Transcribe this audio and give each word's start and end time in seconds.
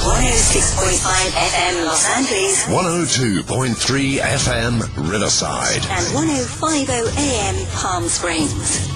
106.5 0.00 1.30
FM 1.30 1.84
Los 1.84 2.08
Angeles 2.16 2.64
102.3 2.64 4.18
FM 4.18 5.10
Riverside. 5.10 5.76
and 5.76 6.06
105.0 6.16 7.18
AM 7.18 7.66
Palm 7.74 8.08
Springs. 8.08 8.88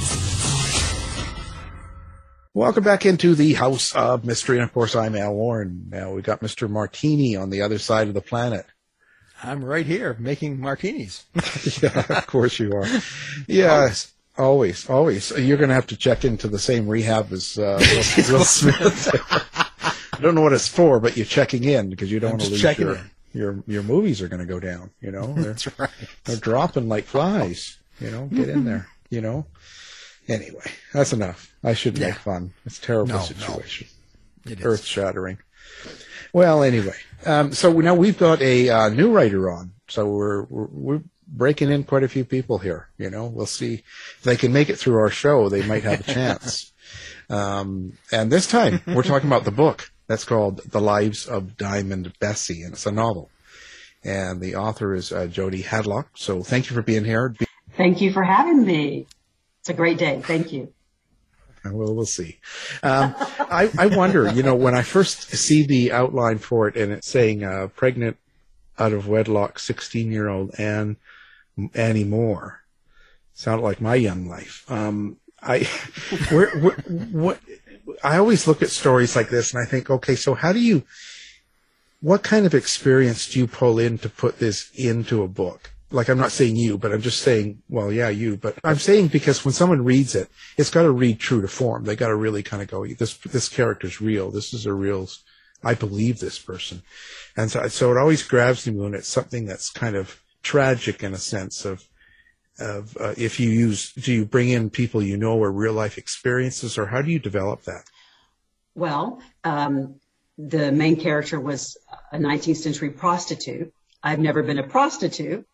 Welcome 2.55 2.85
back 2.85 3.05
into 3.05 3.35
the 3.35 3.53
House 3.53 3.95
of 3.95 4.25
Mystery. 4.25 4.57
And 4.57 4.65
of 4.65 4.73
course, 4.73 4.97
I'm 4.97 5.15
Al 5.15 5.35
Warren. 5.35 5.89
Now 5.91 6.13
we 6.15 6.23
got 6.23 6.41
Mr. 6.41 6.71
Martini 6.71 7.37
on 7.37 7.51
the 7.51 7.61
other 7.61 7.79
side 7.79 8.09
of 8.09 8.15
the 8.15 8.23
planet. 8.23 8.65
I'm 9.43 9.63
right 9.63 9.85
here 9.85 10.17
making 10.19 10.59
martinis. 10.59 11.27
yeah, 11.83 12.03
of 12.09 12.27
course 12.27 12.59
you 12.59 12.73
are. 12.73 12.87
Yeah, 13.47 13.93
always, 14.39 14.89
always. 14.89 15.33
You're 15.33 15.59
going 15.59 15.69
to 15.69 15.75
have 15.75 15.89
to 15.89 15.99
check 15.99 16.25
into 16.25 16.49
the 16.49 16.59
same 16.59 16.89
rehab 16.89 17.31
as 17.31 17.59
uh, 17.59 17.79
Will, 17.79 18.39
Will 18.39 18.45
Smith. 18.45 19.51
I 20.19 20.21
don't 20.23 20.35
know 20.35 20.41
what 20.43 20.53
it's 20.53 20.69
for, 20.69 21.01
but 21.01 21.17
you're 21.17 21.27
checking 21.27 21.65
in 21.65 21.91
because 21.91 22.11
you 22.11 22.21
don't 22.21 22.33
want 22.33 22.43
to 22.43 22.51
lose 22.51 22.63
your, 22.79 22.95
in. 22.97 23.11
your 23.33 23.65
your 23.67 23.83
movies 23.83 24.21
are 24.23 24.29
going 24.29 24.41
to 24.41 24.47
go 24.47 24.61
down. 24.61 24.91
You 25.01 25.11
know, 25.13 25.33
they're, 25.35 25.53
That's 25.55 25.79
right. 25.79 25.91
they're 26.25 26.37
dropping 26.37 26.89
like 26.89 27.05
flies. 27.05 27.79
You 28.01 28.11
know, 28.11 28.27
get 28.27 28.49
in 28.49 28.65
there. 28.71 28.89
You 29.11 29.21
know. 29.21 29.47
Anyway, 30.27 30.71
that's 30.93 31.13
enough. 31.13 31.55
I 31.63 31.75
should 31.75 31.99
Yeah. 31.99 32.09
make 32.09 32.17
fun. 32.19 32.53
It's 32.65 32.79
a 32.79 32.83
terrible 32.83 33.09
No, 33.09 33.19
no. 33.19 33.25
situation 33.25 33.89
It 34.47 34.61
is. 34.61 34.65
earth 34.65 34.85
shattering. 34.85 35.39
Well, 36.33 36.63
anyway, 36.63 36.97
um, 37.27 37.53
so 37.53 37.71
now 37.81 37.95
we've 37.95 38.19
got 38.19 38.41
a 38.41 38.69
uh, 38.71 38.89
new 38.89 39.13
writer 39.13 39.51
on, 39.51 39.73
so 39.89 40.07
we're, 40.09 40.43
we're 40.45 40.67
we're 40.73 41.03
breaking 41.29 41.71
in 41.71 41.85
quite 41.85 42.03
a 42.05 42.09
few 42.09 42.25
people 42.25 42.59
here. 42.59 42.89
You 42.99 43.11
know, 43.11 43.27
we'll 43.27 43.47
see 43.47 43.83
if 44.17 44.23
they 44.25 44.37
can 44.37 44.53
make 44.53 44.69
it 44.71 44.77
through 44.77 44.97
our 44.97 45.11
show. 45.11 45.49
They 45.49 45.63
might 45.67 45.85
have 45.85 46.01
a 46.01 46.13
chance. 46.13 46.71
Um, 47.31 47.95
and 48.13 48.31
this 48.31 48.47
time 48.47 48.83
we're 48.87 49.03
talking 49.03 49.29
about 49.31 49.45
the 49.45 49.51
book 49.51 49.91
that's 50.07 50.25
called 50.25 50.59
"The 50.59 50.81
Lives 50.81 51.27
of 51.27 51.57
Diamond 51.57 52.13
Bessie," 52.19 52.63
and 52.63 52.73
it's 52.75 52.87
a 52.87 52.93
novel. 52.93 53.31
And 54.03 54.41
the 54.41 54.57
author 54.57 54.95
is 54.95 55.13
uh, 55.13 55.27
Jody 55.27 55.63
Hadlock. 55.63 56.07
So 56.15 56.43
thank 56.43 56.69
you 56.69 56.77
for 56.77 56.83
being 56.83 57.05
here. 57.05 57.35
Thank 57.77 58.01
you 58.01 58.13
for 58.13 58.23
having 58.23 58.65
me. 58.65 59.07
It's 59.61 59.71
a 59.71 59.75
great 59.75 59.97
day. 59.97 60.21
Thank 60.23 60.53
you. 60.53 60.73
Well, 61.65 61.95
we'll 61.95 62.05
see. 62.05 62.39
Um, 62.83 63.15
I, 63.19 63.71
I 63.79 63.87
wonder, 63.87 64.31
you 64.31 64.43
know, 64.43 64.55
when 64.55 64.75
I 64.75 64.83
first 64.83 65.31
see 65.31 65.67
the 65.67 65.93
outline 65.93 66.39
for 66.39 66.69
it 66.69 66.77
and 66.77 66.93
it's 66.93 67.09
saying 67.09 67.43
uh, 67.43 67.69
pregnant 67.69 68.19
out 68.79 68.93
of 68.93 69.09
wedlock 69.09 69.59
16 69.59 70.13
year 70.13 70.29
old 70.29 70.55
Anne, 70.59 70.99
Annie 71.73 72.05
Moore, 72.05 72.65
sounded 73.33 73.63
like 73.63 73.81
my 73.81 73.95
young 73.95 74.29
life. 74.29 74.71
Um, 74.71 75.17
I, 75.43 75.61
where, 76.31 76.51
where, 76.59 76.77
what, 77.13 77.41
I 78.03 78.17
always 78.19 78.47
look 78.47 78.63
at 78.63 78.71
stories 78.71 79.17
like 79.17 79.29
this 79.29 79.53
and 79.53 79.63
I 79.63 79.69
think, 79.69 79.91
okay, 79.91 80.15
so 80.15 80.35
how 80.35 80.53
do 80.53 80.61
you, 80.61 80.85
what 82.01 82.23
kind 82.23 82.47
of 82.47 82.55
experience 82.55 83.31
do 83.31 83.39
you 83.39 83.47
pull 83.47 83.79
in 83.79 83.99
to 83.99 84.09
put 84.09 84.39
this 84.39 84.71
into 84.75 85.23
a 85.23 85.29
book? 85.29 85.71
Like 85.91 86.09
I'm 86.09 86.19
not 86.19 86.33
saying 86.33 86.57
you, 86.57 86.77
but 86.77 86.93
I'm 86.93 87.03
just 87.03 87.21
saying, 87.21 87.63
well, 87.69 87.93
yeah, 87.93 88.09
you, 88.09 88.37
but 88.37 88.59
I'm 88.65 88.79
saying 88.79 89.09
because 89.09 89.45
when 89.45 89.53
someone 89.53 89.85
reads 89.85 90.15
it, 90.15 90.29
it's 90.57 90.71
got 90.71 90.83
to 90.83 90.91
read 90.91 91.21
true 91.21 91.41
to 91.41 91.49
form. 91.49 91.85
They 91.85 91.95
got 91.97 92.09
to 92.09 92.17
really 92.17 92.43
kind 92.43 92.63
of 92.63 92.69
go, 92.69 92.87
this, 92.87 93.17
this 93.19 93.49
character's 93.49 94.01
real. 94.01 94.31
This 94.31 94.53
is 94.53 94.67
a 94.67 94.73
real, 94.73 95.09
I 95.63 95.75
believe 95.75 96.19
this 96.19 96.39
person. 96.39 96.83
And 97.37 97.51
so, 97.51 97.69
so 97.69 97.93
it 97.93 97.99
always 97.99 98.23
grabs 98.23 98.67
me 98.67 98.77
when 98.77 98.95
it's 98.95 99.09
something 99.09 99.47
that's 99.47 99.71
kind 99.71 99.95
of 99.95 100.21
tragic 100.43 101.03
in 101.03 101.15
a 101.15 101.19
sense 101.19 101.65
of, 101.65 101.85
of, 102.59 102.97
uh, 102.99 103.15
if 103.17 103.41
you 103.41 103.51
use, 103.51 103.93
do 103.93 104.13
you 104.13 104.25
bring 104.25 104.49
in 104.49 104.71
people 104.71 105.03
you 105.03 105.17
know 105.17 105.39
or 105.39 105.51
real 105.51 105.73
life 105.73 105.99
experiences 105.99 106.79
or 106.79 106.87
how 106.87 107.03
do 107.03 107.11
you 107.11 107.19
develop 107.19 107.63
that? 107.65 107.85
Well, 108.75 109.21
um, 109.45 110.01
the 110.39 110.73
main 110.73 110.97
character 110.97 111.41
was 111.41 111.77
a 112.13 112.19
19th 112.19 112.57
century 112.57 112.91
prostitute. 112.91 113.73
I've 114.03 114.19
never 114.19 114.43
been 114.43 114.59
a 114.59 114.67
prostitute, 114.67 115.47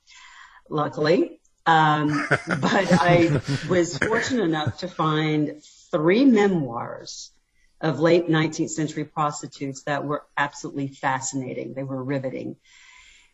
luckily. 0.69 1.41
Um, 1.67 2.27
but 2.47 2.93
I 2.93 3.41
was 3.69 3.99
fortunate 3.99 4.45
enough 4.45 4.79
to 4.79 4.89
find 4.89 5.63
three 5.91 6.25
memoirs 6.25 7.33
of 7.81 8.01
late 8.01 8.29
19th 8.29 8.71
century 8.71 9.05
prostitutes 9.05 9.83
that 9.85 10.05
were 10.05 10.25
absolutely 10.37 10.89
fascinating. 10.89 11.75
They 11.75 11.83
were 11.83 12.03
riveting. 12.03 12.57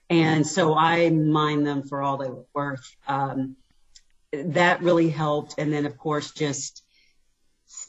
And 0.08 0.46
so 0.46 0.74
I 0.74 1.10
mined 1.10 1.66
them 1.66 1.82
for 1.82 2.02
all 2.02 2.16
they 2.16 2.28
were 2.28 2.46
worth. 2.54 2.97
Um, 3.08 3.56
that 4.32 4.82
really 4.82 5.08
helped. 5.08 5.54
And 5.58 5.72
then, 5.72 5.86
of 5.86 5.98
course, 5.98 6.30
just, 6.32 6.84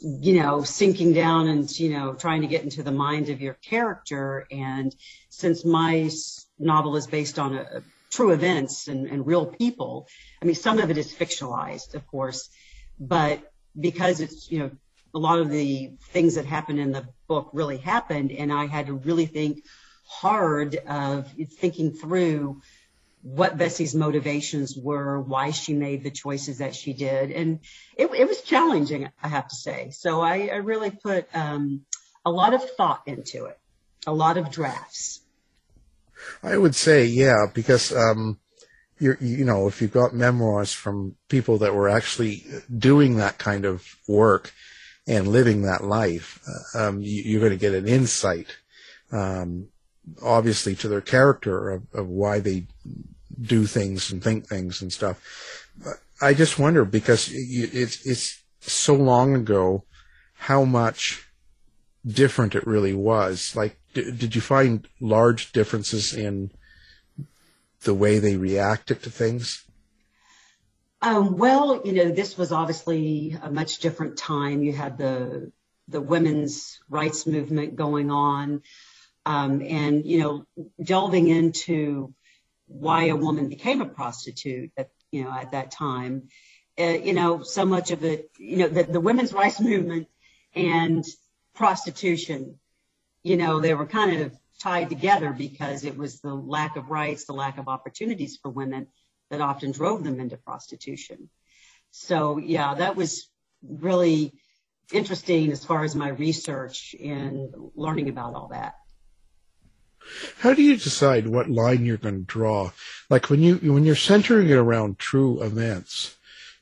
you 0.02 0.42
know, 0.42 0.64
sinking 0.64 1.14
down 1.14 1.48
and, 1.48 1.80
you 1.80 1.92
know, 1.92 2.14
trying 2.14 2.42
to 2.42 2.48
get 2.48 2.64
into 2.64 2.84
the 2.84 2.92
mind 2.92 3.30
of 3.30 3.42
your 3.42 3.54
character. 3.56 4.48
And 4.52 4.96
since 5.30 5.64
my 5.64 6.10
novel 6.58 6.96
is 6.96 7.08
based 7.08 7.38
on 7.38 7.56
a, 7.56 7.84
true 8.10 8.32
events 8.32 8.88
and, 8.88 9.08
and 9.08 9.28
real 9.28 9.46
people, 9.46 10.08
I 10.42 10.46
mean, 10.46 10.56
some 10.56 10.80
of 10.80 10.90
it 10.90 10.98
is 10.98 11.14
fictionalized, 11.14 11.94
of 11.94 12.08
course, 12.08 12.50
but 13.00 13.52
because 13.80 14.22
it's, 14.22 14.50
you 14.50 14.60
know, 14.60 14.72
a 15.14 15.20
lot 15.20 15.40
of 15.40 15.50
the 15.50 15.92
things 16.10 16.36
that 16.36 16.46
happened 16.46 16.80
in 16.80 16.92
the 16.92 17.08
book 17.28 17.50
really 17.54 17.78
happened. 17.78 18.32
And 18.32 18.52
I 18.52 18.68
had 18.68 18.88
to 18.88 18.94
really 18.94 19.26
think 19.26 19.64
hard 20.08 20.76
of 20.88 21.32
thinking 21.60 21.94
through 21.94 22.62
what 23.22 23.58
Bessie's 23.58 23.94
motivations 23.94 24.78
were, 24.78 25.20
why 25.20 25.52
she 25.52 25.74
made 25.74 26.04
the 26.04 26.12
choices 26.12 26.60
that 26.60 26.76
she 26.76 26.94
did. 26.94 27.32
And 27.32 27.60
it, 27.98 28.10
it 28.14 28.28
was 28.28 28.42
challenging, 28.42 29.10
I 29.22 29.28
have 29.28 29.48
to 29.48 29.56
say. 29.56 29.90
So 29.92 30.22
I, 30.22 30.48
I 30.48 30.56
really 30.58 30.92
put 30.92 31.28
um, 31.36 31.82
a 32.26 32.32
lot 32.32 32.54
of 32.54 32.70
thought 32.72 33.04
into 33.06 33.46
it, 33.46 33.60
a 34.06 34.14
lot 34.14 34.38
of 34.38 34.52
drafts. 34.52 35.20
I 36.42 36.58
would 36.58 36.76
say, 36.76 37.06
yeah, 37.06 37.46
because 37.54 37.94
um, 37.94 38.40
you're, 39.00 39.18
you 39.20 39.46
know, 39.46 39.68
if 39.68 39.82
you've 39.82 39.92
got 39.92 40.14
memoirs 40.14 40.74
from 40.74 41.16
people 41.30 41.60
that 41.60 41.76
were 41.76 41.90
actually 41.90 42.46
doing 42.76 43.18
that 43.18 43.38
kind 43.38 43.66
of 43.66 43.86
work 44.08 44.54
and 45.08 45.28
living 45.28 45.64
that 45.64 45.84
life, 45.84 46.40
uh, 46.76 46.88
um, 46.88 47.02
you, 47.02 47.38
are 47.38 47.42
going 47.42 47.52
to 47.52 47.58
get 47.58 47.74
an 47.74 47.88
insight, 47.88 48.48
um, 49.12 49.68
obviously 50.22 50.76
to 50.76 50.88
their 50.88 51.02
character 51.02 51.70
of, 51.70 51.84
of 51.94 52.08
why 52.08 52.40
they 52.40 52.66
do 53.40 53.66
things 53.66 54.12
and 54.12 54.24
think 54.24 54.48
things 54.48 54.82
and 54.82 54.92
stuff. 54.92 55.66
But 55.84 55.96
I 56.22 56.34
just 56.34 56.58
wonder 56.58 56.86
because 56.86 57.30
it's, 57.32 58.06
it's 58.06 58.42
so 58.62 58.96
long 58.96 59.36
ago 59.36 59.84
how 60.34 60.64
much 60.64 61.28
different 62.06 62.56
it 62.56 62.66
really 62.66 62.94
was. 62.94 63.56
Like, 63.56 63.78
did 63.94 64.36
you 64.36 64.42
find 64.42 64.88
large 65.00 65.52
differences 65.52 66.14
in 66.14 66.52
the 67.84 67.94
way 67.94 68.20
they 68.20 68.38
reacted 68.38 69.04
to 69.04 69.10
things? 69.10 69.64
Um, 71.02 71.38
well, 71.38 71.82
you 71.86 71.94
know, 71.94 72.12
this 72.12 72.38
was 72.38 72.52
obviously 72.52 73.38
a 73.42 73.52
much 73.52 73.80
different 73.80 74.18
time. 74.18 74.64
You 74.64 74.74
had 74.74 74.98
the 74.98 75.52
the 75.88 76.02
women's 76.02 76.80
rights 76.90 77.26
movement 77.26 77.76
going 77.76 78.12
on, 78.12 78.62
and 79.28 80.06
you 80.06 80.20
know, 80.20 80.46
delving 80.82 81.28
into 81.28 82.14
why 82.68 83.06
a 83.06 83.16
woman 83.16 83.50
became 83.50 83.82
a 83.82 83.86
prostitute 83.86 84.72
at 84.78 84.90
you 85.12 85.24
know 85.24 85.32
at 85.32 85.52
that 85.52 85.72
time. 85.72 86.30
Uh, 86.80 86.84
you 86.84 87.14
know, 87.14 87.42
so 87.42 87.66
much 87.66 87.90
of 87.90 88.04
it, 88.04 88.30
you 88.38 88.58
know, 88.58 88.68
the 88.68 89.00
women's 89.00 89.34
rights 89.34 89.60
movement 89.72 90.08
and 90.54 91.04
prostitution, 91.56 92.60
you 93.24 93.36
know, 93.36 93.60
they 93.60 93.74
were 93.74 93.88
kind 93.88 94.22
of 94.22 94.38
tied 94.62 94.90
together 94.90 95.34
because 95.34 95.84
it 95.84 95.98
was 95.98 96.22
the 96.22 96.34
lack 96.34 96.76
of 96.76 96.90
rights, 96.90 97.26
the 97.26 97.34
lack 97.34 97.58
of 97.58 97.68
opportunities 97.68 98.38
for 98.38 98.50
women 98.50 98.88
that 99.32 99.42
often 99.42 99.72
drove 99.72 100.04
them 100.04 100.20
into 100.20 100.38
prostitution. 100.38 101.30
So 101.92 102.38
yeah, 102.38 102.76
that 102.76 102.96
was 102.96 103.28
really 103.64 104.34
interesting 104.94 105.52
as 105.52 105.66
far 105.66 105.84
as 105.84 105.96
my 105.96 106.10
research 106.10 106.96
and 107.04 107.54
learning 107.76 108.10
about 108.10 108.36
all 108.36 108.50
that. 108.50 108.76
How 110.40 110.54
do 110.54 110.62
you 110.62 110.78
decide 110.78 111.28
what 111.28 111.50
line 111.50 111.86
you're 111.86 111.98
going 111.98 112.20
to 112.20 112.26
draw? 112.26 112.72
Like 113.10 113.30
when 113.30 113.42
you 113.42 113.56
when 113.58 113.86
you're 113.86 113.96
centering 113.96 114.50
it 114.50 114.56
around 114.56 115.00
true 115.00 115.42
events, 115.42 116.16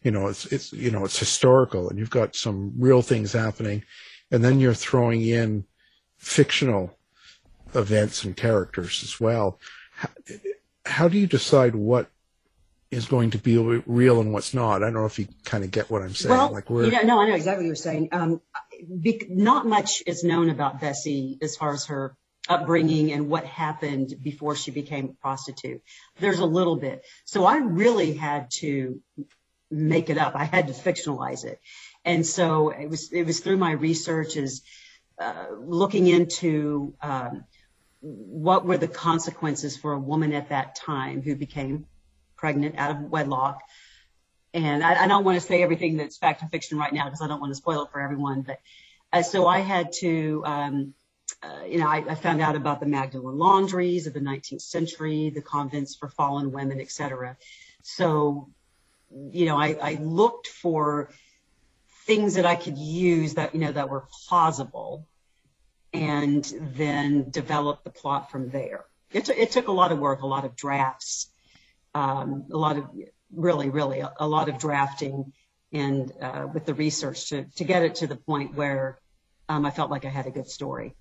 you 0.04 0.12
know, 0.12 0.28
it's 0.28 0.46
it's 0.48 0.74
you 0.74 0.92
know 0.92 1.06
it's 1.06 1.18
historical 1.18 1.90
and 1.90 1.98
you've 1.98 2.10
got 2.10 2.36
some 2.36 2.74
real 2.78 3.02
things 3.02 3.34
happening, 3.34 3.84
and 4.32 4.44
then 4.44 4.60
you're 4.60 4.74
throwing 4.74 5.22
in 5.22 5.66
fictional 6.18 6.98
events 7.74 8.24
and 8.24 8.38
characters 8.38 9.02
as 9.04 9.20
well. 9.20 9.60
How, 9.96 10.10
how 10.86 11.08
do 11.08 11.18
you 11.18 11.28
decide 11.28 11.76
what 11.76 12.10
is 12.92 13.06
going 13.08 13.32
to 13.32 13.38
be 13.38 13.58
real 13.58 14.22
and 14.22 14.32
what's 14.32 14.54
not? 14.54 14.84
I 14.84 14.86
don't 14.86 14.94
know 14.94 15.06
if 15.06 15.20
you 15.20 15.28
kind 15.44 15.64
of 15.64 15.72
get 15.72 15.90
what 15.90 16.02
I'm 16.02 16.14
saying. 16.14 16.36
Well, 16.36 16.52
like 16.52 16.70
we're... 16.70 16.86
you 16.86 16.92
know, 16.92 17.02
no, 17.02 17.22
I 17.22 17.28
know 17.28 17.36
exactly 17.36 17.66
what 17.66 17.68
you're 17.68 17.76
saying. 17.76 18.10
Um, 18.12 18.42
be, 19.02 19.26
not 19.30 19.66
much 19.66 20.04
is 20.06 20.24
known 20.24 20.50
about 20.50 20.80
Bessie 20.80 21.38
as 21.42 21.56
far 21.56 21.74
as 21.74 21.86
her 21.86 22.16
upbringing 22.48 23.12
and 23.12 23.30
what 23.30 23.46
happened 23.46 24.16
before 24.22 24.56
she 24.56 24.72
became 24.72 25.06
a 25.06 25.22
prostitute. 25.22 25.82
There's 26.20 26.40
a 26.40 26.46
little 26.46 26.76
bit. 26.76 27.04
So 27.26 27.46
I 27.46 27.58
really 27.58 28.14
had 28.14 28.52
to 28.60 29.02
make 29.72 30.10
it 30.10 30.18
up. 30.18 30.36
I 30.36 30.46
had 30.46 30.68
to 30.68 30.74
fictionalize 30.74 31.44
it. 31.44 31.60
And 32.04 32.26
so 32.26 32.70
it 32.70 32.90
was, 32.90 33.12
it 33.12 33.24
was 33.24 33.40
through 33.40 33.58
my 33.58 33.72
research 33.72 34.36
is 34.36 34.62
uh, 35.20 35.46
looking 35.58 36.08
into 36.08 36.94
um, 37.02 37.46
what 38.02 38.66
were 38.66 38.78
the 38.78 38.88
consequences 38.88 39.76
for 39.76 39.94
a 39.94 40.00
woman 40.00 40.34
at 40.34 40.50
that 40.50 40.76
time 40.76 41.22
who 41.22 41.36
became 41.36 41.88
pregnant 42.36 42.76
out 42.78 42.92
of 42.92 43.02
wedlock. 43.02 43.60
And 44.54 44.84
I, 44.84 45.04
I 45.04 45.08
don't 45.08 45.24
want 45.24 45.42
to 45.42 45.46
say 45.46 45.64
everything 45.64 45.98
that's 45.98 46.18
fact 46.18 46.42
and 46.42 46.52
fiction 46.52 46.78
right 46.78 46.94
now 46.94 47.06
because 47.06 47.22
I 47.22 47.28
don't 47.28 47.40
want 47.42 47.52
to 47.52 47.56
spoil 47.56 47.84
it 47.84 47.92
for 47.92 48.00
everyone. 48.00 48.44
But 48.44 48.60
uh, 49.12 49.24
so 49.24 49.48
I 49.48 49.60
had 49.60 49.94
to, 50.02 50.44
um, 50.46 50.94
you 51.68 51.80
know, 51.80 51.88
I, 51.88 52.16
found 52.16 52.42
out 52.42 52.56
about 52.56 52.80
the 52.80 52.86
Magdalen 52.86 53.38
laundries 53.38 54.08
of 54.08 54.14
the 54.14 54.20
19th 54.20 54.62
century, 54.62 55.30
the 55.30 55.42
convents 55.42 55.96
for 55.96 56.08
fallen 56.08 56.52
women, 56.52 56.80
et 56.80 56.92
cetera. 56.92 57.38
So, 57.82 58.50
you 59.32 59.46
know, 59.46 59.58
I, 59.58 59.76
I 59.82 59.94
looked 60.02 60.48
for 60.48 61.10
things 62.06 62.36
that 62.36 62.46
I 62.46 62.56
could 62.56 62.78
use 62.78 63.36
that, 63.36 63.54
you 63.54 63.62
know, 63.62 63.72
that 63.72 63.90
were 63.90 64.06
plausible 64.28 65.08
and 65.94 66.44
then 66.60 67.30
develop 67.30 67.84
the 67.84 67.90
plot 67.90 68.32
from 68.32 68.50
there. 68.50 68.86
It, 69.12 69.26
t- 69.26 69.34
it 69.34 69.52
took 69.52 69.68
a 69.68 69.72
lot 69.72 69.92
of 69.92 70.00
work, 70.00 70.22
a 70.22 70.28
lot 70.28 70.46
of 70.46 70.56
drafts, 70.56 71.30
um, 71.94 72.46
a 72.52 72.58
lot 72.58 72.78
of 72.78 72.90
really, 73.34 73.70
really 73.70 74.02
a, 74.02 74.14
a 74.20 74.28
lot 74.28 74.50
of 74.50 74.58
drafting 74.58 75.34
and 75.72 76.12
uh, 76.22 76.48
with 76.54 76.66
the 76.66 76.74
research 76.74 77.30
to, 77.30 77.46
to 77.56 77.64
get 77.64 77.84
it 77.84 77.96
to 77.96 78.08
the 78.08 78.16
point 78.16 78.56
where 78.56 79.00
um, 79.50 79.66
I 79.66 79.72
felt 79.72 79.90
like 79.90 80.06
I 80.06 80.10
had 80.10 80.28
a 80.28 80.32
good 80.32 80.50
story. 80.50 80.96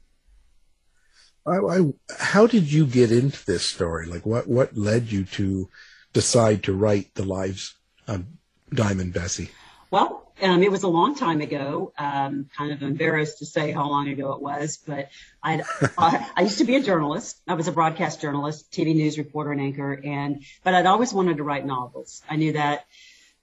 I, 1.46 1.58
I, 1.58 1.92
how 2.18 2.46
did 2.46 2.72
you 2.72 2.86
get 2.86 3.12
into 3.12 3.44
this 3.44 3.64
story? 3.64 4.06
Like, 4.06 4.24
what 4.24 4.46
what 4.46 4.76
led 4.76 5.12
you 5.12 5.24
to 5.24 5.68
decide 6.12 6.62
to 6.64 6.72
write 6.72 7.14
the 7.14 7.24
lives 7.24 7.74
of 8.06 8.24
Diamond 8.72 9.12
Bessie? 9.12 9.50
Well, 9.90 10.32
um, 10.42 10.62
it 10.62 10.70
was 10.70 10.82
a 10.82 10.88
long 10.88 11.14
time 11.14 11.40
ago. 11.40 11.92
Um, 11.96 12.48
kind 12.56 12.72
of 12.72 12.82
embarrassed 12.82 13.38
to 13.38 13.46
say 13.46 13.70
how 13.70 13.88
long 13.88 14.08
ago 14.08 14.32
it 14.32 14.42
was, 14.42 14.78
but 14.84 15.10
I, 15.42 15.62
I 16.36 16.42
used 16.42 16.58
to 16.58 16.64
be 16.64 16.76
a 16.76 16.82
journalist. 16.82 17.40
I 17.46 17.54
was 17.54 17.68
a 17.68 17.72
broadcast 17.72 18.20
journalist, 18.20 18.72
TV 18.72 18.94
news 18.94 19.18
reporter 19.18 19.52
and 19.52 19.60
anchor, 19.60 20.00
and 20.02 20.42
but 20.64 20.74
I'd 20.74 20.86
always 20.86 21.12
wanted 21.12 21.36
to 21.36 21.44
write 21.44 21.64
novels. 21.64 22.22
I 22.28 22.36
knew 22.36 22.52
that, 22.52 22.86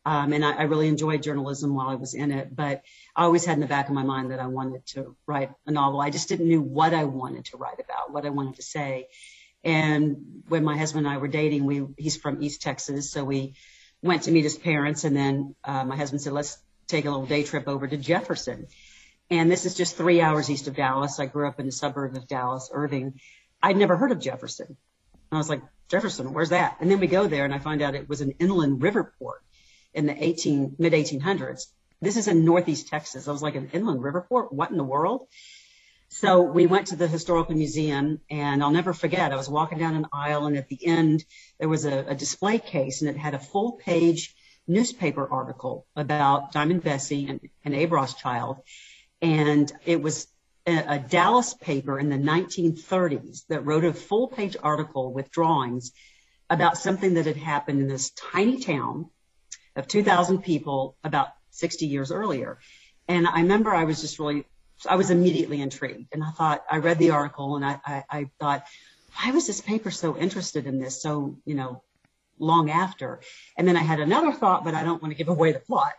um, 0.05 0.33
and 0.33 0.43
I, 0.43 0.53
I 0.53 0.61
really 0.63 0.87
enjoyed 0.87 1.23
journalism 1.23 1.75
while 1.75 1.89
I 1.89 1.95
was 1.95 2.13
in 2.13 2.31
it. 2.31 2.55
But 2.55 2.83
I 3.15 3.23
always 3.23 3.45
had 3.45 3.55
in 3.55 3.59
the 3.59 3.67
back 3.67 3.87
of 3.87 3.93
my 3.93 4.03
mind 4.03 4.31
that 4.31 4.39
I 4.39 4.47
wanted 4.47 4.85
to 4.87 5.15
write 5.25 5.51
a 5.65 5.71
novel. 5.71 6.01
I 6.01 6.09
just 6.09 6.29
didn't 6.29 6.49
know 6.49 6.61
what 6.61 6.93
I 6.93 7.03
wanted 7.03 7.45
to 7.45 7.57
write 7.57 7.79
about, 7.79 8.11
what 8.11 8.25
I 8.25 8.29
wanted 8.29 8.55
to 8.55 8.63
say. 8.63 9.07
And 9.63 10.43
when 10.47 10.63
my 10.63 10.77
husband 10.77 11.05
and 11.05 11.13
I 11.13 11.17
were 11.17 11.27
dating, 11.27 11.65
we 11.65 11.85
he's 11.97 12.17
from 12.17 12.41
East 12.41 12.61
Texas, 12.61 13.11
so 13.11 13.23
we 13.23 13.53
went 14.01 14.23
to 14.23 14.31
meet 14.31 14.43
his 14.43 14.57
parents, 14.57 15.03
and 15.03 15.15
then 15.15 15.55
uh, 15.63 15.83
my 15.83 15.95
husband 15.95 16.21
said, 16.21 16.33
"Let's 16.33 16.57
take 16.91 17.05
a 17.05 17.09
little 17.09 17.25
day 17.25 17.43
trip 17.43 17.67
over 17.67 17.87
to 17.87 17.97
Jefferson. 17.97 18.67
And 19.31 19.49
this 19.49 19.65
is 19.65 19.75
just 19.75 19.95
three 19.95 20.21
hours 20.21 20.49
east 20.49 20.67
of 20.67 20.75
Dallas. 20.75 21.19
I 21.19 21.25
grew 21.25 21.47
up 21.47 21.59
in 21.59 21.65
the 21.65 21.71
suburb 21.71 22.15
of 22.17 22.27
Dallas, 22.27 22.69
Irving. 22.71 23.19
I'd 23.63 23.77
never 23.77 23.95
heard 23.95 24.11
of 24.11 24.19
Jefferson. 24.19 24.67
And 24.67 24.77
I 25.31 25.37
was 25.37 25.49
like, 25.49 25.61
Jefferson, 25.87 26.33
where's 26.33 26.49
that? 26.49 26.77
And 26.81 26.91
then 26.91 26.99
we 26.99 27.07
go 27.07 27.27
there 27.27 27.45
and 27.45 27.53
I 27.53 27.59
find 27.59 27.81
out 27.81 27.95
it 27.95 28.09
was 28.09 28.21
an 28.21 28.31
inland 28.39 28.83
river 28.83 29.13
port 29.17 29.41
in 29.93 30.05
the 30.05 30.23
18, 30.23 30.75
mid 30.77 30.93
1800s. 30.93 31.67
This 32.01 32.17
is 32.17 32.27
in 32.27 32.45
Northeast 32.45 32.87
Texas. 32.87 33.27
I 33.27 33.31
was 33.31 33.43
like, 33.43 33.55
an 33.55 33.69
inland 33.73 34.03
river 34.03 34.25
port? 34.27 34.51
What 34.51 34.71
in 34.71 34.77
the 34.77 34.83
world? 34.83 35.27
So 36.09 36.41
we 36.41 36.67
went 36.67 36.87
to 36.87 36.97
the 36.97 37.07
historical 37.07 37.55
museum 37.55 38.19
and 38.29 38.61
I'll 38.61 38.71
never 38.71 38.93
forget, 38.93 39.31
I 39.31 39.37
was 39.37 39.47
walking 39.47 39.77
down 39.77 39.95
an 39.95 40.07
aisle 40.11 40.45
and 40.45 40.57
at 40.57 40.67
the 40.67 40.85
end 40.85 41.23
there 41.57 41.69
was 41.69 41.85
a, 41.85 41.99
a 41.99 42.15
display 42.15 42.59
case 42.59 43.01
and 43.01 43.09
it 43.09 43.17
had 43.17 43.33
a 43.33 43.39
full 43.39 43.73
page 43.73 44.35
newspaper 44.67 45.25
article 45.31 45.85
about 45.95 46.51
Diamond 46.51 46.83
Bessie 46.83 47.27
and, 47.29 47.39
and 47.63 47.73
Abe 47.73 47.93
Rothschild. 47.93 48.57
And 49.21 49.71
it 49.85 50.01
was 50.01 50.27
a 50.65 50.99
Dallas 50.99 51.53
paper 51.53 51.97
in 51.97 52.09
the 52.09 52.17
1930s 52.17 53.45
that 53.47 53.65
wrote 53.65 53.85
a 53.85 53.93
full 53.93 54.27
page 54.27 54.55
article 54.61 55.11
with 55.13 55.31
drawings 55.31 55.91
about 56.49 56.77
something 56.77 57.15
that 57.15 57.25
had 57.25 57.37
happened 57.37 57.81
in 57.81 57.87
this 57.87 58.11
tiny 58.11 58.59
town 58.59 59.09
of 59.75 59.87
2,000 59.87 60.43
people 60.43 60.95
about 61.03 61.29
60 61.51 61.85
years 61.87 62.11
earlier. 62.11 62.59
And 63.07 63.27
I 63.27 63.41
remember 63.41 63.73
I 63.73 63.83
was 63.83 64.01
just 64.01 64.19
really, 64.19 64.45
I 64.87 64.95
was 64.95 65.09
immediately 65.09 65.61
intrigued. 65.61 66.13
And 66.13 66.23
I 66.23 66.31
thought, 66.31 66.63
I 66.69 66.77
read 66.77 66.97
the 66.97 67.11
article 67.11 67.55
and 67.55 67.65
I, 67.65 67.79
I, 67.85 68.03
I 68.09 68.29
thought, 68.39 68.65
why 69.15 69.31
was 69.31 69.47
this 69.47 69.61
paper 69.61 69.91
so 69.91 70.17
interested 70.17 70.65
in 70.65 70.79
this? 70.79 71.01
So, 71.01 71.37
you 71.45 71.55
know, 71.55 71.83
long 72.39 72.69
after. 72.69 73.21
And 73.57 73.67
then 73.67 73.77
I 73.77 73.81
had 73.81 73.99
another 73.99 74.31
thought, 74.31 74.63
but 74.63 74.73
I 74.73 74.83
don't 74.83 75.01
want 75.01 75.11
to 75.11 75.17
give 75.17 75.29
away 75.29 75.51
the 75.51 75.59
plot. 75.59 75.93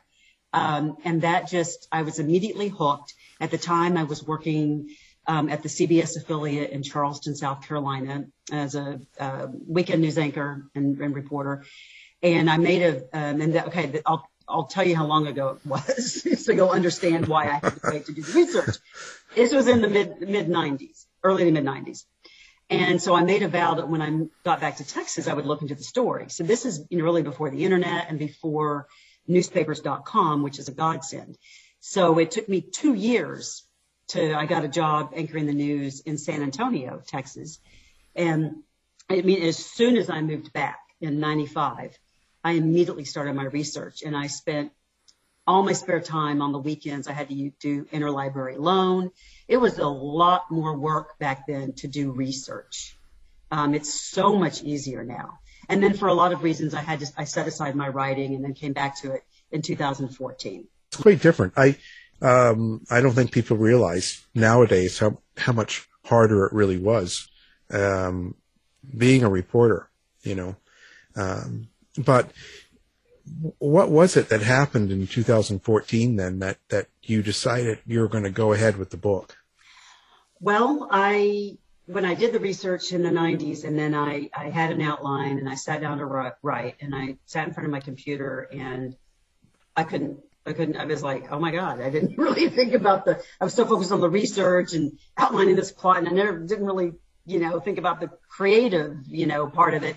Um, 0.52 0.96
and 1.04 1.22
that 1.22 1.48
just, 1.48 1.88
I 1.90 2.02
was 2.02 2.18
immediately 2.18 2.68
hooked. 2.68 3.14
At 3.40 3.50
the 3.50 3.58
time, 3.58 3.96
I 3.96 4.04
was 4.04 4.22
working 4.22 4.90
um, 5.26 5.48
at 5.48 5.62
the 5.62 5.68
CBS 5.68 6.16
affiliate 6.16 6.70
in 6.70 6.82
Charleston, 6.82 7.34
South 7.34 7.66
Carolina, 7.66 8.24
as 8.50 8.74
a 8.74 9.00
uh, 9.18 9.46
weekend 9.66 10.02
news 10.02 10.18
anchor 10.18 10.64
and, 10.74 10.98
and, 11.00 11.14
reporter. 11.14 11.64
And 12.22 12.48
I 12.48 12.56
made 12.56 12.82
a, 12.82 12.96
um, 13.12 13.40
and 13.40 13.54
that, 13.54 13.68
okay, 13.68 14.00
I'll 14.06 14.28
I'll 14.48 14.66
tell 14.66 14.86
you 14.86 14.94
how 14.94 15.06
long 15.06 15.26
ago 15.26 15.50
it 15.50 15.66
was, 15.66 16.26
so 16.44 16.52
you'll 16.52 16.70
understand 16.70 17.26
why 17.26 17.44
I 17.44 17.52
had 17.54 17.74
to 17.74 17.80
wait 17.84 18.06
to 18.06 18.12
do 18.12 18.22
the 18.22 18.32
research. 18.32 18.76
This 19.34 19.52
was 19.52 19.66
in 19.66 19.80
the 19.80 19.88
mid 19.88 20.20
mid 20.20 20.48
90s, 20.48 21.06
early 21.22 21.44
to 21.44 21.50
mid 21.50 21.64
90s. 21.64 22.04
And 22.70 23.02
so 23.02 23.14
I 23.14 23.22
made 23.22 23.42
a 23.42 23.48
vow 23.48 23.74
that 23.74 23.88
when 23.88 24.00
I 24.00 24.26
got 24.44 24.60
back 24.60 24.76
to 24.76 24.86
Texas, 24.86 25.28
I 25.28 25.34
would 25.34 25.46
look 25.46 25.62
into 25.62 25.74
the 25.74 25.82
story. 25.82 26.26
So 26.28 26.42
this 26.44 26.64
is 26.64 26.84
you 26.88 26.98
know, 26.98 27.04
really 27.04 27.22
before 27.22 27.50
the 27.50 27.64
internet 27.64 28.06
and 28.08 28.18
before 28.18 28.86
newspapers.com, 29.26 30.42
which 30.42 30.58
is 30.58 30.68
a 30.68 30.72
godsend. 30.72 31.36
So 31.80 32.18
it 32.18 32.30
took 32.30 32.48
me 32.48 32.62
two 32.62 32.94
years 32.94 33.64
to, 34.08 34.34
I 34.34 34.46
got 34.46 34.64
a 34.64 34.68
job 34.68 35.12
anchoring 35.14 35.46
the 35.46 35.52
news 35.52 36.00
in 36.00 36.16
San 36.16 36.42
Antonio, 36.42 37.02
Texas. 37.06 37.58
And 38.14 38.62
I 39.10 39.20
mean, 39.20 39.42
as 39.42 39.58
soon 39.58 39.98
as 39.98 40.08
I 40.08 40.22
moved 40.22 40.52
back, 40.54 40.78
in 41.02 41.18
95, 41.18 41.98
I 42.44 42.52
immediately 42.52 43.04
started 43.04 43.34
my 43.34 43.44
research 43.44 44.02
and 44.02 44.16
I 44.16 44.26
spent 44.26 44.72
all 45.46 45.62
my 45.62 45.72
spare 45.72 46.00
time 46.00 46.40
on 46.40 46.52
the 46.52 46.58
weekends. 46.58 47.08
I 47.08 47.12
had 47.12 47.28
to 47.28 47.52
do 47.60 47.84
interlibrary 47.86 48.58
loan. 48.58 49.10
It 49.48 49.56
was 49.56 49.78
a 49.78 49.88
lot 49.88 50.50
more 50.50 50.76
work 50.76 51.18
back 51.18 51.46
then 51.46 51.72
to 51.74 51.88
do 51.88 52.12
research. 52.12 52.96
Um, 53.50 53.74
it's 53.74 53.92
so 53.92 54.36
much 54.36 54.62
easier 54.62 55.04
now. 55.04 55.38
And 55.68 55.82
then 55.82 55.94
for 55.94 56.08
a 56.08 56.14
lot 56.14 56.32
of 56.32 56.42
reasons, 56.42 56.74
I 56.74 56.80
had 56.80 57.00
to, 57.00 57.06
I 57.16 57.24
set 57.24 57.46
aside 57.46 57.74
my 57.74 57.88
writing 57.88 58.34
and 58.34 58.44
then 58.44 58.54
came 58.54 58.72
back 58.72 59.00
to 59.02 59.12
it 59.12 59.22
in 59.50 59.62
2014. 59.62 60.66
It's 60.88 60.96
quite 60.96 61.20
different. 61.20 61.54
I, 61.56 61.76
um, 62.20 62.82
I 62.90 63.00
don't 63.00 63.12
think 63.12 63.32
people 63.32 63.56
realize 63.56 64.24
nowadays 64.34 64.98
how, 64.98 65.18
how 65.36 65.52
much 65.52 65.88
harder 66.04 66.46
it 66.46 66.52
really 66.52 66.78
was, 66.78 67.28
um, 67.70 68.34
being 68.96 69.22
a 69.22 69.28
reporter, 69.28 69.88
you 70.22 70.34
know. 70.34 70.56
Um, 71.14 71.68
but 71.96 72.30
what 73.58 73.90
was 73.90 74.16
it 74.16 74.28
that 74.28 74.42
happened 74.42 74.90
in 74.90 75.06
2014 75.06 76.16
then 76.16 76.40
that, 76.40 76.58
that 76.68 76.88
you 77.02 77.22
decided 77.22 77.78
you 77.86 78.00
were 78.00 78.08
going 78.08 78.24
to 78.24 78.30
go 78.30 78.52
ahead 78.52 78.76
with 78.76 78.90
the 78.90 78.96
book? 78.96 79.36
Well, 80.40 80.88
I 80.90 81.58
when 81.86 82.04
I 82.04 82.14
did 82.14 82.32
the 82.32 82.40
research 82.40 82.92
in 82.92 83.02
the 83.02 83.10
90s 83.10 83.64
and 83.64 83.78
then 83.78 83.94
I, 83.94 84.30
I 84.34 84.50
had 84.50 84.70
an 84.70 84.80
outline 84.80 85.38
and 85.38 85.48
I 85.48 85.56
sat 85.56 85.80
down 85.80 85.98
to 85.98 86.04
write 86.06 86.76
and 86.80 86.94
I 86.94 87.16
sat 87.26 87.46
in 87.46 87.54
front 87.54 87.66
of 87.66 87.72
my 87.72 87.80
computer 87.80 88.48
and 88.52 88.96
I 89.76 89.84
couldn't 89.84 90.18
I 90.46 90.52
couldn't 90.52 90.76
I 90.76 90.84
was 90.84 91.02
like, 91.02 91.30
oh 91.30 91.38
my 91.38 91.50
God, 91.50 91.80
I 91.80 91.90
didn't 91.90 92.18
really 92.18 92.48
think 92.48 92.74
about 92.74 93.04
the 93.04 93.22
I 93.40 93.44
was 93.44 93.54
so 93.54 93.64
focused 93.64 93.92
on 93.92 94.00
the 94.00 94.10
research 94.10 94.74
and 94.74 94.98
outlining 95.16 95.56
this 95.56 95.72
plot 95.72 95.98
and 95.98 96.08
I 96.08 96.12
never 96.12 96.38
didn't 96.38 96.66
really, 96.66 96.92
you 97.26 97.40
know, 97.40 97.60
think 97.60 97.78
about 97.78 98.00
the 98.00 98.10
creative, 98.28 98.96
you 99.06 99.26
know, 99.26 99.48
part 99.48 99.74
of 99.74 99.82
it. 99.82 99.96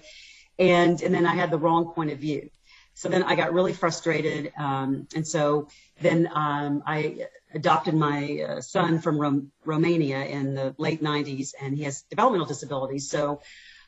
And 0.58 1.02
and 1.02 1.14
then 1.14 1.26
I 1.26 1.36
had 1.36 1.52
the 1.52 1.58
wrong 1.58 1.92
point 1.94 2.12
of 2.12 2.20
view. 2.20 2.50
So 2.94 3.10
then 3.10 3.24
I 3.24 3.36
got 3.36 3.54
really 3.54 3.74
frustrated. 3.74 4.54
Um, 4.58 5.08
and 5.14 5.28
so 5.28 5.68
then 6.00 6.30
um, 6.34 6.82
I 6.86 7.28
adopted 7.54 7.94
my 7.94 8.40
uh, 8.48 8.62
son 8.62 9.00
from 9.00 9.20
Rom- 9.20 9.52
Romania 9.66 10.24
in 10.24 10.56
the 10.56 10.74
late 10.78 11.04
90s, 11.04 11.54
and 11.62 11.76
he 11.78 11.84
has 11.84 12.04
developmental 12.04 12.48
disabilities. 12.48 13.10
So 13.10 13.42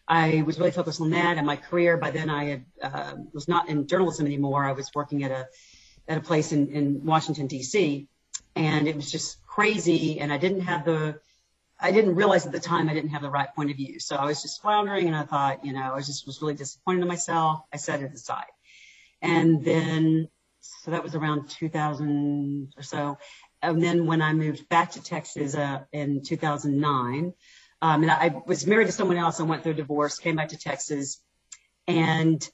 I 0.09 0.43
was 0.45 0.59
really 0.59 0.71
focused 0.71 0.99
on 0.99 1.11
that 1.11 1.37
and 1.37 1.47
my 1.47 1.55
career. 1.55 1.95
By 1.95 2.11
then, 2.11 2.29
I 2.29 2.43
had, 2.45 2.65
uh, 2.81 3.13
was 3.33 3.47
not 3.47 3.69
in 3.69 3.87
journalism 3.87 4.25
anymore. 4.25 4.65
I 4.65 4.73
was 4.73 4.89
working 4.93 5.23
at 5.23 5.31
a 5.31 5.47
at 6.07 6.17
a 6.17 6.21
place 6.21 6.51
in, 6.51 6.69
in 6.69 7.05
Washington 7.05 7.47
D.C. 7.47 8.07
and 8.55 8.87
it 8.87 8.95
was 8.95 9.11
just 9.11 9.45
crazy. 9.45 10.19
And 10.19 10.31
I 10.31 10.37
didn't 10.37 10.61
have 10.61 10.85
the 10.85 11.19
I 11.79 11.91
didn't 11.91 12.15
realize 12.15 12.45
at 12.45 12.51
the 12.51 12.59
time 12.59 12.89
I 12.89 12.93
didn't 12.93 13.11
have 13.11 13.21
the 13.21 13.29
right 13.29 13.53
point 13.55 13.69
of 13.69 13.77
view. 13.77 13.99
So 13.99 14.15
I 14.15 14.25
was 14.25 14.41
just 14.41 14.61
floundering, 14.61 15.07
and 15.07 15.15
I 15.15 15.23
thought, 15.23 15.63
you 15.63 15.73
know, 15.73 15.81
I 15.81 15.95
was 15.95 16.07
just 16.07 16.25
was 16.25 16.41
really 16.41 16.55
disappointed 16.55 17.01
in 17.01 17.07
myself. 17.07 17.61
I 17.71 17.77
set 17.77 18.01
it 18.01 18.13
aside. 18.13 18.45
And 19.21 19.63
then, 19.63 20.29
so 20.59 20.91
that 20.91 21.03
was 21.03 21.15
around 21.15 21.49
2000 21.49 22.73
or 22.77 22.83
so. 22.83 23.17
And 23.61 23.81
then 23.81 24.05
when 24.05 24.21
I 24.21 24.33
moved 24.33 24.67
back 24.69 24.91
to 24.91 25.03
Texas 25.03 25.55
uh, 25.55 25.81
in 25.91 26.23
2009, 26.23 27.33
um, 27.81 28.01
and 28.01 28.11
I 28.11 28.35
was 28.45 28.65
married 28.65 28.87
to 28.87 28.91
someone 28.91 29.17
else 29.17 29.39
and 29.39 29.49
went 29.49 29.63
through 29.63 29.73
a 29.73 29.75
divorce, 29.75 30.19
came 30.19 30.35
back 30.35 30.49
to 30.49 30.57
Texas. 30.57 31.21
And 31.87 32.47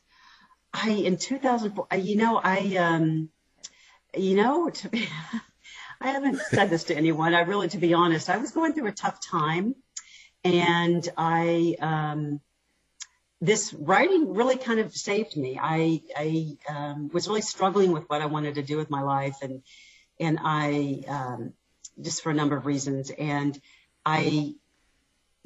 I, 0.73 0.89
in 0.91 1.17
2004, 1.17 1.87
you 1.97 2.17
know, 2.17 2.39
I, 2.43 2.75
um, 2.77 3.29
you 4.17 4.35
know, 4.35 4.69
to 4.69 4.89
be, 4.89 5.07
I 6.03 6.07
haven't 6.07 6.39
said 6.39 6.69
this 6.69 6.83
to 6.85 6.95
anyone. 6.95 7.33
I 7.33 7.41
really, 7.41 7.69
to 7.69 7.77
be 7.77 7.93
honest, 7.93 8.29
I 8.29 8.37
was 8.37 8.51
going 8.51 8.73
through 8.73 8.87
a 8.87 8.91
tough 8.91 9.19
time 9.25 9.75
and 10.43 11.07
I, 11.17 11.75
um, 11.79 12.41
this 13.39 13.73
writing 13.73 14.33
really 14.33 14.57
kind 14.57 14.79
of 14.79 14.95
saved 14.95 15.35
me. 15.35 15.59
I, 15.61 16.01
I 16.15 16.57
um, 16.69 17.09
was 17.13 17.27
really 17.27 17.41
struggling 17.41 17.91
with 17.91 18.09
what 18.09 18.21
I 18.21 18.25
wanted 18.25 18.55
to 18.55 18.63
do 18.63 18.77
with 18.77 18.89
my 18.89 19.01
life, 19.01 19.37
and 19.41 19.61
and 20.17 20.39
I 20.41 21.03
um, 21.09 21.53
just 22.01 22.23
for 22.23 22.29
a 22.29 22.33
number 22.33 22.55
of 22.55 22.65
reasons. 22.65 23.11
And 23.11 23.59
I 24.05 24.53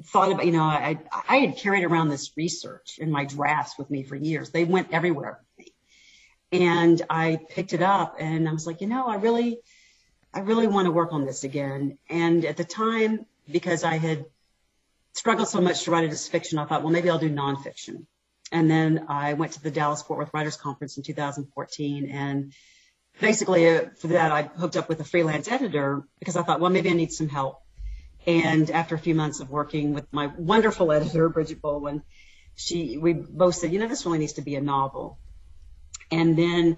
thought 0.04 0.30
about, 0.30 0.46
you 0.46 0.52
know, 0.52 0.62
I 0.62 1.00
I 1.28 1.38
had 1.38 1.56
carried 1.56 1.82
around 1.82 2.08
this 2.08 2.30
research 2.36 2.98
in 2.98 3.10
my 3.10 3.24
drafts 3.24 3.76
with 3.78 3.90
me 3.90 4.04
for 4.04 4.14
years. 4.14 4.50
They 4.50 4.64
went 4.64 4.92
everywhere 4.92 5.40
with 5.56 5.66
me, 5.66 5.72
and 6.66 7.02
I 7.10 7.40
picked 7.50 7.72
it 7.72 7.82
up, 7.82 8.16
and 8.20 8.48
I 8.48 8.52
was 8.52 8.64
like, 8.64 8.80
you 8.80 8.86
know, 8.86 9.08
I 9.08 9.16
really, 9.16 9.58
I 10.38 10.42
really 10.42 10.68
want 10.68 10.86
to 10.86 10.92
work 10.92 11.12
on 11.12 11.24
this 11.24 11.42
again. 11.42 11.98
And 12.08 12.44
at 12.44 12.56
the 12.56 12.62
time, 12.62 13.26
because 13.50 13.82
I 13.82 13.96
had 13.96 14.24
struggled 15.12 15.48
so 15.48 15.60
much 15.60 15.82
to 15.82 15.90
write 15.90 16.04
it 16.04 16.12
as 16.12 16.28
fiction, 16.28 16.60
I 16.60 16.64
thought, 16.64 16.84
well, 16.84 16.92
maybe 16.92 17.10
I'll 17.10 17.18
do 17.18 17.28
nonfiction. 17.28 18.06
And 18.52 18.70
then 18.70 19.06
I 19.08 19.32
went 19.32 19.54
to 19.54 19.60
the 19.60 19.72
Dallas 19.72 20.00
Fort 20.00 20.20
Worth 20.20 20.30
Writers 20.32 20.56
Conference 20.56 20.96
in 20.96 21.02
2014. 21.02 22.10
And 22.10 22.52
basically, 23.20 23.68
uh, 23.68 23.86
for 23.98 24.06
that, 24.08 24.30
I 24.30 24.42
hooked 24.42 24.76
up 24.76 24.88
with 24.88 25.00
a 25.00 25.04
freelance 25.04 25.48
editor 25.48 26.04
because 26.20 26.36
I 26.36 26.44
thought, 26.44 26.60
well, 26.60 26.70
maybe 26.70 26.88
I 26.88 26.92
need 26.92 27.10
some 27.10 27.28
help. 27.28 27.60
And 28.24 28.70
after 28.70 28.94
a 28.94 28.98
few 28.98 29.16
months 29.16 29.40
of 29.40 29.50
working 29.50 29.92
with 29.92 30.06
my 30.12 30.28
wonderful 30.38 30.92
editor, 30.98 31.28
Bridget 31.28 31.60
Bolwin, 31.60 32.02
she, 32.54 32.96
we 32.96 33.12
both 33.12 33.56
said, 33.56 33.72
you 33.72 33.80
know, 33.80 33.88
this 33.88 34.06
really 34.06 34.18
needs 34.18 34.34
to 34.34 34.42
be 34.42 34.54
a 34.54 34.60
novel. 34.60 35.18
And 36.12 36.38
then 36.38 36.76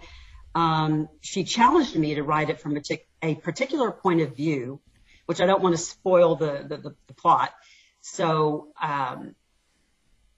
she 1.21 1.45
challenged 1.45 1.97
me 1.97 2.15
to 2.17 2.23
write 2.23 2.51
it 2.51 2.61
from 2.61 2.79
a, 3.23 3.35
particular 3.37 3.91
point 3.91 4.21
of 4.21 4.37
view, 4.37 4.81
which 5.27 5.41
I 5.41 5.47
don't 5.47 5.63
want 5.63 5.77
to 5.77 5.81
spoil 5.81 6.37
the, 6.37 6.95
plot, 7.17 7.53
so 8.01 8.69
um, 8.81 9.35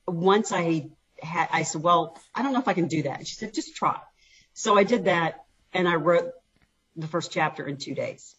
once 0.07 0.53
I 0.53 0.91
had, 1.21 1.49
I 1.53 1.63
said, 1.63 1.83
well, 1.83 2.19
I 2.35 2.43
don't 2.43 2.53
know 2.53 2.59
if 2.59 2.69
I 2.69 2.73
can 2.73 2.89
do 2.89 3.05
that. 3.05 3.27
She 3.27 3.35
said, 3.35 3.55
just 3.55 3.77
try. 3.77 3.99
So 4.55 4.77
I 4.77 4.85
did 4.85 5.05
that 5.05 5.45
and 5.73 5.89
I 5.89 5.95
wrote 5.95 6.33
the 6.97 7.07
first 7.07 7.33
chapter 7.33 7.67
in 7.67 7.77
two 7.77 7.95
days. 7.95 8.35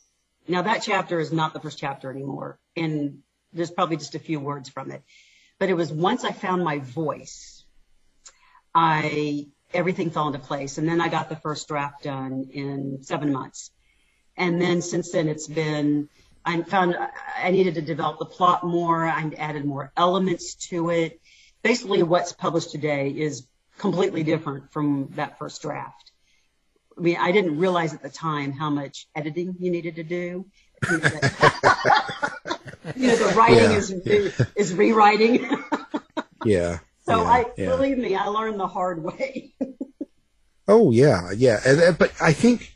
Now 0.48 0.64
that 0.64 0.84
chapter 0.84 1.20
is 1.20 1.32
not 1.32 1.54
the 1.54 1.60
first 1.60 1.80
chapter 1.80 2.12
anymore. 2.12 2.60
And 2.76 3.20
there's 3.54 3.72
probably 3.72 3.98
just 3.98 4.16
a 4.16 4.20
few 4.20 4.40
words 4.40 4.70
from 4.70 4.92
it. 4.92 5.04
But 5.60 5.70
it 5.70 5.76
was 5.76 5.92
once 5.92 6.24
I 6.24 6.32
found 6.32 6.64
my 6.64 6.80
voice, 6.80 7.64
I, 8.76 9.48
everything 9.74 10.12
fell 10.12 10.28
into 10.28 10.40
place. 10.40 10.78
And 10.78 10.88
then 10.88 11.02
I 11.02 11.10
got 11.10 11.30
the 11.30 11.36
first 11.36 11.68
draft 11.68 12.04
done 12.04 12.50
in 12.52 13.00
seven 13.04 13.32
months. 13.32 13.72
And 14.36 14.62
then 14.62 14.82
since 14.82 15.12
then 15.12 15.28
it's 15.28 15.48
been 15.48 16.10
I 16.46 16.62
found 16.64 16.98
I 17.42 17.52
needed 17.52 17.76
to 17.76 17.82
develop 17.82 18.20
the 18.20 18.26
plot 18.26 18.64
more. 18.64 19.06
I 19.06 19.32
added 19.38 19.66
more 19.66 19.92
elements 19.96 20.56
to 20.70 20.90
it. 20.90 21.22
Basically, 21.62 22.04
what's 22.04 22.34
published 22.34 22.72
today 22.72 23.10
is 23.10 23.48
completely 23.78 24.24
different 24.24 24.72
from 24.74 25.10
that 25.16 25.40
first 25.40 25.62
draft. 25.62 26.12
I 26.98 27.02
mean, 27.02 27.18
I 27.18 27.32
didn't 27.32 27.58
realize 27.58 27.94
at 27.94 28.04
the 28.04 28.10
time 28.10 28.52
how 28.52 28.70
much 28.70 29.08
editing 29.16 29.56
you 29.60 29.72
needed 29.72 29.96
to 29.96 30.04
do. 30.04 30.46
you 30.92 30.98
know, 33.08 33.16
the 33.16 33.34
writing 33.38 33.58
yeah, 33.58 33.72
is 33.72 33.94
yeah. 34.06 34.46
is 34.56 34.74
rewriting. 34.74 35.50
yeah. 36.44 36.80
So 37.06 37.22
yeah, 37.22 37.30
I 37.30 37.44
believe 37.56 37.98
me, 37.98 38.16
I 38.16 38.28
learned 38.28 38.60
the 38.60 38.68
hard 38.68 39.04
way. 39.04 39.54
oh 40.68 40.92
yeah, 40.92 41.32
yeah, 41.36 41.60
and, 41.66 41.98
but 41.98 42.14
I 42.22 42.34
think 42.34 42.74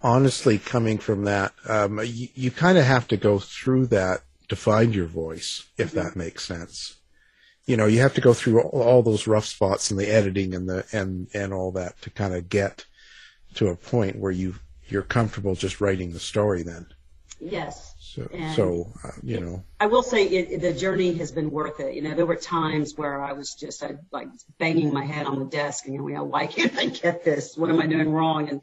honestly, 0.00 0.58
coming 0.58 0.98
from 0.98 1.24
that, 1.24 1.52
um, 1.68 2.00
you, 2.04 2.28
you 2.34 2.50
kind 2.50 2.78
of 2.78 2.84
have 2.84 3.08
to 3.08 3.16
go 3.16 3.38
through 3.38 3.86
that 3.86 4.22
to 4.48 4.56
find 4.56 4.94
your 4.94 5.06
voice, 5.06 5.64
if 5.76 5.88
mm-hmm. 5.88 5.98
that 5.98 6.16
makes 6.16 6.44
sense. 6.44 6.96
You 7.66 7.76
know, 7.76 7.86
you 7.86 8.00
have 8.00 8.14
to 8.14 8.20
go 8.20 8.32
through 8.32 8.62
all, 8.62 8.82
all 8.82 9.02
those 9.02 9.26
rough 9.26 9.46
spots 9.46 9.90
and 9.90 9.98
the 9.98 10.08
editing 10.08 10.54
and 10.54 10.68
the 10.68 10.86
and 10.92 11.28
and 11.34 11.52
all 11.52 11.72
that 11.72 12.00
to 12.02 12.10
kind 12.10 12.34
of 12.34 12.48
get 12.48 12.84
to 13.54 13.68
a 13.68 13.76
point 13.76 14.18
where 14.18 14.30
you 14.30 14.54
you're 14.88 15.02
comfortable 15.02 15.56
just 15.56 15.80
writing 15.80 16.12
the 16.12 16.20
story. 16.20 16.62
Then. 16.62 16.86
Yes. 17.38 17.94
So, 17.98 18.28
so 18.54 18.92
uh, 19.04 19.10
you 19.22 19.40
know. 19.40 19.64
I 19.78 19.86
will 19.86 20.02
say 20.02 20.24
it, 20.24 20.60
the 20.60 20.72
journey 20.72 21.14
has 21.14 21.32
been 21.32 21.50
worth 21.50 21.80
it. 21.80 21.94
You 21.94 22.02
know, 22.02 22.14
there 22.14 22.24
were 22.24 22.36
times 22.36 22.96
where 22.96 23.22
I 23.22 23.32
was 23.32 23.54
just 23.54 23.82
I, 23.82 23.96
like 24.10 24.28
banging 24.58 24.92
my 24.92 25.04
head 25.04 25.26
on 25.26 25.38
the 25.38 25.44
desk 25.44 25.86
and 25.86 25.94
you 25.94 26.14
know, 26.14 26.24
why 26.24 26.46
can't 26.46 26.76
I 26.76 26.86
get 26.86 27.24
this? 27.24 27.56
What 27.56 27.70
am 27.70 27.80
I 27.80 27.86
doing 27.86 28.10
wrong? 28.10 28.48
And 28.48 28.60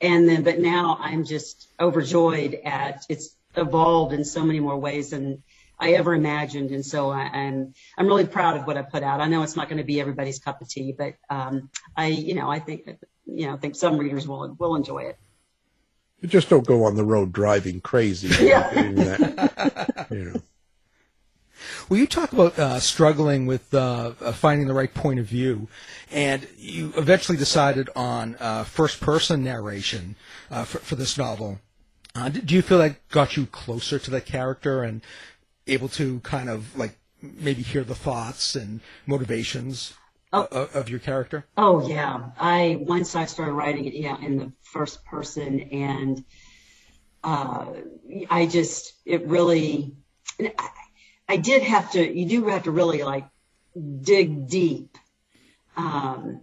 and 0.00 0.28
then, 0.28 0.42
but 0.42 0.58
now 0.58 0.98
I'm 1.00 1.24
just 1.24 1.68
overjoyed 1.80 2.58
at 2.64 3.04
it's 3.08 3.36
evolved 3.56 4.12
in 4.12 4.24
so 4.24 4.44
many 4.44 4.60
more 4.60 4.76
ways 4.76 5.10
than 5.10 5.42
I 5.78 5.92
ever 5.92 6.14
imagined. 6.14 6.70
And 6.70 6.84
so 6.84 7.10
I, 7.10 7.30
am 7.32 7.74
I'm 7.96 8.06
really 8.06 8.26
proud 8.26 8.56
of 8.56 8.66
what 8.66 8.76
I 8.76 8.82
put 8.82 9.02
out. 9.02 9.20
I 9.20 9.26
know 9.26 9.42
it's 9.42 9.56
not 9.56 9.68
going 9.68 9.78
to 9.78 9.84
be 9.84 10.00
everybody's 10.00 10.38
cup 10.38 10.60
of 10.60 10.68
tea, 10.68 10.92
but 10.96 11.14
um, 11.30 11.70
I, 11.96 12.06
you 12.06 12.34
know, 12.34 12.50
I 12.50 12.58
think, 12.58 12.88
you 13.26 13.46
know, 13.46 13.54
I 13.54 13.56
think 13.56 13.74
some 13.76 13.98
readers 13.98 14.26
will 14.28 14.54
will 14.58 14.76
enjoy 14.76 15.04
it. 15.04 15.18
You 16.22 16.28
just 16.28 16.48
don't 16.48 16.66
go 16.66 16.84
on 16.84 16.94
the 16.94 17.04
road 17.04 17.32
driving 17.32 17.80
crazy. 17.80 18.28
Yeah. 18.46 18.70
That, 18.72 20.06
you 20.10 20.24
know. 20.24 20.42
Well, 21.88 21.98
you 21.98 22.06
talk 22.06 22.32
about 22.32 22.58
uh, 22.58 22.80
struggling 22.80 23.46
with 23.46 23.74
uh, 23.74 24.12
uh, 24.20 24.32
finding 24.32 24.68
the 24.68 24.74
right 24.74 24.92
point 24.92 25.18
of 25.20 25.26
view, 25.26 25.68
and 26.10 26.46
you 26.56 26.92
eventually 26.96 27.36
decided 27.38 27.90
on 27.94 28.36
uh, 28.40 28.64
first-person 28.64 29.42
narration 29.42 30.16
uh, 30.50 30.64
for, 30.64 30.78
for, 30.78 30.96
this 30.96 31.18
novel. 31.18 31.60
Uh, 32.14 32.28
do 32.28 32.54
you 32.54 32.62
feel 32.62 32.78
that 32.78 33.08
got 33.08 33.36
you 33.36 33.46
closer 33.46 33.98
to 33.98 34.10
the 34.10 34.20
character 34.20 34.82
and 34.82 35.02
able 35.66 35.88
to 35.88 36.20
kind 36.20 36.48
of 36.48 36.76
like 36.76 36.96
maybe 37.20 37.62
hear 37.62 37.84
the 37.84 37.94
thoughts 37.94 38.54
and 38.54 38.80
motivations? 39.06 39.94
Oh. 40.32 40.68
of 40.74 40.88
your 40.88 40.98
character? 40.98 41.46
Oh 41.56 41.86
yeah, 41.88 42.30
I 42.38 42.78
once 42.80 43.14
I 43.14 43.26
started 43.26 43.52
writing 43.52 43.84
it, 43.86 43.94
yeah, 43.94 44.16
in 44.20 44.38
the 44.38 44.52
first 44.62 45.04
person, 45.04 45.60
and 45.60 46.24
uh, 47.22 47.66
I 48.30 48.46
just 48.46 48.94
it 49.04 49.26
really, 49.26 49.94
I, 50.40 50.68
I 51.28 51.36
did 51.36 51.62
have 51.62 51.92
to. 51.92 52.18
You 52.18 52.26
do 52.26 52.46
have 52.48 52.64
to 52.64 52.70
really 52.70 53.02
like 53.02 53.28
dig 54.02 54.48
deep, 54.48 54.96
um, 55.76 56.42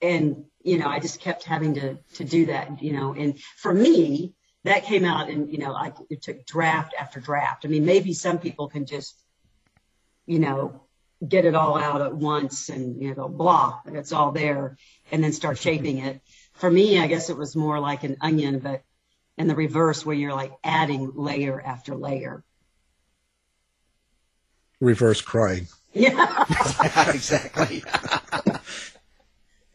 and 0.00 0.44
you 0.62 0.78
know, 0.78 0.88
I 0.88 1.00
just 1.00 1.20
kept 1.20 1.44
having 1.44 1.74
to 1.74 1.98
to 2.14 2.24
do 2.24 2.46
that, 2.46 2.82
you 2.82 2.92
know, 2.92 3.14
and 3.14 3.38
for 3.56 3.72
me, 3.72 4.34
that 4.64 4.84
came 4.84 5.04
out 5.04 5.30
and 5.30 5.50
you 5.50 5.58
know, 5.58 5.74
I 5.74 5.92
it 6.10 6.22
took 6.22 6.44
draft 6.46 6.94
after 6.98 7.20
draft. 7.20 7.64
I 7.64 7.68
mean, 7.68 7.84
maybe 7.84 8.12
some 8.12 8.38
people 8.38 8.68
can 8.68 8.86
just, 8.86 9.22
you 10.26 10.38
know, 10.38 10.82
get 11.26 11.44
it 11.44 11.54
all 11.54 11.76
out 11.76 12.00
at 12.00 12.14
once 12.14 12.68
and 12.68 13.00
you 13.02 13.14
know, 13.14 13.28
blah, 13.28 13.80
and 13.84 13.96
it's 13.96 14.12
all 14.12 14.32
there, 14.32 14.76
and 15.10 15.22
then 15.22 15.32
start 15.32 15.58
shaping 15.58 15.98
it. 15.98 16.20
For 16.54 16.70
me, 16.70 16.98
I 16.98 17.06
guess 17.06 17.30
it 17.30 17.36
was 17.36 17.56
more 17.56 17.78
like 17.80 18.04
an 18.04 18.16
onion, 18.20 18.58
but 18.58 18.82
in 19.36 19.46
the 19.46 19.54
reverse, 19.54 20.04
where 20.04 20.16
you're 20.16 20.34
like 20.34 20.52
adding 20.62 21.12
layer 21.14 21.60
after 21.60 21.94
layer. 21.94 22.44
Reverse 24.80 25.20
crying. 25.20 25.66
Yeah, 25.92 26.44
exactly. 27.08 27.82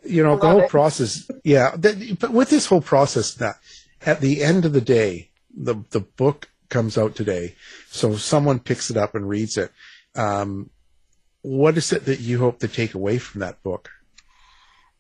you 0.06 0.24
know 0.24 0.38
the 0.38 0.48
whole 0.48 0.62
it. 0.62 0.70
process 0.70 1.30
yeah 1.44 1.76
but 1.76 2.32
with 2.32 2.50
this 2.50 2.68
whole 2.68 2.82
process 2.82 3.34
that 3.36 3.58
at 4.06 4.22
the 4.22 4.44
end 4.44 4.66
of 4.66 4.74
the 4.74 4.82
day 4.82 5.30
the 5.56 5.76
the 5.92 6.00
book 6.00 6.50
comes 6.70 6.98
out 6.98 7.16
today 7.16 7.56
so 7.90 8.16
someone 8.16 8.60
picks 8.60 8.90
it 8.90 8.98
up 8.98 9.16
and 9.16 9.28
reads 9.28 9.58
it 9.58 9.72
um, 10.16 10.70
what 11.46 11.78
is 11.78 11.92
it 11.94 12.06
that 12.06 12.20
you 12.20 12.40
hope 12.40 12.60
to 12.60 12.68
take 12.68 12.94
away 12.94 13.18
from 13.18 13.42
that 13.42 13.62
book? 13.64 13.90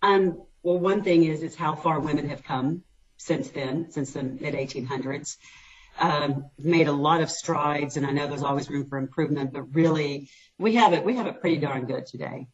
Um, 0.01 0.43
well 0.63 0.79
one 0.79 1.03
thing 1.03 1.23
is 1.23 1.41
is 1.41 1.55
how 1.55 1.75
far 1.75 1.99
women 1.99 2.29
have 2.29 2.43
come 2.43 2.83
since 3.17 3.49
then 3.49 3.91
since 3.91 4.11
the 4.11 4.23
mid 4.23 4.53
1800s 4.53 5.37
um, 5.99 6.45
made 6.59 6.87
a 6.87 6.91
lot 6.91 7.21
of 7.21 7.31
strides 7.31 7.95
and 7.95 8.05
i 8.05 8.11
know 8.11 8.27
there's 8.27 8.43
always 8.43 8.69
room 8.69 8.85
for 8.85 8.97
improvement 8.97 9.53
but 9.53 9.63
really 9.73 10.29
we 10.57 10.75
have 10.75 10.93
it 10.93 11.03
we 11.03 11.15
have 11.15 11.27
it 11.27 11.41
pretty 11.41 11.57
darn 11.57 11.85
good 11.85 12.05
today. 12.05 12.47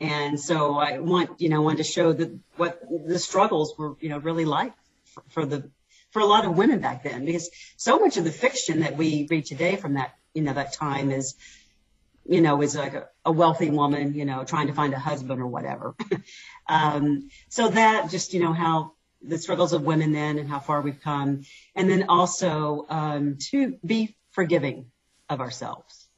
And 0.00 0.40
so 0.40 0.76
I 0.76 0.98
want, 0.98 1.40
you 1.40 1.48
know, 1.48 1.62
wanted 1.62 1.78
to 1.78 1.84
show 1.84 2.12
that 2.12 2.36
what 2.56 2.80
the 3.06 3.18
struggles 3.18 3.74
were, 3.78 3.94
you 4.00 4.08
know, 4.08 4.18
really 4.18 4.44
like 4.44 4.72
for, 5.04 5.22
for 5.30 5.46
the, 5.46 5.70
for 6.10 6.20
a 6.20 6.26
lot 6.26 6.44
of 6.44 6.56
women 6.56 6.80
back 6.80 7.04
then, 7.04 7.24
because 7.24 7.50
so 7.76 7.98
much 7.98 8.16
of 8.16 8.24
the 8.24 8.32
fiction 8.32 8.80
that 8.80 8.96
we 8.96 9.26
read 9.30 9.46
today 9.46 9.76
from 9.76 9.94
that, 9.94 10.14
you 10.34 10.42
know, 10.42 10.52
that 10.52 10.72
time 10.72 11.10
is, 11.10 11.36
you 12.26 12.40
know, 12.40 12.62
is 12.62 12.76
like 12.76 12.94
a, 12.94 13.08
a 13.24 13.32
wealthy 13.32 13.70
woman, 13.70 14.14
you 14.14 14.24
know, 14.24 14.44
trying 14.44 14.68
to 14.68 14.72
find 14.72 14.94
a 14.94 14.98
husband 14.98 15.40
or 15.40 15.46
whatever. 15.46 15.94
um, 16.68 17.28
so 17.48 17.68
that 17.68 18.10
just, 18.10 18.34
you 18.34 18.40
know, 18.40 18.52
how 18.52 18.92
the 19.22 19.38
struggles 19.38 19.72
of 19.72 19.82
women 19.82 20.12
then 20.12 20.38
and 20.38 20.48
how 20.48 20.58
far 20.58 20.80
we've 20.80 21.00
come. 21.00 21.42
And 21.74 21.88
then 21.88 22.06
also, 22.08 22.86
um, 22.88 23.38
to 23.50 23.78
be 23.84 24.16
forgiving 24.30 24.86
of 25.28 25.40
ourselves, 25.40 26.08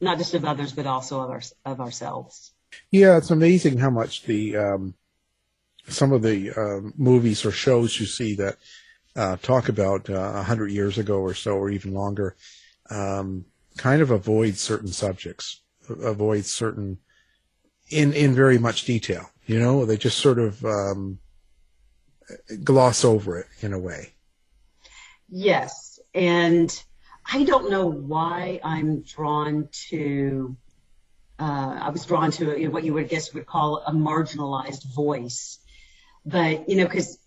not 0.00 0.18
just 0.18 0.34
of 0.34 0.44
others, 0.44 0.72
but 0.72 0.86
also 0.86 1.20
of 1.20 1.30
our, 1.30 1.42
of 1.64 1.80
ourselves. 1.80 2.52
Yeah, 2.90 3.16
it's 3.16 3.30
amazing 3.30 3.78
how 3.78 3.90
much 3.90 4.24
the 4.24 4.56
um, 4.56 4.94
some 5.88 6.12
of 6.12 6.22
the 6.22 6.52
um, 6.52 6.94
movies 6.96 7.44
or 7.44 7.52
shows 7.52 7.98
you 7.98 8.06
see 8.06 8.36
that 8.36 8.56
uh, 9.14 9.36
talk 9.36 9.68
about 9.68 10.08
uh, 10.08 10.14
a 10.14 10.18
uh, 10.38 10.42
hundred 10.42 10.70
years 10.70 10.98
ago 10.98 11.18
or 11.18 11.34
so, 11.34 11.52
or 11.52 11.70
even 11.70 11.92
longer, 11.92 12.36
um, 12.90 13.44
kind 13.76 14.02
of 14.02 14.10
avoid 14.10 14.56
certain 14.56 14.88
subjects, 14.88 15.62
avoid 15.88 16.44
certain 16.44 16.98
in 17.90 18.12
in 18.12 18.34
very 18.34 18.58
much 18.58 18.84
detail. 18.84 19.28
You 19.46 19.58
know, 19.58 19.84
they 19.84 19.96
just 19.96 20.18
sort 20.18 20.38
of 20.38 20.64
um, 20.64 21.18
gloss 22.62 23.04
over 23.04 23.38
it 23.38 23.46
in 23.60 23.72
a 23.72 23.78
way. 23.78 24.14
Yes, 25.28 25.98
and 26.14 26.82
I 27.30 27.44
don't 27.44 27.70
know 27.70 27.86
why 27.86 28.60
I'm 28.62 29.02
drawn 29.02 29.68
to 29.88 30.56
uh, 31.42 31.78
I 31.82 31.90
was 31.90 32.04
drawn 32.04 32.30
to 32.32 32.58
you 32.58 32.66
know, 32.66 32.70
what 32.70 32.84
you 32.84 32.94
would 32.94 33.08
guess 33.08 33.34
would 33.34 33.46
call 33.46 33.82
a 33.84 33.92
marginalized 33.92 34.84
voice. 34.94 35.58
But, 36.24 36.68
you 36.68 36.76
know, 36.76 36.84
because, 36.84 37.18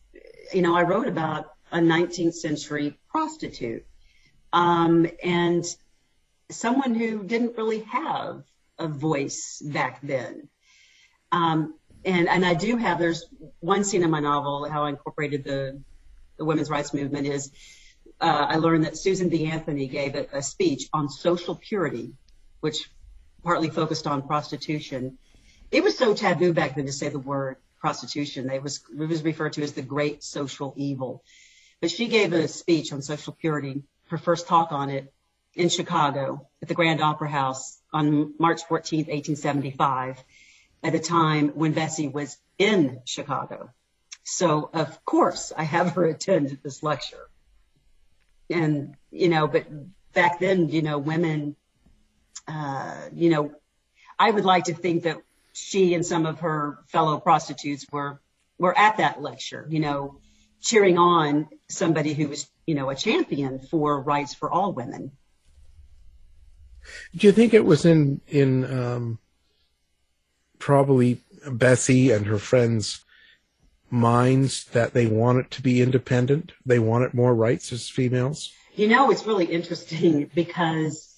you 0.53 0.61
know, 0.61 0.73
I 0.73 0.83
wrote 0.83 1.07
about 1.07 1.51
a 1.69 1.79
19th 1.79 2.35
century 2.35 2.97
prostitute 3.09 3.85
um, 4.53 5.05
and 5.21 5.65
someone 6.49 6.95
who 6.95 7.23
didn't 7.23 7.57
really 7.57 7.81
have 7.81 8.43
a 8.77 8.87
voice 8.87 9.61
back 9.65 9.99
then. 10.01 10.47
Um, 11.31 11.75
and, 12.03 12.29
and 12.29 12.45
I 12.45 12.53
do 12.53 12.77
have, 12.77 12.99
there's 12.99 13.25
one 13.59 13.83
scene 13.83 14.03
in 14.03 14.11
my 14.11 14.19
novel, 14.19 14.69
how 14.69 14.85
I 14.85 14.89
incorporated 14.89 15.43
the, 15.43 15.81
the 16.37 16.45
women's 16.45 16.69
rights 16.69 16.93
movement 16.93 17.25
is 17.25 17.51
uh, 18.21 18.45
I 18.49 18.55
learned 18.57 18.85
that 18.85 18.97
Susan 18.97 19.29
B. 19.29 19.45
Anthony 19.45 19.87
gave 19.87 20.15
a, 20.15 20.27
a 20.31 20.41
speech 20.41 20.87
on 20.93 21.09
social 21.09 21.55
purity, 21.55 22.13
which 22.61 22.89
partly 23.43 23.69
focused 23.69 24.07
on 24.07 24.21
prostitution. 24.21 25.17
It 25.71 25.83
was 25.83 25.97
so 25.97 26.13
taboo 26.13 26.53
back 26.53 26.75
then 26.75 26.85
to 26.85 26.93
say 26.93 27.09
the 27.09 27.19
word 27.19 27.57
prostitution. 27.79 28.49
It 28.49 28.63
was, 28.63 28.81
it 28.91 29.07
was 29.07 29.23
referred 29.23 29.53
to 29.53 29.63
as 29.63 29.73
the 29.73 29.81
great 29.81 30.23
social 30.23 30.73
evil. 30.77 31.23
But 31.81 31.91
she 31.91 32.07
gave 32.07 32.33
a 32.33 32.47
speech 32.47 32.93
on 32.93 33.01
social 33.01 33.33
purity, 33.33 33.83
her 34.09 34.17
first 34.17 34.47
talk 34.47 34.71
on 34.71 34.89
it 34.89 35.11
in 35.55 35.69
Chicago 35.69 36.47
at 36.61 36.67
the 36.67 36.73
Grand 36.73 37.01
Opera 37.01 37.29
House 37.29 37.79
on 37.93 38.33
March 38.39 38.61
14th, 38.63 39.07
1875, 39.07 40.23
at 40.83 40.95
a 40.95 40.99
time 40.99 41.49
when 41.49 41.71
Bessie 41.71 42.07
was 42.07 42.37
in 42.57 43.01
Chicago. 43.05 43.69
So 44.23 44.69
of 44.73 45.03
course 45.05 45.53
I 45.55 45.63
have 45.63 45.93
her 45.93 46.05
attend 46.13 46.59
this 46.63 46.83
lecture. 46.83 47.29
And, 48.49 48.95
you 49.11 49.29
know, 49.29 49.47
but 49.47 49.65
back 50.13 50.39
then, 50.39 50.69
you 50.69 50.81
know, 50.81 50.99
women 50.99 51.55
uh, 52.47 53.09
you 53.13 53.29
know, 53.29 53.51
I 54.19 54.31
would 54.31 54.45
like 54.45 54.65
to 54.65 54.73
think 54.73 55.03
that 55.03 55.17
she 55.53 55.93
and 55.93 56.05
some 56.05 56.25
of 56.25 56.39
her 56.39 56.79
fellow 56.87 57.19
prostitutes 57.19 57.85
were 57.91 58.21
were 58.57 58.77
at 58.77 58.97
that 58.97 59.21
lecture, 59.21 59.65
you 59.69 59.79
know, 59.79 60.19
cheering 60.61 60.97
on 60.97 61.49
somebody 61.69 62.13
who 62.13 62.29
was, 62.29 62.49
you 62.65 62.75
know, 62.75 62.89
a 62.89 62.95
champion 62.95 63.59
for 63.59 63.99
rights 64.01 64.33
for 64.33 64.49
all 64.49 64.71
women. 64.71 65.11
Do 67.15 67.27
you 67.27 67.33
think 67.33 67.53
it 67.53 67.65
was 67.65 67.85
in 67.85 68.21
in 68.27 68.65
um, 68.65 69.19
probably 70.59 71.21
Bessie 71.49 72.11
and 72.11 72.25
her 72.25 72.37
friends' 72.37 73.03
minds 73.89 74.65
that 74.65 74.93
they 74.93 75.07
want 75.07 75.39
it 75.39 75.51
to 75.51 75.61
be 75.61 75.81
independent? 75.81 76.53
They 76.65 76.79
wanted 76.79 77.13
more 77.13 77.33
rights 77.33 77.71
as 77.71 77.89
females. 77.89 78.51
You 78.75 78.87
know, 78.87 79.09
it's 79.11 79.25
really 79.25 79.45
interesting 79.45 80.29
because 80.35 81.15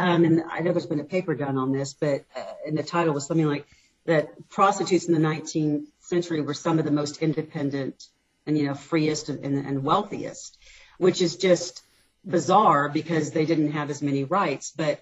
um, 0.00 0.24
and 0.24 0.42
I 0.50 0.60
know 0.60 0.72
there's 0.72 0.86
been 0.86 1.00
a 1.00 1.04
paper 1.04 1.34
done 1.34 1.58
on 1.58 1.72
this, 1.72 1.92
but 1.92 2.24
uh, 2.34 2.52
and 2.66 2.78
the 2.78 2.82
title 2.82 3.12
was 3.12 3.26
something 3.26 3.46
like 3.46 3.66
that 4.06 4.48
prostitutes 4.48 5.06
in 5.06 5.14
the 5.14 5.20
19th 5.20 5.84
century 6.00 6.40
were 6.40 6.54
some 6.54 6.78
of 6.78 6.86
the 6.86 6.90
most 6.90 7.22
independent 7.22 8.06
and 8.46 8.56
you 8.56 8.66
know 8.66 8.74
freest 8.74 9.28
and, 9.28 9.44
and, 9.44 9.66
and 9.66 9.84
wealthiest, 9.84 10.56
which 10.96 11.20
is 11.20 11.36
just 11.36 11.82
bizarre 12.24 12.88
because 12.88 13.30
they 13.30 13.46
didn't 13.46 13.72
have 13.72 13.90
as 13.90 14.02
many 14.02 14.24
rights. 14.24 14.72
But 14.76 15.00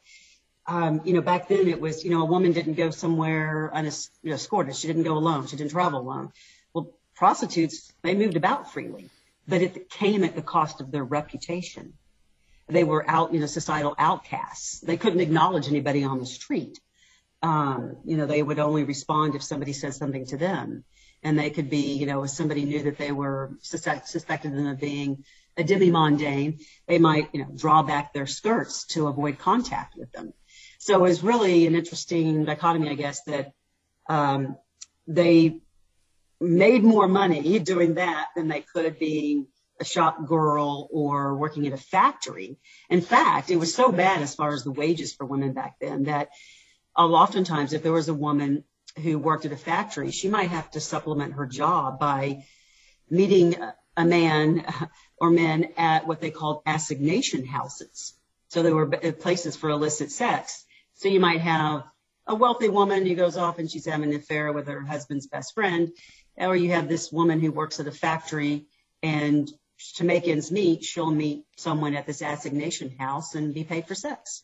um, 0.67 1.01
you 1.05 1.15
know, 1.15 1.23
back 1.23 1.49
then 1.49 1.67
it 1.67 1.81
was, 1.81 2.05
you 2.05 2.11
know, 2.11 2.23
a 2.23 2.27
woman 2.27 2.53
didn't 2.53 2.75
go 2.75 2.91
somewhere 2.91 3.71
unescorted. 3.75 4.77
She 4.77 4.87
didn't 4.87 5.05
go 5.05 5.17
alone. 5.17 5.47
She 5.47 5.57
didn't 5.57 5.71
travel 5.71 6.01
alone. 6.01 6.31
Well, 6.75 6.93
prostitutes, 7.15 7.91
they 8.03 8.15
moved 8.15 8.37
about 8.37 8.71
freely, 8.71 9.09
but 9.47 9.63
it 9.63 9.89
came 9.89 10.25
at 10.25 10.35
the 10.35 10.43
cost 10.43 10.83
of 10.83 10.91
their 10.91 11.05
reputation 11.05 11.95
they 12.69 12.85
were 12.85 13.09
out, 13.09 13.33
you 13.33 13.41
know, 13.41 13.47
societal 13.47 13.95
outcasts. 13.99 14.81
They 14.81 14.97
couldn't 14.97 15.21
acknowledge 15.21 15.69
anybody 15.69 16.05
on 16.05 16.19
the 16.19 16.27
street. 16.27 16.79
Um, 17.43 17.97
you 18.05 18.17
know, 18.17 18.27
they 18.27 18.43
would 18.43 18.59
only 18.59 18.85
respond 18.85 19.35
if 19.35 19.43
somebody 19.43 19.73
said 19.73 19.95
something 19.95 20.27
to 20.27 20.37
them. 20.37 20.85
And 21.23 21.39
they 21.39 21.51
could 21.51 21.69
be, 21.69 21.95
you 21.95 22.07
know, 22.07 22.23
if 22.23 22.31
somebody 22.31 22.65
knew 22.65 22.83
that 22.85 22.99
they 22.99 23.13
were 23.13 23.59
suspect, 23.63 24.09
suspected 24.09 24.53
them 24.53 24.67
of 24.67 24.79
being 24.79 25.25
a 25.57 25.65
demi-mondaine, 25.65 26.61
they 26.87 26.99
might, 26.99 27.29
you 27.33 27.41
know, 27.43 27.51
draw 27.55 27.83
back 27.83 28.13
their 28.13 28.27
skirts 28.27 28.87
to 28.87 29.09
avoid 29.09 29.39
contact 29.39 29.97
with 29.97 30.13
them. 30.13 30.33
So 30.79 30.95
it 30.95 31.09
was 31.09 31.23
really 31.23 31.67
an 31.67 31.75
interesting 31.75 32.45
dichotomy, 32.45 32.91
I 32.91 32.95
guess, 32.95 33.23
that 33.25 33.53
um, 34.09 34.57
they 35.09 35.61
made 36.41 36.85
more 36.85 37.09
money 37.09 37.59
doing 37.59 37.95
that 37.95 38.29
than 38.37 38.47
they 38.47 38.61
could 38.61 38.99
being 38.99 39.49
a 39.81 39.85
shop 39.85 40.27
girl 40.27 40.89
or 40.93 41.37
working 41.37 41.67
at 41.67 41.73
a 41.73 41.77
factory. 41.77 42.59
In 42.91 43.01
fact, 43.01 43.51
it 43.51 43.57
was 43.57 43.75
so 43.75 43.93
bad 43.93 44.23
as 44.23 44.35
far 44.35 44.53
as 44.53 44.65
the 44.65 44.73
wages 44.73 45.15
for 45.15 45.27
women 45.27 45.53
back 45.53 45.77
then 45.81 46.05
that 46.05 46.29
oftentimes 46.97 47.73
if 47.73 47.83
there 47.83 47.93
was 47.93 48.09
a 48.09 48.15
woman 48.15 48.65
who 48.99 49.19
worked 49.19 49.45
at 49.45 49.53
a 49.53 49.57
factory, 49.57 50.11
she 50.11 50.29
might 50.29 50.51
have 50.51 50.71
to 50.73 50.81
supplement 50.81 51.35
her 51.35 51.47
job 51.47 51.99
by 51.99 52.45
meeting 53.11 53.57
a 53.97 54.05
man 54.05 54.65
or 55.19 55.31
men 55.31 55.69
at 55.77 56.07
what 56.07 56.21
they 56.21 56.31
called 56.31 56.63
assignation 56.67 57.45
houses. 57.45 58.15
So 58.49 58.63
there 58.63 58.75
were 58.75 58.95
uh, 58.95 59.13
places 59.13 59.57
for 59.57 59.71
illicit 59.71 60.11
sex. 60.11 60.65
So 60.95 61.09
you 61.09 61.21
might 61.21 61.41
have 61.41 61.85
a 62.27 62.35
wealthy 62.35 62.69
woman 62.69 63.07
who 63.07 63.15
goes 63.15 63.37
off 63.37 63.59
and 63.59 63.71
she's 63.71 63.87
having 63.87 64.11
an 64.11 64.17
affair 64.17 64.53
with 64.53 64.69
her 64.69 64.81
husband's 64.81 65.27
best 65.27 65.55
friend, 65.55 65.91
or 66.37 66.55
you 66.55 66.73
have 66.73 66.89
this 66.89 67.11
woman 67.11 67.41
who 67.41 67.51
works 67.51 67.81
at 67.81 67.87
a 67.87 67.93
factory 67.93 68.67
and 69.03 69.51
to 69.97 70.05
make 70.05 70.27
ends 70.27 70.51
meet, 70.51 70.85
she'll 70.85 71.11
meet 71.11 71.45
someone 71.57 71.95
at 71.95 72.07
this 72.07 72.23
assignation 72.23 72.91
house 72.99 73.35
and 73.35 73.55
be 73.55 73.65
paid 73.65 73.87
for 73.87 73.95
sex. 73.95 74.43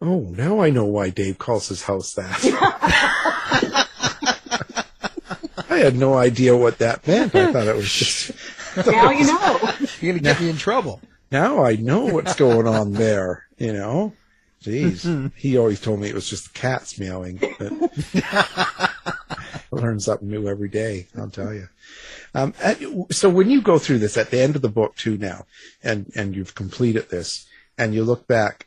Oh, 0.00 0.20
now 0.20 0.60
I 0.60 0.70
know 0.70 0.84
why 0.84 1.10
Dave 1.10 1.38
calls 1.38 1.68
his 1.68 1.82
house 1.82 2.14
that. 2.14 2.44
I 5.68 5.78
had 5.78 5.96
no 5.96 6.14
idea 6.14 6.56
what 6.56 6.78
that 6.78 7.06
meant. 7.06 7.34
I 7.34 7.52
thought 7.52 7.66
it 7.66 7.76
was 7.76 7.92
just. 7.92 8.30
now 8.86 9.10
you 9.10 9.26
know. 9.26 9.58
You're 10.00 10.12
going 10.12 10.18
to 10.18 10.20
get 10.20 10.40
me 10.40 10.50
in 10.50 10.56
trouble. 10.56 11.00
Now 11.30 11.64
I 11.64 11.76
know 11.76 12.06
what's 12.06 12.34
going 12.34 12.66
on 12.66 12.92
there, 12.92 13.46
you 13.58 13.72
know? 13.72 14.12
Jeez. 14.62 15.32
he 15.36 15.58
always 15.58 15.80
told 15.80 16.00
me 16.00 16.08
it 16.08 16.14
was 16.14 16.28
just 16.28 16.54
cats 16.54 16.98
meowing. 16.98 17.40
But 17.58 17.72
learn 19.70 20.00
something 20.00 20.28
new 20.28 20.48
every 20.48 20.68
day, 20.68 21.08
I'll 21.16 21.30
tell 21.30 21.52
you. 21.52 21.68
Um, 22.34 22.54
at, 22.62 22.78
so 23.10 23.28
when 23.28 23.50
you 23.50 23.62
go 23.62 23.78
through 23.78 23.98
this 23.98 24.16
at 24.16 24.30
the 24.30 24.40
end 24.40 24.56
of 24.56 24.62
the 24.62 24.68
book 24.68 24.96
too 24.96 25.18
now, 25.18 25.46
and, 25.82 26.10
and 26.14 26.36
you've 26.36 26.54
completed 26.54 27.10
this, 27.10 27.46
and 27.78 27.94
you 27.94 28.04
look 28.04 28.26
back, 28.26 28.66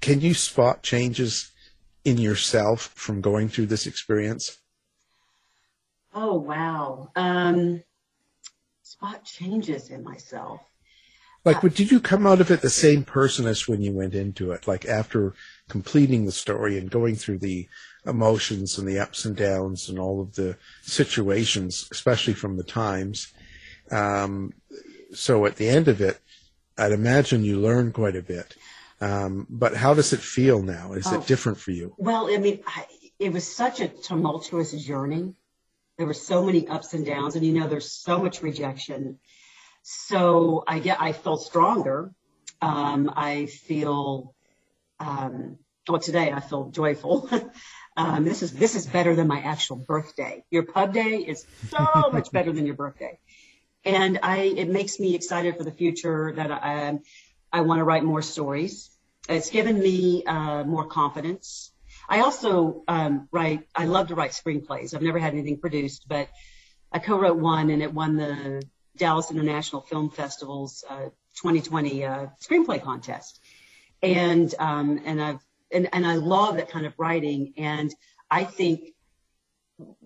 can 0.00 0.20
you 0.20 0.34
spot 0.34 0.82
changes 0.82 1.52
in 2.04 2.18
yourself 2.18 2.92
from 2.94 3.20
going 3.20 3.48
through 3.48 3.66
this 3.66 3.86
experience? 3.86 4.58
Oh, 6.14 6.34
wow. 6.34 7.10
Um, 7.14 7.82
spot 8.82 9.24
changes 9.24 9.90
in 9.90 10.02
myself. 10.02 10.60
Like, 11.44 11.60
did 11.60 11.90
you 11.90 12.00
come 12.00 12.26
out 12.26 12.40
of 12.40 12.50
it 12.50 12.60
the 12.60 12.70
same 12.70 13.04
person 13.04 13.46
as 13.46 13.66
when 13.66 13.80
you 13.80 13.92
went 13.92 14.14
into 14.14 14.50
it? 14.52 14.66
Like 14.66 14.84
after 14.86 15.34
completing 15.68 16.26
the 16.26 16.32
story 16.32 16.76
and 16.76 16.90
going 16.90 17.14
through 17.14 17.38
the 17.38 17.68
emotions 18.04 18.76
and 18.76 18.86
the 18.86 18.98
ups 18.98 19.24
and 19.24 19.36
downs 19.36 19.88
and 19.88 19.98
all 19.98 20.20
of 20.20 20.34
the 20.34 20.56
situations, 20.82 21.88
especially 21.90 22.34
from 22.34 22.56
the 22.56 22.64
times. 22.64 23.32
Um, 23.90 24.52
so 25.14 25.46
at 25.46 25.56
the 25.56 25.68
end 25.68 25.88
of 25.88 26.00
it, 26.00 26.20
I'd 26.76 26.92
imagine 26.92 27.44
you 27.44 27.58
learn 27.58 27.92
quite 27.92 28.16
a 28.16 28.22
bit. 28.22 28.56
Um, 29.00 29.46
but 29.48 29.76
how 29.76 29.94
does 29.94 30.12
it 30.12 30.20
feel 30.20 30.62
now? 30.62 30.92
Is 30.94 31.06
Oh. 31.06 31.20
it 31.20 31.26
different 31.26 31.58
for 31.58 31.70
you? 31.70 31.94
Well, 31.98 32.28
I 32.32 32.38
mean, 32.38 32.62
I, 32.66 32.86
it 33.18 33.32
was 33.32 33.46
such 33.46 33.80
a 33.80 33.88
tumultuous 33.88 34.72
journey. 34.72 35.34
There 35.96 36.06
were 36.06 36.14
so 36.14 36.44
many 36.44 36.66
ups 36.68 36.94
and 36.94 37.04
downs, 37.04 37.34
and 37.36 37.44
you 37.44 37.52
know, 37.52 37.68
there's 37.68 37.90
so 37.90 38.18
much 38.18 38.42
rejection. 38.42 39.18
So 39.82 40.64
I 40.66 40.78
get, 40.80 41.00
I 41.00 41.12
feel 41.12 41.36
stronger. 41.36 42.12
Um, 42.60 43.12
I 43.14 43.46
feel, 43.46 44.34
um, 45.00 45.58
well, 45.88 46.00
today 46.00 46.30
I 46.32 46.40
feel 46.40 46.70
joyful. 46.70 47.28
um, 47.96 48.24
this 48.24 48.42
is 48.42 48.52
this 48.52 48.74
is 48.74 48.86
better 48.86 49.14
than 49.14 49.26
my 49.28 49.40
actual 49.40 49.76
birthday. 49.76 50.44
Your 50.50 50.64
pub 50.64 50.92
day 50.92 51.16
is 51.18 51.44
so 51.70 52.10
much 52.12 52.30
better 52.32 52.52
than 52.52 52.66
your 52.66 52.74
birthday, 52.76 53.18
and 53.84 54.18
I 54.22 54.38
it 54.38 54.68
makes 54.68 54.98
me 55.00 55.14
excited 55.14 55.56
for 55.56 55.64
the 55.64 55.72
future 55.72 56.32
that 56.36 56.50
I 56.50 56.98
I 57.52 57.62
want 57.62 57.78
to 57.78 57.84
write 57.84 58.04
more 58.04 58.22
stories. 58.22 58.90
It's 59.28 59.50
given 59.50 59.78
me 59.78 60.24
uh, 60.24 60.64
more 60.64 60.86
confidence. 60.86 61.72
I 62.08 62.20
also 62.20 62.82
um, 62.88 63.28
write. 63.30 63.68
I 63.74 63.84
love 63.84 64.08
to 64.08 64.14
write 64.14 64.30
screenplays. 64.30 64.94
I've 64.94 65.02
never 65.02 65.18
had 65.18 65.34
anything 65.34 65.58
produced, 65.58 66.06
but 66.08 66.28
I 66.90 66.98
co-wrote 66.98 67.36
one, 67.36 67.70
and 67.70 67.82
it 67.82 67.92
won 67.92 68.16
the 68.16 68.62
Dallas 68.96 69.30
International 69.30 69.82
Film 69.82 70.10
Festival's 70.10 70.84
uh, 70.88 71.10
2020 71.36 72.04
uh, 72.04 72.26
screenplay 72.42 72.82
contest. 72.82 73.40
And 74.02 74.54
um, 74.58 75.00
and 75.04 75.20
I've 75.20 75.40
and, 75.70 75.88
and 75.92 76.06
I 76.06 76.14
love 76.14 76.56
that 76.56 76.70
kind 76.70 76.86
of 76.86 76.94
writing. 76.98 77.52
And 77.58 77.94
I 78.30 78.44
think 78.44 78.94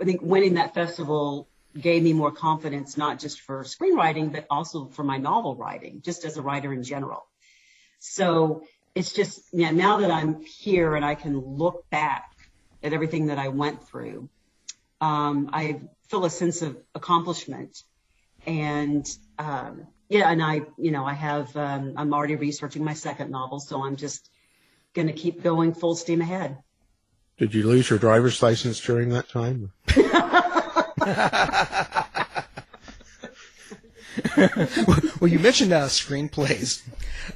I 0.00 0.04
think 0.04 0.22
winning 0.22 0.54
that 0.54 0.74
festival 0.74 1.48
gave 1.78 2.02
me 2.02 2.12
more 2.12 2.30
confidence, 2.32 2.96
not 2.96 3.18
just 3.18 3.40
for 3.40 3.62
screenwriting, 3.64 4.32
but 4.32 4.46
also 4.50 4.86
for 4.86 5.04
my 5.04 5.18
novel 5.18 5.56
writing, 5.56 6.02
just 6.04 6.24
as 6.24 6.36
a 6.36 6.42
writer 6.42 6.72
in 6.72 6.82
general. 6.82 7.24
So 8.04 8.64
it's 8.96 9.12
just, 9.12 9.42
yeah, 9.52 9.70
now 9.70 9.98
that 9.98 10.10
I'm 10.10 10.42
here 10.42 10.96
and 10.96 11.04
I 11.04 11.14
can 11.14 11.38
look 11.38 11.88
back 11.88 12.32
at 12.82 12.92
everything 12.92 13.26
that 13.26 13.38
I 13.38 13.46
went 13.46 13.86
through, 13.86 14.28
um, 15.00 15.50
I 15.52 15.82
feel 16.08 16.24
a 16.24 16.30
sense 16.30 16.62
of 16.62 16.76
accomplishment. 16.96 17.84
And, 18.44 19.08
um, 19.38 19.86
yeah, 20.08 20.32
and 20.32 20.42
I, 20.42 20.62
you 20.76 20.90
know, 20.90 21.06
I 21.06 21.14
have, 21.14 21.56
um, 21.56 21.94
I'm 21.96 22.12
already 22.12 22.34
researching 22.34 22.82
my 22.82 22.94
second 22.94 23.30
novel, 23.30 23.60
so 23.60 23.84
I'm 23.84 23.94
just 23.94 24.28
going 24.94 25.06
to 25.06 25.14
keep 25.14 25.40
going 25.40 25.72
full 25.72 25.94
steam 25.94 26.20
ahead. 26.20 26.58
Did 27.38 27.54
you 27.54 27.68
lose 27.68 27.88
your 27.88 28.00
driver's 28.00 28.42
license 28.42 28.80
during 28.80 29.10
that 29.10 29.28
time? 29.28 29.70
well, 35.20 35.28
you 35.28 35.38
mentioned 35.38 35.72
uh, 35.72 35.86
screenplays. 35.86 36.82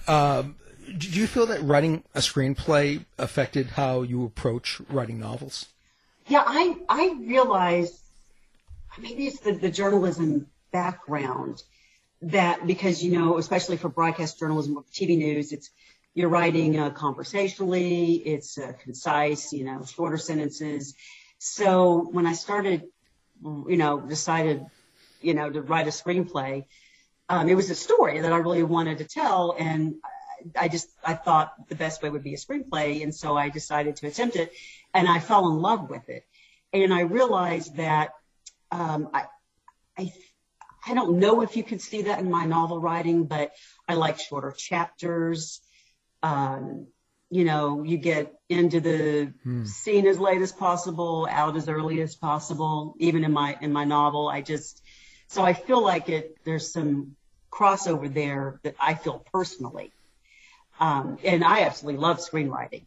Um, 0.08 0.56
do 0.96 1.08
you 1.08 1.26
feel 1.26 1.46
that 1.46 1.62
writing 1.62 2.04
a 2.14 2.20
screenplay 2.20 3.04
affected 3.18 3.66
how 3.70 4.02
you 4.02 4.24
approach 4.24 4.80
writing 4.88 5.18
novels? 5.18 5.66
Yeah, 6.26 6.42
I, 6.46 6.76
I 6.88 7.16
realize 7.20 8.00
maybe 8.98 9.26
it's 9.26 9.40
the, 9.40 9.52
the 9.52 9.70
journalism 9.70 10.48
background 10.72 11.62
that 12.22 12.66
because, 12.66 13.02
you 13.02 13.18
know, 13.18 13.38
especially 13.38 13.76
for 13.76 13.88
broadcast 13.88 14.38
journalism, 14.38 14.76
or 14.76 14.84
TV 14.84 15.16
news, 15.16 15.52
it's, 15.52 15.70
you're 16.14 16.28
writing 16.28 16.78
uh, 16.78 16.90
conversationally, 16.90 18.14
it's 18.14 18.58
uh, 18.58 18.72
concise, 18.82 19.52
you 19.52 19.64
know, 19.64 19.84
shorter 19.84 20.16
sentences. 20.16 20.94
So 21.38 22.08
when 22.10 22.26
I 22.26 22.32
started, 22.32 22.84
you 23.42 23.76
know, 23.76 24.00
decided, 24.00 24.64
you 25.20 25.34
know, 25.34 25.50
to 25.50 25.62
write 25.62 25.86
a 25.86 25.90
screenplay, 25.90 26.64
um, 27.28 27.48
it 27.48 27.54
was 27.54 27.70
a 27.70 27.74
story 27.74 28.20
that 28.20 28.32
I 28.32 28.36
really 28.36 28.62
wanted 28.62 28.98
to 28.98 29.04
tell. 29.04 29.54
And 29.58 29.96
I 30.58 30.68
just, 30.68 30.88
I 31.04 31.14
thought 31.14 31.52
the 31.68 31.74
best 31.74 32.02
way 32.02 32.10
would 32.10 32.22
be 32.22 32.34
a 32.34 32.36
screenplay. 32.36 33.02
And 33.02 33.14
so 33.14 33.36
I 33.36 33.48
decided 33.48 33.96
to 33.96 34.06
attempt 34.06 34.36
it 34.36 34.52
and 34.94 35.08
I 35.08 35.18
fell 35.18 35.48
in 35.48 35.58
love 35.58 35.90
with 35.90 36.08
it. 36.08 36.24
And 36.72 36.92
I 36.92 37.00
realized 37.00 37.76
that, 37.76 38.10
um, 38.70 39.08
I, 39.12 39.24
I, 39.98 40.12
I 40.86 40.94
don't 40.94 41.18
know 41.18 41.40
if 41.40 41.56
you 41.56 41.64
could 41.64 41.80
see 41.80 42.02
that 42.02 42.20
in 42.20 42.30
my 42.30 42.44
novel 42.44 42.80
writing, 42.80 43.24
but 43.24 43.52
I 43.88 43.94
like 43.94 44.20
shorter 44.20 44.54
chapters. 44.56 45.60
Um, 46.22 46.86
you 47.28 47.44
know, 47.44 47.82
you 47.82 47.96
get 47.96 48.32
into 48.48 48.80
the 48.80 49.32
Hmm. 49.42 49.64
scene 49.64 50.06
as 50.06 50.18
late 50.20 50.42
as 50.42 50.52
possible, 50.52 51.26
out 51.28 51.56
as 51.56 51.68
early 51.68 52.00
as 52.02 52.14
possible. 52.14 52.94
Even 52.98 53.24
in 53.24 53.32
my 53.32 53.56
in 53.60 53.72
my 53.72 53.84
novel, 53.84 54.28
I 54.28 54.42
just 54.42 54.80
so 55.28 55.42
I 55.42 55.52
feel 55.52 55.82
like 55.82 56.08
it. 56.08 56.36
There's 56.44 56.72
some 56.72 57.16
crossover 57.50 58.12
there 58.12 58.60
that 58.62 58.74
I 58.80 58.94
feel 58.94 59.24
personally, 59.32 59.92
um, 60.80 61.18
and 61.24 61.44
I 61.44 61.62
absolutely 61.62 62.00
love 62.00 62.18
screenwriting. 62.18 62.84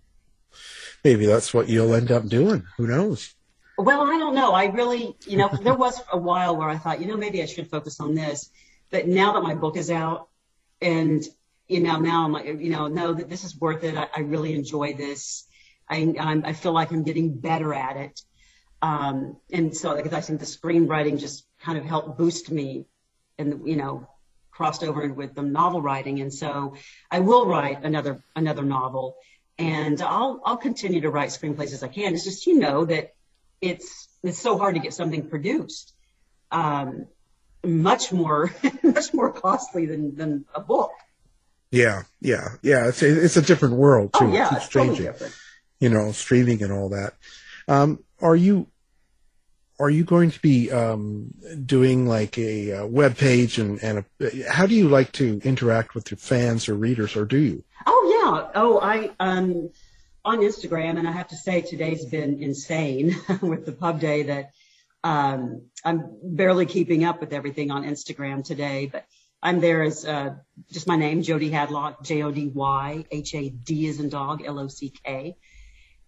Maybe 1.04 1.25
that's 1.25 1.54
what 1.54 1.69
you'll 1.69 1.93
end 1.93 2.12
up 2.12 2.28
doing. 2.28 2.65
Who 2.78 2.88
knows? 2.88 3.34
Well, 3.78 4.02
I 4.02 4.17
don't 4.17 4.36
know. 4.36 4.52
I 4.52 4.65
really, 4.65 5.15
you 5.25 5.38
know, 5.38 5.49
there 5.62 5.73
was 5.73 6.02
a 6.12 6.17
while 6.17 6.58
where 6.58 6.67
I 6.67 6.78
thought, 6.78 6.99
you 6.99 7.08
know, 7.08 7.15
maybe 7.15 7.41
I 7.41 7.45
should 7.45 7.69
focus 7.69 8.02
on 8.02 8.13
this. 8.13 8.49
But 8.89 9.08
now 9.08 9.34
that 9.34 9.41
my 9.41 9.56
book 9.56 9.78
is 9.78 9.89
out 9.89 10.28
and, 10.82 11.23
you 11.67 11.80
know, 11.80 11.97
now 11.97 12.25
I'm 12.25 12.34
like, 12.34 12.45
you 12.45 12.71
know, 12.71 12.88
no, 12.88 13.13
that 13.13 13.30
this 13.30 13.45
is 13.45 13.58
worth 13.58 13.86
it. 13.86 13.95
I, 13.95 14.08
I 14.13 14.19
really 14.21 14.54
enjoy 14.54 14.93
this. 14.93 15.45
I, 15.88 16.13
I'm, 16.19 16.43
I 16.45 16.54
feel 16.54 16.73
like 16.73 16.91
I'm 16.91 17.04
getting 17.04 17.39
better 17.39 17.73
at 17.73 17.95
it. 17.95 18.21
Um, 18.82 19.38
and 19.52 19.75
so 19.75 19.95
I 19.97 20.02
think 20.02 20.39
the 20.39 20.45
screenwriting 20.45 21.19
just 21.19 21.45
kind 21.62 21.78
of 21.78 21.86
helped 21.86 22.17
boost 22.17 22.52
me 22.52 22.86
and, 23.38 23.67
you 23.67 23.76
know, 23.76 24.08
crossed 24.52 24.84
over 24.84 25.12
with 25.13 25.36
the 25.36 25.41
novel 25.41 25.82
writing. 25.82 26.19
And 26.19 26.34
so 26.34 26.76
I 27.10 27.19
will 27.19 27.45
write 27.45 27.84
another, 27.84 28.24
another 28.36 28.63
novel 28.63 29.15
and 29.58 30.02
I'll, 30.02 30.41
I'll 30.45 30.58
continue 30.58 31.02
to 31.02 31.10
write 31.10 31.30
screenplays 31.30 31.74
as 31.74 31.84
I 31.84 31.89
can. 31.89 32.13
It's 32.13 32.24
just, 32.24 32.48
you 32.48 32.60
know, 32.60 32.86
that 32.86 33.13
it's, 33.62 34.08
it's 34.24 34.39
so 34.39 34.58
hard 34.58 34.76
to 34.76 34.82
get 34.82 34.93
something 34.93 35.30
produced. 35.30 35.93
Um, 36.52 37.08
much 37.63 38.12
more, 38.12 38.52
much 38.84 39.13
more 39.13 39.32
costly 39.32 39.86
than, 39.86 40.15
than 40.15 40.45
a 40.56 40.62
book. 40.62 40.91
Yeah, 41.72 42.04
yeah, 42.22 42.56
yeah. 42.62 42.88
It's 42.88 43.04
a, 43.04 43.24
it's 43.24 43.38
a 43.38 43.41
different 43.41 43.76
world 43.76 44.13
too. 44.17 44.26
Oh, 44.26 44.34
yeah, 44.34 44.48
it 44.48 44.50
keeps 44.50 44.63
it's 44.63 44.74
totally 44.74 44.98
changing. 44.98 45.12
different. 45.12 45.36
You 45.80 45.89
know, 45.89 46.12
streaming 46.12 46.63
and 46.63 46.72
all 46.74 46.89
that. 46.89 47.13
Um, 47.67 48.04
are 48.22 48.36
you 48.36 48.67
are 49.80 49.89
you 49.89 50.04
going 50.04 50.30
to 50.32 50.39
be 50.42 50.70
um, 50.72 51.34
doing 51.65 52.08
like 52.08 52.38
a, 52.38 52.74
uh 52.74 52.86
web 52.86 53.18
page 53.18 53.60
and 53.60 53.82
and 53.82 54.06
a, 54.20 54.50
how 54.50 54.65
do 54.65 54.76
you 54.76 54.89
like 54.89 55.12
to 55.13 55.39
interact 55.44 55.96
with 55.96 56.12
your 56.12 56.18
fans 56.18 56.68
or 56.68 56.76
readers, 56.76 57.15
or 57.15 57.26
do 57.26 57.38
you? 57.38 57.63
Oh 57.86 58.02
yeah. 58.22 58.52
Oh, 58.56 58.80
I 58.80 59.12
um 59.20 59.70
on 60.26 60.39
Instagram, 60.39 61.00
and 61.00 61.08
I 61.08 61.12
have 61.12 61.30
to 61.30 61.38
say 61.38 61.62
today's 61.62 62.06
been 62.06 62.44
insane 62.44 63.15
with 63.42 63.65
the 63.65 63.72
pub 63.72 64.00
day. 64.00 64.24
That 64.24 64.52
um 65.04 65.63
I'm 65.86 66.18
barely 66.24 66.65
keeping 66.65 67.06
up 67.06 67.22
with 67.22 67.34
everything 67.34 67.72
on 67.72 67.84
Instagram 67.84 68.44
today, 68.44 68.88
but 68.92 69.06
I'm 69.42 69.62
there 69.62 69.84
as 69.84 70.06
uh, 70.06 70.36
just 70.72 70.88
my 70.88 70.98
name, 70.98 71.22
Jody 71.22 71.50
Hadlock, 71.50 72.04
J 72.04 72.24
O 72.24 72.32
D 72.32 72.52
Y 72.54 73.06
H 73.10 73.34
A 73.36 73.50
D 73.50 73.88
as 73.88 74.00
in 74.00 74.10
dog, 74.10 74.44
L 74.44 74.60
O 74.60 74.68
C 74.68 74.92
K, 75.04 75.38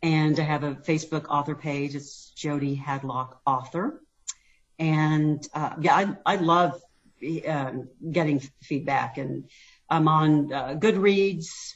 and 0.01 0.39
I 0.39 0.43
have 0.43 0.63
a 0.63 0.75
Facebook 0.75 1.25
author 1.29 1.55
page. 1.55 1.95
It's 1.95 2.31
Jody 2.31 2.75
Hadlock 2.75 3.39
Author. 3.45 4.01
And 4.79 5.47
uh, 5.53 5.75
yeah, 5.79 5.95
I, 5.95 6.33
I 6.33 6.35
love 6.37 6.81
uh, 7.47 7.71
getting 8.11 8.39
feedback. 8.61 9.17
And 9.17 9.49
I'm 9.89 10.07
on 10.07 10.51
uh, 10.51 10.75
Goodreads. 10.79 11.75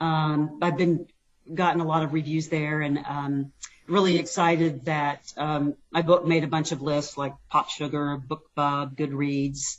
Um, 0.00 0.58
I've 0.62 0.78
been 0.78 1.06
gotten 1.52 1.80
a 1.80 1.84
lot 1.84 2.02
of 2.02 2.14
reviews 2.14 2.48
there, 2.48 2.80
and 2.80 2.98
um, 2.98 3.52
really 3.86 4.18
excited 4.18 4.86
that 4.86 5.32
um, 5.36 5.74
my 5.90 6.00
book 6.00 6.24
made 6.26 6.44
a 6.44 6.46
bunch 6.46 6.72
of 6.72 6.80
lists 6.80 7.18
like 7.18 7.34
Pop 7.50 7.68
Sugar, 7.68 8.22
BookBub, 8.26 8.96
Goodreads. 8.96 9.78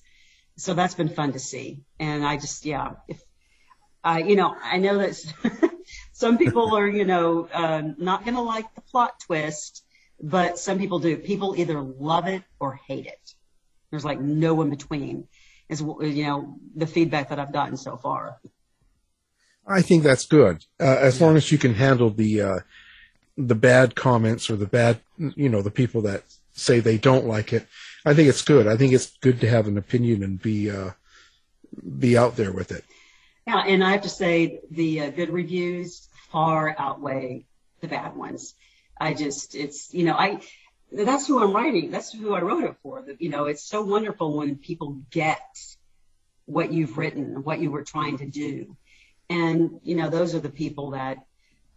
So 0.58 0.74
that's 0.74 0.94
been 0.94 1.10
fun 1.10 1.34
to 1.34 1.39
see. 1.39 1.80
And 1.98 2.24
I 2.26 2.38
just, 2.38 2.65
yeah, 2.65 2.91
if 3.08 3.24
I, 4.04 4.20
you 4.20 4.36
know, 4.36 4.54
I 4.62 4.78
know 4.78 4.98
that 4.98 5.71
some 6.22 6.38
people 6.38 6.78
are, 6.78 6.88
you 6.88 7.04
know, 7.04 7.50
um, 7.52 7.96
not 7.98 8.24
going 8.24 8.36
to 8.36 8.42
like 8.42 8.74
the 8.76 8.82
plot 8.82 9.20
twist, 9.20 9.84
but 10.22 10.60
some 10.60 10.78
people 10.78 11.00
do. 11.00 11.18
People 11.18 11.56
either 11.58 11.82
love 11.82 12.28
it 12.28 12.44
or 12.60 12.80
hate 12.88 13.08
it. 13.08 13.34
There's 13.90 14.06
like 14.06 14.22
no 14.22 14.62
in 14.62 14.70
between 14.70 15.28
is, 15.68 15.82
you 15.82 16.24
know, 16.24 16.60
the 16.76 16.86
feedback 16.86 17.30
that 17.30 17.40
I've 17.40 17.52
gotten 17.52 17.76
so 17.76 17.98
far. 17.98 18.38
I 19.66 19.82
think 19.82 20.04
that's 20.04 20.28
good. 20.28 20.64
Uh, 20.80 20.98
as 21.00 21.20
yeah. 21.20 21.26
long 21.26 21.38
as 21.38 21.52
you 21.52 21.58
can 21.58 21.74
handle 21.74 22.12
the, 22.12 22.42
uh, 22.42 22.60
the 23.36 23.56
bad 23.56 23.96
comments 23.96 24.50
or 24.52 24.56
the 24.58 24.68
bad, 24.68 25.00
you 25.18 25.50
know, 25.50 25.64
the 25.64 25.72
people 25.72 26.02
that 26.02 26.24
say 26.52 26.80
they 26.80 27.00
don't 27.00 27.26
like 27.26 27.52
it. 27.52 27.66
I 28.06 28.14
think 28.14 28.30
it's 28.30 28.44
good. 28.44 28.68
I 28.68 28.78
think 28.78 28.94
it's 28.94 29.18
good 29.22 29.40
to 29.42 29.50
have 29.50 29.68
an 29.68 29.78
opinion 29.78 30.24
and 30.24 30.40
be, 30.40 30.70
uh, 30.70 30.92
be 31.98 32.16
out 32.16 32.36
there 32.36 32.52
with 32.52 32.72
it. 32.72 32.84
Yeah. 33.48 33.64
And 33.66 33.84
I 33.84 33.92
have 33.92 34.04
to 34.04 34.10
say 34.10 34.60
the 34.70 35.02
uh, 35.02 35.10
good 35.10 35.32
reviews 35.32 36.10
far 36.32 36.76
outweigh 36.78 37.46
the 37.82 37.88
bad 37.88 38.15
ones. 38.15 38.54
I 39.00 39.13
just, 39.13 39.56
it's, 39.56 39.94
you 39.94 40.06
know, 40.06 40.13
I, 40.13 40.41
that's 40.91 41.28
who 41.28 41.41
I'm 41.41 41.54
writing. 41.54 41.91
That's 41.91 42.12
who 42.13 42.34
I 42.34 42.41
wrote 42.41 42.63
it 42.63 42.76
for. 42.84 43.04
You 43.20 43.30
know, 43.30 43.46
it's 43.46 43.63
so 43.63 43.82
wonderful 43.82 44.38
when 44.38 44.58
people 44.58 45.02
get 45.10 45.41
what 46.46 46.72
you've 46.72 46.98
written, 46.98 47.44
what 47.44 47.60
you 47.60 47.72
were 47.72 47.84
trying 47.84 48.17
to 48.20 48.26
do. 48.26 48.78
And, 49.30 49.80
you 49.84 49.96
know, 49.96 50.10
those 50.10 50.36
are 50.36 50.39
the 50.39 50.50
people 50.50 50.91
that 50.91 51.17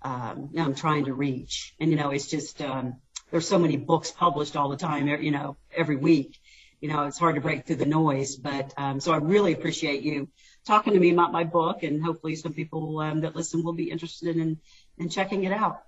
um, 0.02 0.50
I'm 0.58 0.74
trying 0.74 1.06
to 1.06 1.14
reach. 1.14 1.74
And, 1.80 1.90
you 1.90 1.96
know, 1.96 2.10
it's 2.10 2.26
just, 2.26 2.60
um, 2.60 2.96
there's 3.30 3.48
so 3.48 3.58
many 3.58 3.76
books 3.76 4.10
published 4.10 4.56
all 4.56 4.68
the 4.68 4.76
time, 4.76 5.06
you 5.08 5.30
know, 5.30 5.56
every 5.74 5.96
week. 5.96 6.38
You 6.84 6.90
know, 6.92 7.04
it's 7.04 7.18
hard 7.18 7.36
to 7.36 7.40
break 7.40 7.64
through 7.64 7.76
the 7.76 7.86
noise. 7.86 8.36
But 8.36 8.74
um, 8.76 9.00
so 9.00 9.14
I 9.14 9.16
really 9.16 9.54
appreciate 9.54 10.02
you 10.02 10.28
talking 10.66 10.92
to 10.92 11.00
me 11.00 11.12
about 11.12 11.32
my 11.32 11.44
book, 11.44 11.82
and 11.82 12.04
hopefully 12.04 12.36
some 12.36 12.52
people 12.52 12.98
um, 12.98 13.22
that 13.22 13.34
listen 13.34 13.64
will 13.64 13.72
be 13.72 13.90
interested 13.90 14.36
in 14.36 14.58
in 14.98 15.08
checking 15.08 15.44
it 15.44 15.52
out. 15.52 15.80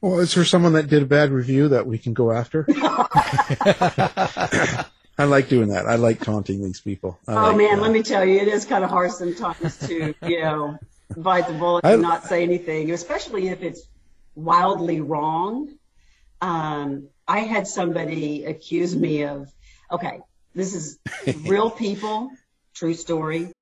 Well, 0.00 0.20
is 0.20 0.32
there 0.32 0.44
someone 0.44 0.74
that 0.74 0.86
did 0.86 1.02
a 1.02 1.06
bad 1.06 1.32
review 1.32 1.70
that 1.70 1.88
we 1.88 1.98
can 1.98 2.14
go 2.14 2.30
after? 2.30 2.64
I 5.18 5.24
like 5.24 5.48
doing 5.48 5.70
that. 5.70 5.86
I 5.88 5.96
like 5.96 6.20
taunting 6.20 6.62
these 6.62 6.80
people. 6.80 7.18
I 7.26 7.32
oh 7.32 7.48
like, 7.48 7.56
man, 7.56 7.80
uh, 7.80 7.82
let 7.82 7.90
me 7.90 8.04
tell 8.04 8.24
you, 8.24 8.38
it 8.38 8.46
is 8.46 8.64
kind 8.64 8.84
of 8.84 8.90
hard 8.90 9.10
sometimes 9.10 9.76
to, 9.88 10.14
you 10.22 10.40
know, 10.40 10.78
bite 11.16 11.48
the 11.48 11.54
bullet 11.54 11.84
and 11.84 12.00
not 12.00 12.22
say 12.26 12.44
anything, 12.44 12.92
especially 12.92 13.48
if 13.48 13.60
it's 13.64 13.82
wildly 14.36 15.00
wrong. 15.00 15.74
Um, 16.40 17.08
I 17.26 17.40
had 17.40 17.66
somebody 17.66 18.44
accuse 18.44 18.94
me 18.94 19.24
of, 19.24 19.52
okay, 19.90 20.20
this 20.54 20.74
is 20.74 20.98
real 21.46 21.70
people, 21.70 22.30
true 22.74 22.94
story. 22.94 23.52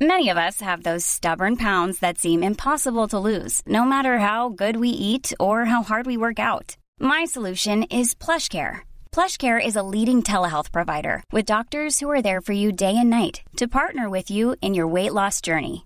Many 0.00 0.28
of 0.28 0.36
us 0.36 0.60
have 0.60 0.82
those 0.82 1.06
stubborn 1.06 1.56
pounds 1.56 2.00
that 2.00 2.18
seem 2.18 2.42
impossible 2.42 3.08
to 3.08 3.18
lose, 3.18 3.62
no 3.66 3.86
matter 3.86 4.18
how 4.18 4.50
good 4.50 4.76
we 4.76 4.90
eat 4.90 5.32
or 5.40 5.64
how 5.64 5.82
hard 5.82 6.04
we 6.04 6.18
work 6.18 6.38
out. 6.38 6.76
My 7.00 7.24
solution 7.24 7.82
is 7.84 8.14
PlushCare. 8.14 8.80
PlushCare 9.10 9.58
is 9.58 9.74
a 9.74 9.82
leading 9.82 10.22
telehealth 10.22 10.70
provider 10.70 11.24
with 11.32 11.46
doctors 11.46 11.98
who 11.98 12.10
are 12.10 12.20
there 12.20 12.42
for 12.42 12.52
you 12.52 12.72
day 12.72 12.94
and 12.94 13.08
night 13.08 13.40
to 13.56 13.66
partner 13.66 14.10
with 14.10 14.30
you 14.30 14.54
in 14.60 14.74
your 14.74 14.86
weight 14.86 15.14
loss 15.14 15.40
journey. 15.40 15.85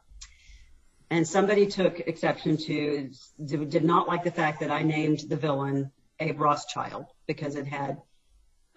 and 1.11 1.27
somebody 1.27 1.67
took 1.67 1.99
exception 1.99 2.55
to 2.55 3.11
did 3.45 3.83
not 3.83 4.07
like 4.07 4.23
the 4.23 4.31
fact 4.31 4.61
that 4.61 4.71
I 4.71 4.81
named 4.81 5.19
the 5.27 5.35
villain 5.35 5.91
Abe 6.19 6.39
Rothschild 6.39 7.05
because 7.27 7.55
it 7.55 7.67
had 7.67 8.01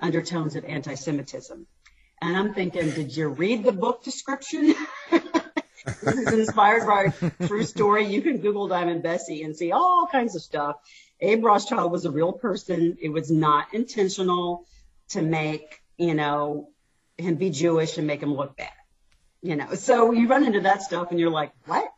undertones 0.01 0.57
of 0.57 0.65
anti-Semitism. 0.65 1.65
And 2.21 2.37
I'm 2.37 2.53
thinking, 2.53 2.91
did 2.91 3.17
you 3.17 3.29
read 3.29 3.63
the 3.63 3.73
book 3.73 4.03
description? 4.03 4.75
this 5.11 6.03
is 6.03 6.33
inspired 6.33 6.87
by 6.87 7.13
a 7.23 7.47
true 7.47 7.65
story. 7.65 8.07
You 8.07 8.21
can 8.21 8.39
Google 8.39 8.67
Diamond 8.67 9.05
Bessie 9.05 9.45
and 9.45 9.57
see 9.57 9.71
all 9.71 10.09
kinds 10.11 10.35
of 10.35 10.43
stuff. 10.43 10.77
Abe 11.21 11.45
Rothschild 11.45 11.93
was 11.93 12.05
a 12.05 12.11
real 12.11 12.33
person. 12.33 12.99
It 13.01 13.11
was 13.11 13.31
not 13.31 13.73
intentional 13.73 14.67
to 15.11 15.23
make, 15.23 15.83
you 15.99 16.15
know, 16.15 16.71
him 17.17 17.37
be 17.37 17.51
Jewish 17.51 17.97
and 17.97 18.09
make 18.09 18.23
him 18.23 18.35
look 18.35 18.57
bad. 18.57 18.73
You 19.41 19.55
know, 19.55 19.75
so 19.75 20.11
you 20.11 20.27
run 20.27 20.45
into 20.45 20.63
that 20.63 20.83
stuff 20.83 21.11
and 21.13 21.21
you're 21.21 21.31
like, 21.31 21.53
what? 21.67 21.93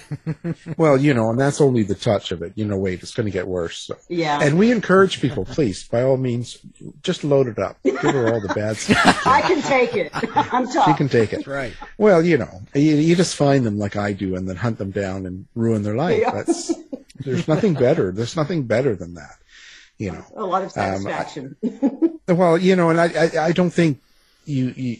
well, 0.76 0.96
you 0.96 1.14
know, 1.14 1.30
and 1.30 1.38
that's 1.40 1.60
only 1.60 1.82
the 1.82 1.94
touch 1.94 2.32
of 2.32 2.42
it. 2.42 2.52
You 2.56 2.64
know, 2.64 2.76
wait, 2.76 3.02
it's 3.02 3.14
going 3.14 3.26
to 3.26 3.30
get 3.32 3.46
worse. 3.46 3.78
So. 3.78 3.96
Yeah. 4.08 4.40
And 4.42 4.58
we 4.58 4.70
encourage 4.72 5.20
people, 5.20 5.44
please, 5.44 5.86
by 5.88 6.02
all 6.02 6.16
means, 6.16 6.58
just 7.02 7.24
load 7.24 7.46
it 7.48 7.58
up. 7.58 7.76
Give 7.84 7.96
her 8.00 8.32
all 8.32 8.40
the 8.40 8.52
bad 8.54 8.76
stuff. 8.76 9.22
I 9.26 9.42
can 9.42 9.62
take 9.62 9.94
it. 9.96 10.10
I'm 10.36 10.66
tough. 10.70 10.86
She 10.86 10.94
can 10.94 11.08
take 11.08 11.32
it. 11.32 11.46
right. 11.46 11.72
Well, 11.98 12.22
you 12.24 12.38
know, 12.38 12.60
you, 12.74 12.96
you 12.96 13.16
just 13.16 13.36
find 13.36 13.64
them 13.66 13.78
like 13.78 13.96
I 13.96 14.12
do 14.12 14.36
and 14.36 14.48
then 14.48 14.56
hunt 14.56 14.78
them 14.78 14.90
down 14.90 15.26
and 15.26 15.46
ruin 15.54 15.82
their 15.82 15.96
life. 15.96 16.20
Yeah. 16.20 16.30
That's, 16.32 16.72
there's 17.20 17.46
nothing 17.48 17.74
better. 17.74 18.10
There's 18.12 18.36
nothing 18.36 18.64
better 18.64 18.94
than 18.96 19.14
that. 19.14 19.36
You 19.98 20.12
know, 20.12 20.24
A 20.36 20.44
lot 20.44 20.62
of 20.64 20.76
Um, 20.76 20.82
I- 21.06 21.24
satisfaction. 21.24 22.18
well, 22.28 22.58
you 22.58 22.74
know, 22.74 22.90
and 22.90 23.00
I, 23.00 23.06
I, 23.38 23.44
I 23.46 23.52
don't 23.52 23.70
think 23.70 24.00
you, 24.44 24.74
you, 24.76 24.96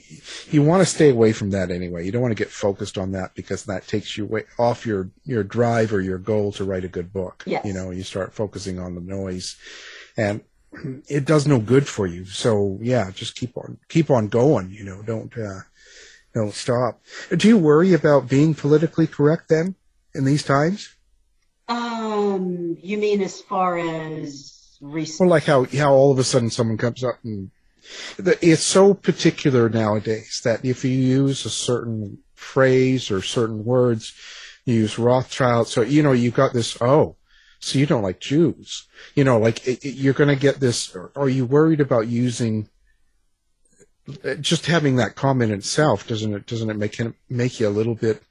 you 0.51 0.63
want 0.63 0.81
to 0.83 0.87
stay 0.87 1.11
away 1.11 1.33
from 1.33 1.51
that 1.51 1.71
anyway. 1.71 2.05
You 2.05 2.13
don't 2.13 2.23
want 2.23 2.37
to 2.37 2.43
get 2.43 2.51
focused 2.51 2.99
on 2.99 3.13
that 3.13 3.35
because 3.35 3.65
that 3.65 3.87
takes 3.87 4.17
you 4.17 4.27
way 4.27 4.45
off 4.59 4.87
your, 4.87 5.11
your 5.25 5.43
drive 5.43 5.93
or 5.93 6.01
your 6.01 6.19
goal 6.19 6.53
to 6.53 6.65
write 6.65 6.85
a 6.85 6.89
good 6.89 7.13
book. 7.13 7.43
Yes. 7.47 7.65
You 7.65 7.73
know, 7.73 7.91
you 7.91 8.03
start 8.03 8.33
focusing 8.33 8.79
on 8.79 8.95
the 8.95 9.01
noise 9.01 9.57
and 10.17 10.43
it 11.09 11.25
does 11.25 11.47
no 11.47 11.59
good 11.59 11.87
for 11.87 12.07
you. 12.07 12.25
So 12.25 12.79
yeah, 12.81 13.11
just 13.11 13.37
keep 13.37 13.57
on, 13.57 13.79
keep 13.89 14.11
on 14.11 14.29
going, 14.29 14.71
you 14.71 14.85
know, 14.85 15.03
don't, 15.03 15.37
uh, 15.37 15.61
don't 16.35 16.55
stop. 16.55 17.03
Do 17.37 17.49
you 17.49 17.59
worry 17.59 17.93
about 17.93 18.29
being 18.29 18.55
politically 18.55 19.07
correct 19.07 19.49
then 19.49 19.75
in 20.15 20.25
these 20.25 20.43
times? 20.43 20.95
um, 21.69 22.77
you 22.83 22.99
mean 22.99 23.23
as 23.23 23.41
far 23.41 23.79
as 23.79 24.79
recent? 24.81 25.21
Well, 25.21 25.31
like 25.31 25.45
how 25.45 25.65
how 25.65 25.93
all 25.93 26.13
of 26.13 26.19
a 26.19 26.25
sudden 26.25 26.51
someone 26.51 26.79
comes 26.79 27.05
up 27.05 27.19
and 27.25 27.51
it's 28.19 28.63
so 28.63 28.95
particular 28.95 29.69
nowadays 29.69 30.41
that 30.45 30.65
if 30.65 30.85
you 30.85 30.91
use 30.93 31.45
a 31.45 31.51
certain 31.51 32.19
phrase 32.35 33.11
or 33.11 33.23
certain 33.23 33.65
words, 33.65 34.13
you 34.65 34.75
use 34.75 34.99
Rothschild. 34.99 35.69
So 35.69 35.83
you 35.83 36.03
know 36.03 36.13
you've 36.13 36.35
got 36.35 36.53
this. 36.53 36.81
Oh, 36.81 37.17
so 37.61 37.79
you 37.79 37.87
don't 37.87 38.03
like 38.03 38.21
Jews? 38.21 38.87
You 39.15 39.25
know, 39.25 39.39
like 39.39 39.67
it, 39.67 39.85
it- 39.85 39.95
you're 39.95 40.15
going 40.15 40.29
to 40.29 40.37
get 40.37 40.61
this. 40.61 40.95
Or 40.95 41.13
are 41.17 41.29
you 41.29 41.45
worried 41.47 41.81
about 41.81 42.09
using? 42.09 42.69
uh, 44.25 44.35
Just 44.35 44.67
having 44.67 44.97
that 44.97 45.15
comment 45.15 45.53
itself 45.53 46.07
doesn't 46.07 46.35
it 46.35 46.47
doesn't 46.47 46.71
it 46.71 46.77
make 46.77 47.01
make 47.29 47.61
you 47.61 47.69
a 47.69 47.71
little 47.71 47.95
bit 47.95 48.23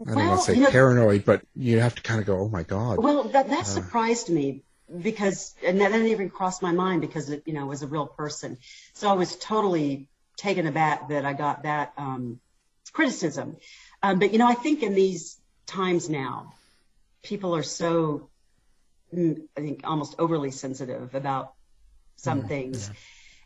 I 0.00 0.08
don't 0.10 0.16
Well, 0.16 0.28
want 0.28 0.40
to 0.40 0.46
say 0.46 0.54
you 0.58 0.64
know- 0.64 0.70
paranoid, 0.70 1.24
but 1.24 1.42
you 1.54 1.80
have 1.80 1.94
to 1.94 2.02
kind 2.02 2.20
of 2.20 2.26
go, 2.26 2.38
oh 2.38 2.48
my 2.50 2.62
god. 2.62 2.98
Well, 2.98 3.24
that 3.24 3.48
that 3.48 3.60
Uh. 3.60 3.64
surprised 3.64 4.28
me 4.28 4.62
because, 5.02 5.54
and 5.64 5.80
that 5.80 5.92
didn't 5.92 6.08
even 6.08 6.30
cross 6.30 6.62
my 6.62 6.72
mind 6.72 7.00
because 7.00 7.30
it, 7.30 7.42
you 7.46 7.52
know, 7.54 7.66
was 7.66 7.82
a 7.82 7.86
real 7.86 8.06
person. 8.06 8.58
So 8.94 9.08
I 9.08 9.14
was 9.14 9.36
totally 9.36 10.08
taken 10.36 10.66
aback 10.66 11.08
that 11.08 11.24
I 11.24 11.32
got 11.32 11.62
that 11.64 11.92
um, 11.96 12.40
criticism. 12.92 13.56
Um, 14.02 14.18
but 14.18 14.32
you 14.32 14.38
know, 14.38 14.48
I 14.48 14.54
think 14.54 14.82
in 14.82 14.94
these 14.94 15.38
times 15.66 16.08
now, 16.08 16.54
people 17.22 17.54
are 17.56 17.62
so, 17.62 18.30
mm, 19.14 19.36
I 19.56 19.60
think, 19.60 19.80
almost 19.84 20.16
overly 20.18 20.50
sensitive 20.50 21.14
about 21.14 21.52
some 22.16 22.42
Mm, 22.42 22.46
things. 22.46 22.90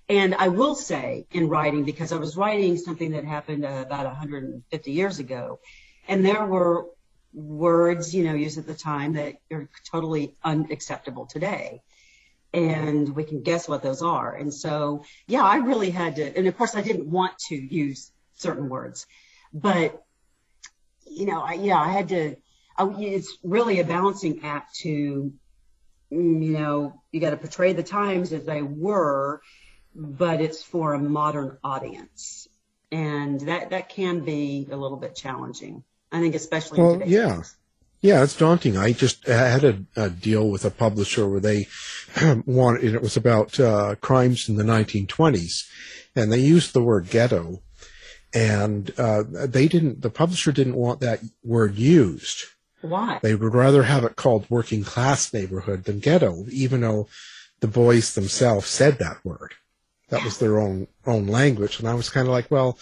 And 0.08 0.34
I 0.34 0.48
will 0.48 0.74
say 0.74 1.26
in 1.32 1.48
writing, 1.48 1.84
because 1.84 2.12
I 2.12 2.16
was 2.16 2.36
writing 2.36 2.76
something 2.76 3.12
that 3.12 3.24
happened 3.24 3.64
uh, 3.64 3.84
about 3.86 4.06
150 4.06 4.92
years 4.92 5.18
ago, 5.18 5.60
and 6.08 6.24
there 6.24 6.44
were 6.46 6.86
words, 7.32 8.14
you 8.14 8.24
know, 8.24 8.34
used 8.34 8.58
at 8.58 8.66
the 8.66 8.74
time 8.74 9.14
that 9.14 9.34
are 9.52 9.68
totally 9.90 10.34
unacceptable 10.42 11.26
today. 11.26 11.82
And 12.52 13.14
we 13.14 13.24
can 13.24 13.42
guess 13.42 13.68
what 13.68 13.82
those 13.82 14.02
are. 14.02 14.34
And 14.34 14.52
so, 14.52 15.04
yeah, 15.28 15.42
I 15.42 15.56
really 15.58 15.90
had 15.90 16.16
to, 16.16 16.36
and 16.36 16.48
of 16.48 16.56
course 16.56 16.74
I 16.74 16.82
didn't 16.82 17.08
want 17.08 17.38
to 17.48 17.54
use 17.54 18.10
certain 18.34 18.68
words, 18.68 19.06
but, 19.52 20.02
you 21.06 21.26
know, 21.26 21.40
I, 21.40 21.54
yeah, 21.54 21.78
I 21.78 21.88
had 21.88 22.08
to, 22.08 22.36
I, 22.76 22.92
it's 22.98 23.38
really 23.44 23.78
a 23.78 23.84
balancing 23.84 24.40
act 24.42 24.74
to, 24.80 25.32
mm, 26.12 26.44
you 26.44 26.52
know, 26.52 27.00
you 27.12 27.20
got 27.20 27.30
to 27.30 27.36
portray 27.36 27.72
the 27.72 27.84
times 27.84 28.32
as 28.32 28.44
they 28.44 28.62
were, 28.62 29.42
but 29.94 30.40
it's 30.40 30.62
for 30.62 30.94
a 30.94 30.98
modern 30.98 31.58
audience. 31.62 32.48
And 32.90 33.40
that, 33.42 33.70
that 33.70 33.88
can 33.90 34.24
be 34.24 34.66
a 34.70 34.76
little 34.76 34.96
bit 34.96 35.14
challenging. 35.14 35.84
I 36.12 36.20
think 36.20 36.34
especially 36.34 36.80
Well, 36.80 37.02
yeah. 37.04 37.42
Yeah, 38.02 38.22
it's 38.22 38.36
daunting. 38.36 38.78
I 38.78 38.92
just 38.92 39.28
I 39.28 39.48
had 39.48 39.64
a, 39.64 39.84
a 39.94 40.08
deal 40.08 40.48
with 40.48 40.64
a 40.64 40.70
publisher 40.70 41.28
where 41.28 41.40
they 41.40 41.68
wanted, 42.46 42.84
and 42.84 42.94
it 42.94 43.02
was 43.02 43.16
about 43.16 43.60
uh, 43.60 43.96
crimes 43.96 44.48
in 44.48 44.56
the 44.56 44.64
1920s, 44.64 45.68
and 46.16 46.32
they 46.32 46.38
used 46.38 46.72
the 46.72 46.82
word 46.82 47.10
ghetto, 47.10 47.62
and 48.32 48.90
uh, 48.96 49.24
they 49.28 49.68
didn't. 49.68 50.00
The 50.00 50.08
publisher 50.08 50.50
didn't 50.50 50.76
want 50.76 51.00
that 51.00 51.20
word 51.44 51.76
used. 51.76 52.44
Why? 52.80 53.18
They 53.22 53.34
would 53.34 53.54
rather 53.54 53.82
have 53.82 54.04
it 54.04 54.16
called 54.16 54.46
working 54.48 54.82
class 54.82 55.30
neighborhood 55.34 55.84
than 55.84 56.00
ghetto, 56.00 56.46
even 56.50 56.80
though 56.80 57.06
the 57.60 57.68
boys 57.68 58.14
themselves 58.14 58.66
said 58.66 58.98
that 58.98 59.22
word. 59.24 59.52
That 60.08 60.24
was 60.24 60.38
their 60.38 60.58
own 60.58 60.88
own 61.06 61.26
language, 61.26 61.78
and 61.78 61.86
I 61.86 61.94
was 61.94 62.08
kind 62.08 62.26
of 62.26 62.32
like, 62.32 62.50
well, 62.50 62.78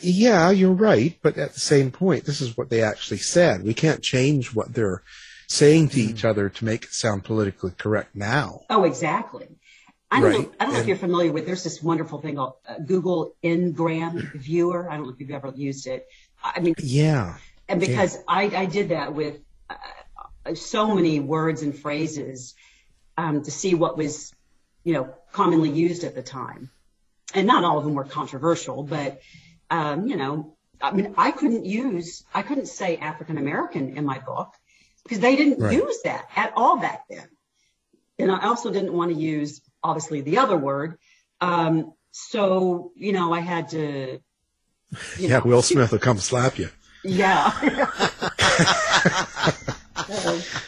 yeah, 0.00 0.50
you're 0.50 0.72
right, 0.72 1.16
but 1.22 1.38
at 1.38 1.54
the 1.54 1.60
same 1.60 1.90
point, 1.90 2.24
this 2.24 2.40
is 2.40 2.56
what 2.56 2.70
they 2.70 2.82
actually 2.82 3.18
said. 3.18 3.62
We 3.62 3.74
can't 3.74 4.02
change 4.02 4.54
what 4.54 4.74
they're 4.74 5.02
saying 5.46 5.88
to 5.90 6.00
each 6.00 6.24
other 6.24 6.48
to 6.48 6.64
make 6.64 6.84
it 6.84 6.92
sound 6.92 7.24
politically 7.24 7.72
correct 7.76 8.14
now. 8.14 8.62
Oh, 8.70 8.84
exactly. 8.84 9.48
I 10.10 10.20
don't, 10.20 10.32
know, 10.32 10.52
I 10.58 10.64
don't 10.64 10.74
know 10.74 10.80
if 10.80 10.88
you're 10.88 10.96
familiar 10.96 11.30
with, 11.32 11.46
there's 11.46 11.62
this 11.62 11.80
wonderful 11.80 12.20
thing 12.20 12.34
called 12.34 12.54
uh, 12.68 12.78
Google 12.84 13.36
Ngram 13.44 14.32
Viewer. 14.34 14.90
I 14.90 14.96
don't 14.96 15.06
know 15.06 15.12
if 15.12 15.20
you've 15.20 15.30
ever 15.30 15.52
used 15.54 15.86
it. 15.86 16.08
I 16.42 16.58
mean, 16.58 16.74
Yeah. 16.78 17.36
and 17.68 17.78
because 17.78 18.18
I, 18.26 18.44
I 18.44 18.66
did 18.66 18.88
that 18.88 19.14
with 19.14 19.38
uh, 19.68 20.54
so 20.54 20.96
many 20.96 21.20
words 21.20 21.62
and 21.62 21.78
phrases 21.78 22.54
um, 23.16 23.44
to 23.44 23.50
see 23.52 23.74
what 23.74 23.96
was, 23.96 24.34
you 24.82 24.94
know, 24.94 25.14
commonly 25.32 25.70
used 25.70 26.02
at 26.02 26.16
the 26.16 26.22
time. 26.22 26.70
And 27.34 27.46
not 27.46 27.62
all 27.62 27.78
of 27.78 27.84
them 27.84 27.94
were 27.94 28.02
controversial, 28.04 28.82
but, 28.82 29.20
um, 29.70 30.06
you 30.06 30.16
know, 30.16 30.56
I 30.80 30.92
mean, 30.92 31.14
I 31.16 31.30
couldn't 31.30 31.64
use, 31.64 32.24
I 32.34 32.42
couldn't 32.42 32.66
say 32.66 32.96
African 32.96 33.38
American 33.38 33.96
in 33.96 34.04
my 34.04 34.18
book 34.18 34.52
because 35.02 35.20
they 35.20 35.36
didn't 35.36 35.60
Right. 35.60 35.76
use 35.76 36.00
that 36.04 36.28
at 36.36 36.52
all 36.56 36.78
back 36.78 37.04
then. 37.08 37.28
And 38.18 38.30
I 38.30 38.46
also 38.46 38.70
didn't 38.70 38.92
want 38.92 39.12
to 39.12 39.18
use, 39.18 39.62
obviously, 39.82 40.20
the 40.20 40.38
other 40.38 40.56
word. 40.56 40.98
Um, 41.40 41.94
so, 42.10 42.92
you 42.94 43.12
know, 43.12 43.32
I 43.32 43.40
had 43.40 43.70
to, 43.70 44.20
yeah, 45.18 45.38
know, 45.38 45.42
Will 45.44 45.62
Smith 45.62 45.92
will 45.92 45.98
come 45.98 46.18
slap 46.18 46.58
you. 46.58 46.68
yeah. 47.04 47.50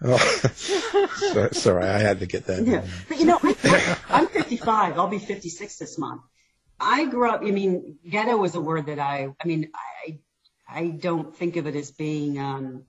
Oh, 0.00 0.16
sorry, 1.52 1.84
I 1.84 1.98
had 1.98 2.20
to 2.20 2.26
get 2.26 2.46
that. 2.46 2.64
Yeah, 2.64 2.84
but 3.08 3.18
you 3.18 3.26
know, 3.26 3.40
I, 3.42 3.96
I'm 4.08 4.28
55. 4.28 4.96
I'll 4.96 5.08
be 5.08 5.18
56 5.18 5.76
this 5.76 5.98
month. 5.98 6.22
I 6.80 7.06
grew 7.06 7.28
up. 7.28 7.42
I 7.42 7.50
mean, 7.50 7.98
ghetto 8.08 8.36
was 8.36 8.54
a 8.54 8.60
word 8.60 8.86
that 8.86 8.98
I. 8.98 9.28
I 9.42 9.46
mean, 9.46 9.70
I. 9.74 10.18
I 10.70 10.88
don't 10.88 11.34
think 11.34 11.56
of 11.56 11.66
it 11.66 11.74
as 11.74 11.90
being 11.90 12.38
um, 12.38 12.84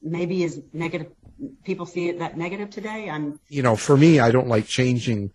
maybe 0.00 0.44
as 0.44 0.60
negative. 0.72 1.12
People 1.64 1.84
see 1.84 2.08
it 2.08 2.20
that 2.20 2.36
negative 2.38 2.70
today. 2.70 3.10
I'm. 3.10 3.38
you 3.48 3.62
know, 3.62 3.76
for 3.76 3.96
me, 3.96 4.18
I 4.18 4.30
don't 4.30 4.48
like 4.48 4.66
changing 4.66 5.32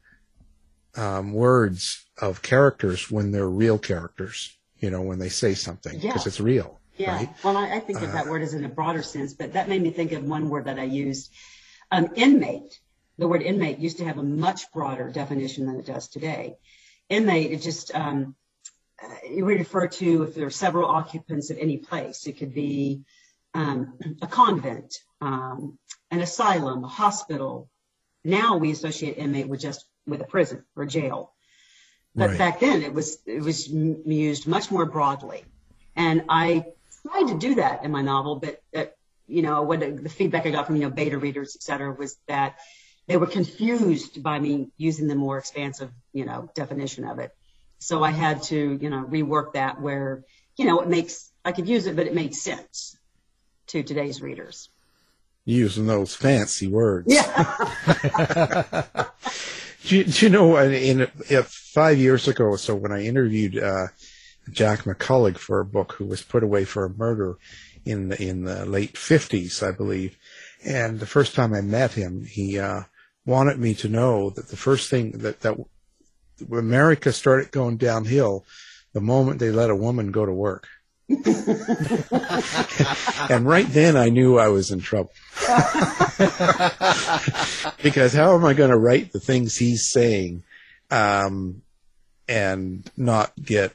um, 0.96 1.34
words 1.34 2.06
of 2.20 2.42
characters 2.42 3.10
when 3.10 3.32
they're 3.32 3.50
real 3.50 3.78
characters. 3.78 4.58
You 4.80 4.90
know, 4.90 5.02
when 5.04 5.20
they 5.20 5.30
say 5.30 5.54
something 5.54 6.00
because 6.00 6.26
Yeah. 6.26 6.30
it's 6.30 6.40
real. 6.40 6.82
Yeah. 6.98 7.16
Right? 7.16 7.30
Well, 7.44 7.56
I, 7.56 7.76
I 7.76 7.80
think 7.80 8.02
of 8.02 8.12
that 8.12 8.28
word 8.28 8.42
as 8.42 8.54
in 8.54 8.66
a 8.66 8.70
broader 8.70 9.04
sense, 9.04 9.34
but 9.34 9.54
that 9.54 9.70
made 9.70 9.82
me 9.82 9.92
think 9.92 10.12
of 10.12 10.24
one 10.24 10.50
word 10.50 10.66
that 10.66 10.80
I 10.80 10.84
used. 10.84 11.32
Um, 11.92 12.10
inmate. 12.16 12.80
The 13.18 13.28
word 13.28 13.42
inmate 13.42 13.80
used 13.80 13.98
to 14.00 14.06
have 14.06 14.18
a 14.18 14.24
much 14.24 14.72
broader 14.72 15.10
definition 15.12 15.68
than 15.68 15.80
it 15.80 15.86
does 15.86 16.08
today. 16.08 16.56
Inmate, 17.12 17.52
it 17.52 17.62
just 17.62 17.94
um, 17.94 18.36
uh, 19.04 19.16
it 19.30 19.44
would 19.44 19.60
refer 19.60 19.88
to 19.88 20.24
if 20.24 20.34
there 20.34 20.46
are 20.46 20.50
several 20.50 20.90
occupants 20.90 21.50
of 21.50 21.58
any 21.58 21.78
place. 21.78 22.26
It 22.26 22.38
could 22.38 22.54
be 22.54 23.02
um, 23.54 23.98
a 24.22 24.28
convent, 24.28 24.98
um, 25.20 25.78
an 26.10 26.22
asylum, 26.22 26.86
a 26.86 26.88
hospital. 26.88 27.70
Now 28.24 28.58
we 28.58 28.72
associate 28.72 29.18
inmate 29.18 29.50
with 29.50 29.60
just 29.60 29.86
with 30.08 30.22
a 30.22 30.26
prison 30.26 30.64
or 30.76 30.86
jail. 30.86 31.34
But 32.16 32.38
back 32.38 32.60
then 32.60 32.82
it 32.82 32.94
was 32.94 33.20
it 33.26 33.42
was 33.42 33.70
m- 33.70 34.04
used 34.06 34.48
much 34.48 34.72
more 34.72 34.86
broadly, 34.86 35.44
and 35.96 36.24
I 36.30 36.66
tried 37.06 37.28
to 37.28 37.38
do 37.38 37.56
that 37.56 37.84
in 37.84 37.92
my 37.92 38.02
novel. 38.02 38.36
But 38.38 38.62
uh, 38.76 38.86
you 39.28 39.42
know 39.42 39.64
what 39.64 39.80
the 39.80 40.10
feedback 40.10 40.46
I 40.46 40.52
got 40.52 40.66
from 40.68 40.76
you 40.78 40.84
know 40.84 40.90
beta 40.90 41.18
readers, 41.18 41.56
et 41.56 41.64
cetera, 41.64 41.94
was 41.94 42.18
that 42.28 42.56
they 43.08 43.18
were 43.18 43.28
confused 43.28 44.22
by 44.22 44.40
me 44.40 44.70
using 44.78 45.08
the 45.08 45.16
more 45.16 45.38
expansive 45.38 45.92
you 46.14 46.26
know 46.26 46.50
definition 46.56 47.06
of 47.06 47.20
it. 47.20 47.36
So 47.80 48.04
I 48.04 48.12
had 48.12 48.44
to 48.44 48.78
you 48.82 48.90
know 48.90 49.04
rework 49.04 49.54
that 49.54 49.82
where 49.82 50.24
you 50.58 50.66
know 50.66 50.82
it 50.82 50.88
makes 50.88 51.32
I 51.44 51.52
could 51.52 51.68
use 51.68 51.88
it, 51.88 51.96
but 51.96 52.08
it 52.08 52.14
made 52.14 52.36
sense 52.36 52.98
to 53.68 53.84
today's 53.84 54.22
readers. 54.22 54.70
using 55.46 55.88
those 55.88 56.14
fancy 56.14 56.68
words. 56.68 57.08
Yeah. 57.10 57.66
do, 59.84 59.98
you, 59.98 60.04
do 60.04 60.26
you 60.26 60.30
know, 60.30 60.58
in, 60.58 61.02
in, 61.30 61.44
five 61.44 61.98
years 61.98 62.28
ago 62.28 62.46
or 62.46 62.58
so, 62.58 62.76
when 62.76 62.92
I 62.92 63.06
interviewed 63.06 63.58
uh, 63.58 63.88
Jack 64.52 64.82
McCullough 64.82 65.38
for 65.38 65.60
a 65.60 65.66
book, 65.66 65.94
who 65.94 66.06
was 66.06 66.22
put 66.22 66.44
away 66.44 66.66
for 66.66 66.86
a 66.86 66.90
murder 66.90 67.38
in 67.86 68.10
the, 68.10 68.22
in 68.22 68.44
the 68.44 68.66
late 68.66 68.98
fifties, 68.98 69.64
I 69.64 69.72
believe, 69.72 70.18
and 70.64 71.00
the 71.00 71.08
first 71.08 71.34
time 71.34 71.54
I 71.54 71.62
met 71.62 71.94
him, 71.94 72.24
he 72.24 72.60
uh, 72.60 72.84
wanted 73.26 73.60
me 73.60 73.74
to 73.76 73.88
know 73.88 74.30
that 74.32 74.48
the 74.50 74.58
first 74.58 74.90
thing 74.90 75.12
that 75.12 75.42
that 75.42 75.58
America 76.52 77.12
started 77.12 77.52
going 77.52 77.78
downhill 77.78 78.46
the 78.94 79.02
moment 79.02 79.40
they 79.40 79.52
let 79.52 79.70
a 79.70 79.76
woman 79.76 80.12
go 80.12 80.26
to 80.26 80.34
work. 80.34 80.68
and 83.30 83.46
right 83.46 83.68
then 83.70 83.98
I 83.98 84.10
knew 84.10 84.40
I 84.40 84.48
was 84.48 84.72
in 84.72 84.80
trouble. 84.80 85.12
because 87.84 88.14
how 88.14 88.36
am 88.36 88.46
I 88.46 88.54
going 88.54 88.70
to 88.70 88.78
write 88.78 89.12
the 89.12 89.20
things 89.20 89.58
he's 89.58 89.88
saying 89.88 90.44
um, 90.90 91.62
and 92.28 92.90
not 92.96 93.34
get 93.36 93.74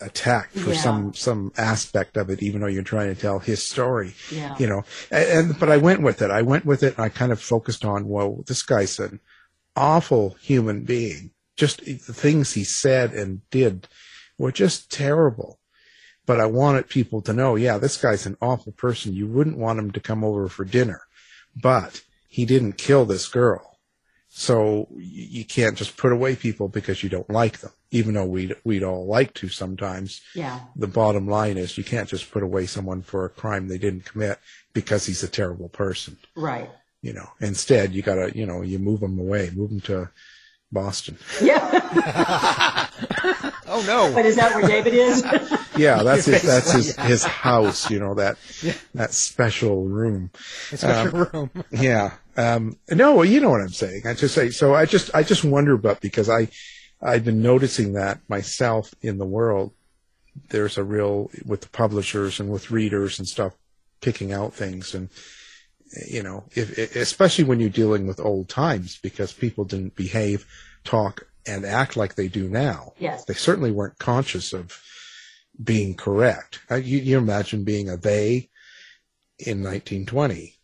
attacked 0.00 0.56
for 0.58 0.70
Yeah. 0.72 0.80
some 0.80 1.14
some 1.14 1.52
aspect 1.56 2.16
of 2.16 2.30
it, 2.30 2.42
even 2.42 2.60
though 2.60 2.66
you're 2.68 2.82
trying 2.82 3.14
to 3.14 3.20
tell 3.20 3.38
his 3.38 3.62
story. 3.62 4.14
Yeah. 4.30 4.56
You 4.58 4.66
know, 4.68 4.82
and, 5.10 5.28
and 5.50 5.58
but 5.58 5.68
I 5.70 5.76
went 5.76 6.02
with 6.02 6.22
it. 6.22 6.30
I 6.30 6.42
went 6.42 6.64
with 6.64 6.82
it, 6.82 6.96
and 6.96 7.04
I 7.04 7.08
kind 7.08 7.32
of 7.32 7.40
focused 7.40 7.84
on, 7.84 8.08
well, 8.08 8.44
this 8.46 8.62
guy's 8.62 8.98
an 8.98 9.20
awful 9.76 10.36
human 10.40 10.84
being. 10.84 11.30
Just 11.56 11.84
the 11.84 11.96
things 11.96 12.52
he 12.52 12.64
said 12.64 13.12
and 13.12 13.40
did 13.50 13.88
were 14.38 14.52
just 14.52 14.90
terrible. 14.92 15.58
But 16.26 16.40
I 16.40 16.46
wanted 16.46 16.88
people 16.88 17.22
to 17.22 17.32
know, 17.32 17.56
yeah, 17.56 17.78
this 17.78 17.96
guy's 17.96 18.26
an 18.26 18.36
awful 18.42 18.72
person. 18.72 19.14
You 19.14 19.26
wouldn't 19.26 19.56
want 19.58 19.78
him 19.78 19.90
to 19.92 20.00
come 20.00 20.22
over 20.22 20.48
for 20.48 20.64
dinner, 20.64 21.00
but 21.56 22.02
he 22.28 22.44
didn't 22.44 22.74
kill 22.74 23.06
this 23.06 23.26
girl. 23.26 23.78
So 24.28 24.88
you 24.94 25.44
can't 25.46 25.76
just 25.76 25.96
put 25.96 26.12
away 26.12 26.36
people 26.36 26.68
because 26.68 27.02
you 27.02 27.08
don't 27.08 27.30
like 27.30 27.60
them, 27.60 27.72
even 27.90 28.14
though 28.14 28.24
we'd, 28.26 28.54
we'd 28.64 28.82
all 28.82 29.06
like 29.06 29.34
to 29.34 29.48
sometimes. 29.48 30.20
Yeah. 30.34 30.60
The 30.76 30.86
bottom 30.86 31.26
line 31.26 31.56
is 31.56 31.78
you 31.78 31.84
can't 31.84 32.08
just 32.08 32.30
put 32.30 32.42
away 32.42 32.66
someone 32.66 33.02
for 33.02 33.24
a 33.24 33.30
crime 33.30 33.68
they 33.68 33.78
didn't 33.78 34.04
commit 34.04 34.38
because 34.74 35.06
he's 35.06 35.22
a 35.22 35.28
terrible 35.28 35.68
person. 35.68 36.18
Right. 36.36 36.70
You 37.02 37.12
know, 37.12 37.28
instead 37.40 37.92
you 37.94 38.02
gotta, 38.02 38.32
you 38.36 38.44
know, 38.46 38.62
you 38.62 38.78
move 38.78 39.02
him 39.02 39.18
away, 39.18 39.50
move 39.54 39.70
him 39.70 39.80
to 39.82 40.10
Boston. 40.72 41.16
Yeah. 41.40 42.88
oh 43.66 43.84
no! 43.86 44.12
But 44.14 44.26
is 44.26 44.36
that 44.36 44.54
where 44.54 44.66
David 44.66 44.94
is? 44.94 45.24
Yeah, 45.78 46.02
that's 46.02 46.24
his, 46.24 46.42
that's 46.42 46.72
his, 46.72 46.96
his 46.96 47.22
house, 47.22 47.88
you 47.88 48.00
know, 48.00 48.14
that, 48.14 48.36
that 48.94 49.12
special 49.14 49.84
room. 49.84 50.32
It's 50.72 50.80
special 50.82 51.20
Um, 51.20 51.28
room. 51.32 51.64
yeah. 51.70 52.14
Um, 52.36 52.76
no, 52.90 53.14
well, 53.14 53.24
you 53.24 53.38
know 53.40 53.50
what 53.50 53.60
I'm 53.60 53.68
saying. 53.68 54.02
I 54.04 54.14
just 54.14 54.34
say, 54.34 54.50
so 54.50 54.74
I 54.74 54.86
just, 54.86 55.14
I 55.14 55.22
just 55.22 55.44
wonder 55.44 55.74
about 55.74 56.00
because 56.00 56.28
I, 56.28 56.48
I've 57.00 57.24
been 57.24 57.42
noticing 57.42 57.92
that 57.92 58.20
myself 58.28 58.92
in 59.00 59.18
the 59.18 59.26
world. 59.26 59.72
There's 60.50 60.78
a 60.78 60.84
real, 60.84 61.30
with 61.44 61.62
the 61.62 61.68
publishers 61.68 62.40
and 62.40 62.50
with 62.50 62.70
readers 62.70 63.18
and 63.18 63.26
stuff, 63.26 63.54
picking 64.00 64.32
out 64.32 64.54
things 64.54 64.94
and, 64.94 65.08
you 66.06 66.22
know, 66.22 66.44
if, 66.52 66.96
especially 66.96 67.44
when 67.44 67.60
you're 67.60 67.68
dealing 67.68 68.06
with 68.06 68.20
old 68.20 68.48
times 68.48 68.98
because 69.02 69.32
people 69.32 69.64
didn't 69.64 69.96
behave, 69.96 70.46
talk, 70.84 71.26
and 71.46 71.64
act 71.64 71.96
like 71.96 72.14
they 72.14 72.28
do 72.28 72.48
now. 72.48 72.92
Yes. 72.98 73.24
They 73.24 73.34
certainly 73.34 73.72
weren't 73.72 73.98
conscious 73.98 74.52
of 74.52 74.80
being 75.62 75.94
correct. 75.94 76.60
Uh, 76.70 76.76
You, 76.76 76.98
you 76.98 77.18
imagine 77.18 77.64
being 77.64 77.88
a 77.88 77.96
they 77.96 78.50
in 79.38 79.62
1920 79.62 80.58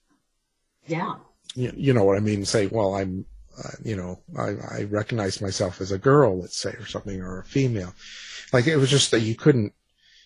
yeah. 0.86 1.14
you, 1.54 1.72
you 1.76 1.92
know 1.92 2.04
what 2.04 2.16
I 2.16 2.20
mean? 2.20 2.44
Say, 2.44 2.66
well, 2.66 2.94
I'm, 2.94 3.24
uh, 3.62 3.70
you 3.82 3.96
know, 3.96 4.18
I, 4.38 4.78
I 4.78 4.82
recognize 4.84 5.40
myself 5.40 5.80
as 5.80 5.92
a 5.92 5.98
girl, 5.98 6.40
let's 6.40 6.56
say, 6.56 6.70
or 6.70 6.86
something, 6.86 7.20
or 7.20 7.40
a 7.40 7.44
female. 7.44 7.94
Like 8.52 8.66
it 8.66 8.76
was 8.76 8.90
just 8.90 9.10
that 9.10 9.20
you 9.20 9.34
couldn't, 9.34 9.72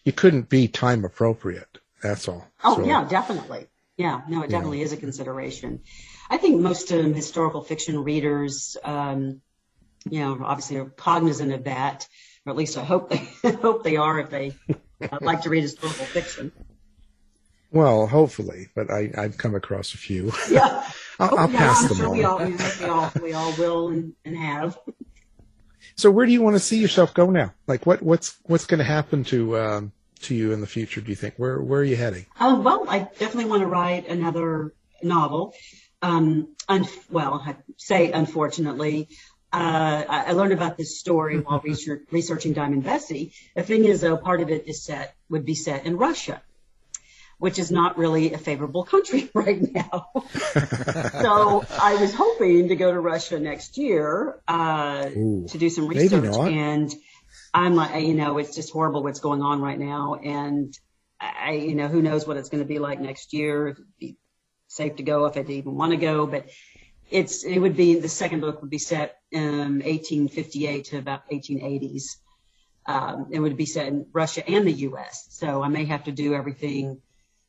you 0.05 0.13
couldn't 0.13 0.49
be 0.49 0.69
time 0.69 1.05
appropriate. 1.05 1.79
That's 2.03 2.29
all. 2.29 2.47
Oh 2.65 2.77
So, 2.77 2.87
yeah, 2.87 3.07
definitely. 3.09 3.67
Yeah, 3.97 4.21
no, 4.29 4.43
it 4.43 4.51
definitely 4.51 4.83
is 4.83 4.93
a 4.93 4.97
consideration. 4.97 5.81
I 6.31 6.37
think 6.37 6.61
most 6.61 6.93
um, 6.93 7.15
historical 7.15 7.63
fiction 7.63 8.05
readers, 8.05 8.77
um, 8.85 9.41
you 10.09 10.21
know, 10.21 10.39
obviously 10.45 10.77
are 10.77 10.85
cognizant 10.85 11.53
of 11.53 11.65
that, 11.65 12.07
or 12.47 12.51
at 12.51 12.57
least 12.57 12.79
I 12.79 12.85
hope 12.85 13.11
they 13.11 13.29
hope 13.57 13.83
they 13.83 13.97
are 13.97 14.21
if 14.21 14.31
they 14.31 14.53
uh, 15.11 15.19
like 15.21 15.43
to 15.43 15.51
read 15.51 15.63
historical 15.63 16.05
fiction. 16.07 16.53
Well, 17.71 18.07
hopefully, 18.07 18.69
but 18.75 18.91
I, 18.91 19.11
I've 19.17 19.37
come 19.37 19.55
across 19.55 19.93
a 19.95 19.99
few. 19.99 20.33
Yeah, 20.51 20.83
I'll, 21.19 21.39
I'll 21.39 21.51
yeah, 21.51 21.59
pass 21.59 21.83
I'm 21.83 21.89
them 21.89 21.97
sure 21.97 22.07
on. 22.09 22.17
we 22.17 22.25
all, 22.25 22.39
we, 22.39 22.87
all 22.87 23.13
we 23.23 23.33
all 23.35 23.53
will 23.59 23.89
and, 23.89 24.15
and 24.25 24.37
have. 24.37 24.79
So 25.97 26.11
where 26.11 26.25
do 26.27 26.33
you 26.33 26.43
want 26.43 26.55
to 26.57 26.61
see 26.61 26.79
yourself 26.79 27.13
go 27.13 27.29
now? 27.31 27.53
Like 27.67 27.85
what, 27.85 28.03
what's, 28.03 28.39
what's 28.45 28.67
going 28.67 28.79
to 28.79 28.85
happen 28.85 29.25
to, 29.25 29.59
um, 29.59 29.93
to 30.21 30.35
you 30.35 30.53
in 30.53 30.61
the 30.61 30.67
future? 30.67 31.01
Do 31.01 31.11
you 31.11 31.17
think? 31.17 31.35
Where, 31.37 31.61
where 31.61 31.81
are 31.81 31.85
you 31.85 31.97
heading? 31.97 32.27
Oh, 32.41 32.61
well, 32.61 32.87
I 32.89 33.01
definitely 33.01 33.47
want 33.47 33.63
to 33.63 33.67
write 33.67 34.09
another 34.09 34.73
novel. 35.03 35.55
Um, 36.01 36.55
un- 36.69 36.87
well, 37.11 37.43
I 37.45 37.57
say 37.77 38.13
unfortunately, 38.13 39.09
uh, 39.53 40.05
I, 40.09 40.25
I 40.29 40.33
learned 40.33 40.53
about 40.53 40.77
this 40.77 40.99
story 40.99 41.41
while 41.41 41.61
research, 41.65 42.07
researching 42.11 42.53
Diamond 42.53 42.85
Bessie. 42.85 43.33
The 43.57 43.63
thing 43.63 43.85
is, 43.85 44.01
though, 44.01 44.17
part 44.17 44.41
of 44.41 44.51
it 44.51 44.69
is 44.69 44.85
set 44.85 45.15
would 45.29 45.45
be 45.45 45.55
set 45.55 45.85
in 45.87 45.97
Russia, 45.97 46.43
which 47.39 47.59
is 47.59 47.71
not 47.71 47.97
really 47.97 48.33
a 48.33 48.39
favorable 48.39 48.85
country 48.85 49.31
right 49.35 49.63
now. 49.73 50.11
so 50.13 51.65
I 51.71 51.97
was 52.01 52.13
hoping 52.13 52.69
to 52.69 52.77
go 52.77 52.93
to 52.93 53.01
Russia 53.01 53.39
next 53.39 53.79
year 53.79 54.41
uh, 54.49 55.09
Ooh, 55.17 55.47
to 55.49 55.59
do 55.59 55.71
some 55.71 55.89
research, 55.89 56.35
and 56.37 56.93
I'm 57.55 57.75
like, 57.75 58.03
you 58.05 58.15
know, 58.15 58.39
it's 58.39 58.55
just 58.55 58.73
horrible 58.73 59.03
what's 59.03 59.21
going 59.21 59.43
on 59.43 59.61
right 59.61 59.79
now, 59.79 60.15
and 60.15 60.77
I, 61.21 61.53
you 61.53 61.75
know, 61.75 61.89
who 61.89 62.03
knows 62.03 62.27
what 62.27 62.37
it's 62.37 62.49
going 62.49 62.63
to 62.63 62.69
be 62.69 62.79
like 62.79 63.01
next 63.01 63.33
year. 63.33 63.69
If 63.69 63.77
it'd 63.77 63.99
be 63.99 64.17
safe 64.69 64.97
to 64.97 65.03
go 65.03 65.25
if 65.27 65.37
I'd 65.37 65.49
even 65.49 65.75
want 65.75 65.93
to 65.93 65.97
go, 65.97 66.27
but 66.27 66.47
it's 67.11 67.45
it 67.45 67.59
would 67.59 67.77
be 67.77 67.99
the 67.99 68.09
second 68.09 68.41
book 68.41 68.61
would 68.61 68.71
be 68.71 68.79
set 68.79 69.17
um 69.35 69.81
1858 69.81 70.85
to 70.87 70.99
about 70.99 71.29
1880s. 71.31 72.17
Um, 72.87 73.29
it 73.33 73.39
would 73.39 73.57
be 73.57 73.67
set 73.67 73.87
in 73.87 74.07
Russia 74.13 74.49
and 74.49 74.67
the 74.67 74.73
U.S. 74.73 75.27
So 75.31 75.63
I 75.63 75.69
may 75.69 75.85
have 75.85 76.05
to 76.05 76.13
do 76.13 76.35
everything 76.35 77.03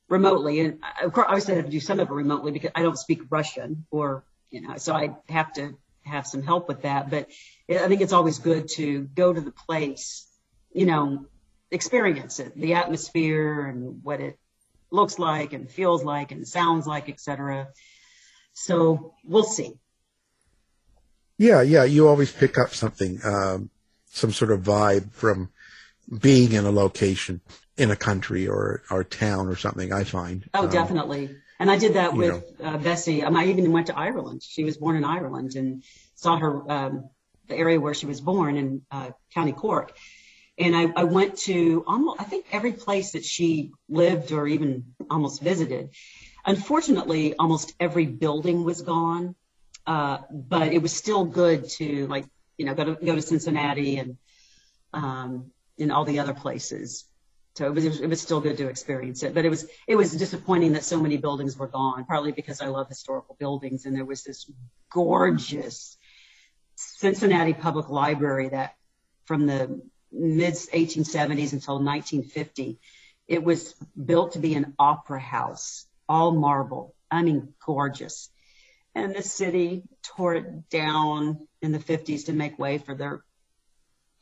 remotely, 0.09 0.59
and 0.61 0.79
of 1.01 1.13
course, 1.13 1.27
obviously 1.29 1.53
I 1.53 1.57
have 1.57 1.65
to 1.65 1.71
do 1.71 1.79
some 1.79 1.99
of 1.99 2.09
it 2.09 2.13
remotely 2.13 2.51
because 2.51 2.71
I 2.75 2.81
don't 2.81 2.97
speak 2.97 3.21
Russian, 3.29 3.85
or 3.91 4.23
you 4.49 4.61
know, 4.61 4.77
so 4.77 4.93
I 4.93 5.15
have 5.29 5.53
to 5.53 5.77
have 6.03 6.27
some 6.27 6.41
help 6.41 6.67
with 6.67 6.81
that. 6.81 7.09
But 7.09 7.29
I 7.69 7.87
think 7.87 8.01
it's 8.01 8.13
always 8.13 8.39
good 8.39 8.67
to 8.75 9.03
go 9.03 9.31
to 9.31 9.39
the 9.41 9.51
place, 9.51 10.27
you 10.73 10.85
know, 10.85 11.25
experience 11.71 12.39
it, 12.39 12.55
the 12.55 12.73
atmosphere 12.73 13.65
and 13.67 14.03
what 14.03 14.19
it 14.19 14.37
looks 14.91 15.19
like 15.19 15.53
and 15.53 15.69
feels 15.69 16.03
like 16.03 16.31
and 16.31 16.47
sounds 16.47 16.87
like, 16.87 17.09
etc. 17.09 17.69
So 18.53 19.13
we'll 19.23 19.43
see. 19.43 19.73
Yeah, 21.37 21.61
yeah. 21.61 21.83
You 21.83 22.07
always 22.07 22.31
pick 22.31 22.57
up 22.57 22.73
something, 22.73 23.19
um, 23.23 23.69
some 24.07 24.31
sort 24.31 24.51
of 24.51 24.61
vibe 24.61 25.13
from 25.13 25.49
being 26.21 26.53
in 26.53 26.65
a 26.65 26.71
location 26.71 27.39
in 27.79 27.91
a 27.91 27.95
country 27.95 28.47
or 28.47 28.83
or 28.91 29.03
town 29.03 29.47
or 29.47 29.55
something. 29.55 29.91
I 29.93 30.03
find. 30.03 30.47
Oh, 30.53 30.65
Um, 30.65 30.69
definitely. 30.69 31.37
And 31.59 31.69
I 31.69 31.77
did 31.77 31.95
that 31.95 32.13
with 32.15 32.43
uh, 32.63 32.77
Bessie. 32.77 33.21
Um, 33.23 33.35
I 33.35 33.45
even 33.45 33.71
went 33.71 33.87
to 33.87 33.97
Ireland. 33.97 34.43
She 34.43 34.63
was 34.63 34.77
born 34.77 34.95
in 34.95 35.03
Ireland 35.03 35.55
and 35.55 35.83
saw 36.15 36.37
her 36.37 36.71
um, 36.71 37.09
the 37.47 37.55
area 37.55 37.79
where 37.79 37.93
she 37.93 38.05
was 38.05 38.21
born 38.21 38.55
in 38.55 38.81
uh, 38.91 39.11
County 39.33 39.51
Cork. 39.51 39.97
And 40.57 40.75
I, 40.75 40.91
I 40.95 41.03
went 41.05 41.37
to 41.49 41.83
almost, 41.87 42.21
I 42.21 42.25
think 42.25 42.45
every 42.51 42.73
place 42.73 43.13
that 43.13 43.25
she 43.25 43.71
lived 43.87 44.31
or 44.31 44.45
even 44.47 44.93
almost 45.09 45.41
visited. 45.41 45.89
Unfortunately, 46.45 47.33
almost 47.35 47.73
every 47.79 48.05
building 48.05 48.63
was 48.63 48.81
gone, 48.81 49.35
uh, 49.85 50.19
but 50.29 50.73
it 50.73 50.81
was 50.81 50.93
still 50.93 51.25
good 51.25 51.69
to 51.71 52.07
like, 52.07 52.25
you 52.57 52.65
know, 52.65 52.73
go 52.73 52.83
to 52.85 53.05
go 53.05 53.15
to 53.15 53.21
Cincinnati 53.21 53.97
and 53.97 54.17
um, 54.93 55.51
and 55.77 55.91
all 55.91 56.05
the 56.05 56.19
other 56.19 56.33
places. 56.33 57.05
So 57.55 57.65
it 57.65 57.73
was, 57.73 57.99
it 57.99 58.07
was 58.07 58.21
still 58.21 58.39
good 58.39 58.57
to 58.57 58.69
experience 58.69 59.23
it, 59.23 59.33
but 59.33 59.43
it 59.43 59.49
was 59.49 59.65
it 59.87 59.95
was 59.95 60.13
disappointing 60.13 60.73
that 60.73 60.83
so 60.83 61.01
many 61.01 61.17
buildings 61.17 61.57
were 61.57 61.67
gone. 61.67 62.05
Partly 62.05 62.31
because 62.31 62.61
I 62.61 62.67
love 62.67 62.87
historical 62.87 63.35
buildings, 63.37 63.85
and 63.85 63.95
there 63.95 64.05
was 64.05 64.23
this 64.23 64.49
gorgeous 64.91 65.97
Cincinnati 66.75 67.53
Public 67.53 67.89
Library 67.89 68.49
that 68.49 68.75
from 69.25 69.45
the 69.45 69.81
mid 70.11 70.53
1870s 70.53 71.53
until 71.53 71.75
1950, 71.83 72.79
it 73.27 73.43
was 73.43 73.75
built 74.03 74.33
to 74.33 74.39
be 74.39 74.55
an 74.55 74.73
opera 74.79 75.19
house, 75.19 75.85
all 76.07 76.31
marble. 76.31 76.95
I 77.11 77.21
mean, 77.23 77.53
gorgeous. 77.65 78.29
And 78.95 79.15
the 79.15 79.21
city 79.21 79.83
tore 80.03 80.35
it 80.35 80.69
down 80.69 81.47
in 81.61 81.71
the 81.71 81.79
50s 81.79 82.25
to 82.25 82.33
make 82.33 82.57
way 82.57 82.77
for 82.77 82.95
their 82.95 83.23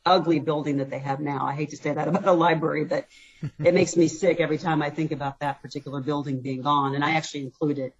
ugly 0.08 0.40
building 0.40 0.78
that 0.78 0.90
they 0.90 0.98
have 0.98 1.20
now. 1.20 1.46
I 1.46 1.54
hate 1.54 1.70
to 1.70 1.76
say 1.76 1.92
that 1.92 2.08
about 2.08 2.26
a 2.26 2.32
library, 2.32 2.84
but 2.84 3.06
it 3.62 3.74
makes 3.74 3.96
me 3.96 4.08
sick 4.08 4.40
every 4.40 4.58
time 4.58 4.82
I 4.82 4.90
think 4.90 5.12
about 5.12 5.40
that 5.40 5.62
particular 5.62 6.00
building 6.00 6.40
being 6.40 6.62
gone. 6.62 6.94
And 6.94 7.04
I 7.04 7.12
actually 7.12 7.42
include 7.42 7.78
it 7.78 7.94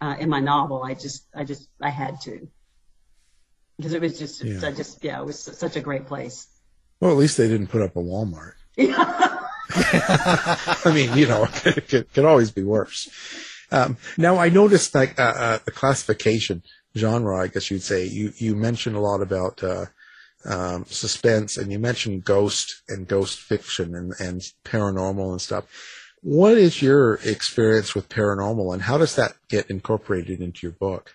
uh, 0.00 0.16
in 0.18 0.28
my 0.28 0.40
novel. 0.40 0.82
I 0.82 0.94
just, 0.94 1.26
I 1.34 1.44
just, 1.44 1.68
I 1.80 1.90
had 1.90 2.20
to 2.22 2.48
because 3.80 3.94
it 3.94 4.02
was 4.02 4.18
just, 4.18 4.44
Yeah. 4.44 4.60
I 4.62 4.72
just, 4.72 5.02
yeah, 5.02 5.20
it 5.20 5.24
was 5.24 5.38
such 5.38 5.76
a 5.76 5.80
great 5.80 6.06
place. 6.06 6.46
Well, 7.00 7.10
at 7.10 7.16
least 7.16 7.38
they 7.38 7.48
didn't 7.48 7.68
put 7.68 7.80
up 7.80 7.96
a 7.96 8.00
Walmart. 8.00 8.52
I 8.76 10.92
mean, 10.92 11.16
you 11.16 11.26
know, 11.26 11.48
it 11.64 11.88
could, 11.88 12.12
could 12.12 12.24
always 12.24 12.50
be 12.50 12.62
worse. 12.62 13.08
Um, 13.72 13.96
now, 14.18 14.36
I 14.36 14.48
noticed 14.48 14.94
like 14.94 15.18
uh, 15.18 15.22
uh, 15.22 15.58
the 15.64 15.70
classification 15.70 16.62
genre, 16.96 17.40
I 17.40 17.46
guess 17.46 17.70
you'd 17.70 17.82
say. 17.82 18.06
You 18.06 18.32
you 18.36 18.56
mentioned 18.56 18.96
a 18.96 19.00
lot 19.00 19.22
about 19.22 19.62
uh, 19.62 19.86
um, 20.44 20.84
suspense, 20.86 21.56
and 21.56 21.70
you 21.70 21.78
mentioned 21.78 22.24
ghost 22.24 22.82
and 22.88 23.06
ghost 23.06 23.38
fiction 23.38 23.94
and 23.94 24.14
and 24.18 24.40
paranormal 24.64 25.30
and 25.32 25.40
stuff. 25.40 25.64
What 26.22 26.58
is 26.58 26.82
your 26.82 27.14
experience 27.24 27.94
with 27.94 28.08
paranormal, 28.08 28.72
and 28.72 28.82
how 28.82 28.98
does 28.98 29.16
that 29.16 29.34
get 29.48 29.70
incorporated 29.70 30.40
into 30.40 30.66
your 30.66 30.72
book? 30.72 31.14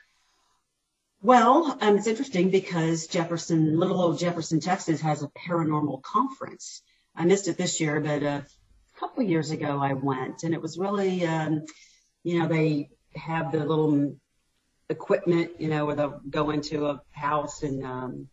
Well, 1.21 1.77
um, 1.81 1.97
it's 1.97 2.07
interesting 2.07 2.51
because 2.51 3.07
Jefferson, 3.07 3.79
little 3.79 3.99
old 3.99 4.19
Jefferson, 4.19 4.59
Texas, 4.59 5.01
has 5.01 5.23
a 5.23 5.27
paranormal 5.29 6.03
conference. 6.03 6.83
I 7.15 7.25
missed 7.25 7.47
it 7.47 7.57
this 7.57 7.81
year, 7.81 7.99
but 7.99 8.21
a 8.21 8.45
couple 8.99 9.23
years 9.23 9.49
ago 9.49 9.79
I 9.79 9.93
went, 9.93 10.43
and 10.43 10.53
it 10.53 10.61
was 10.61 10.77
really, 10.77 11.25
um, 11.25 11.65
you 12.23 12.39
know, 12.39 12.47
they 12.47 12.89
have 13.15 13.51
the 13.51 13.65
little 13.65 14.17
equipment, 14.89 15.51
you 15.59 15.67
know, 15.67 15.85
where 15.85 15.95
they'll 15.95 16.21
go 16.29 16.51
into 16.51 16.85
a 16.87 17.01
house 17.11 17.63
and, 17.63 17.83
um, 17.83 18.27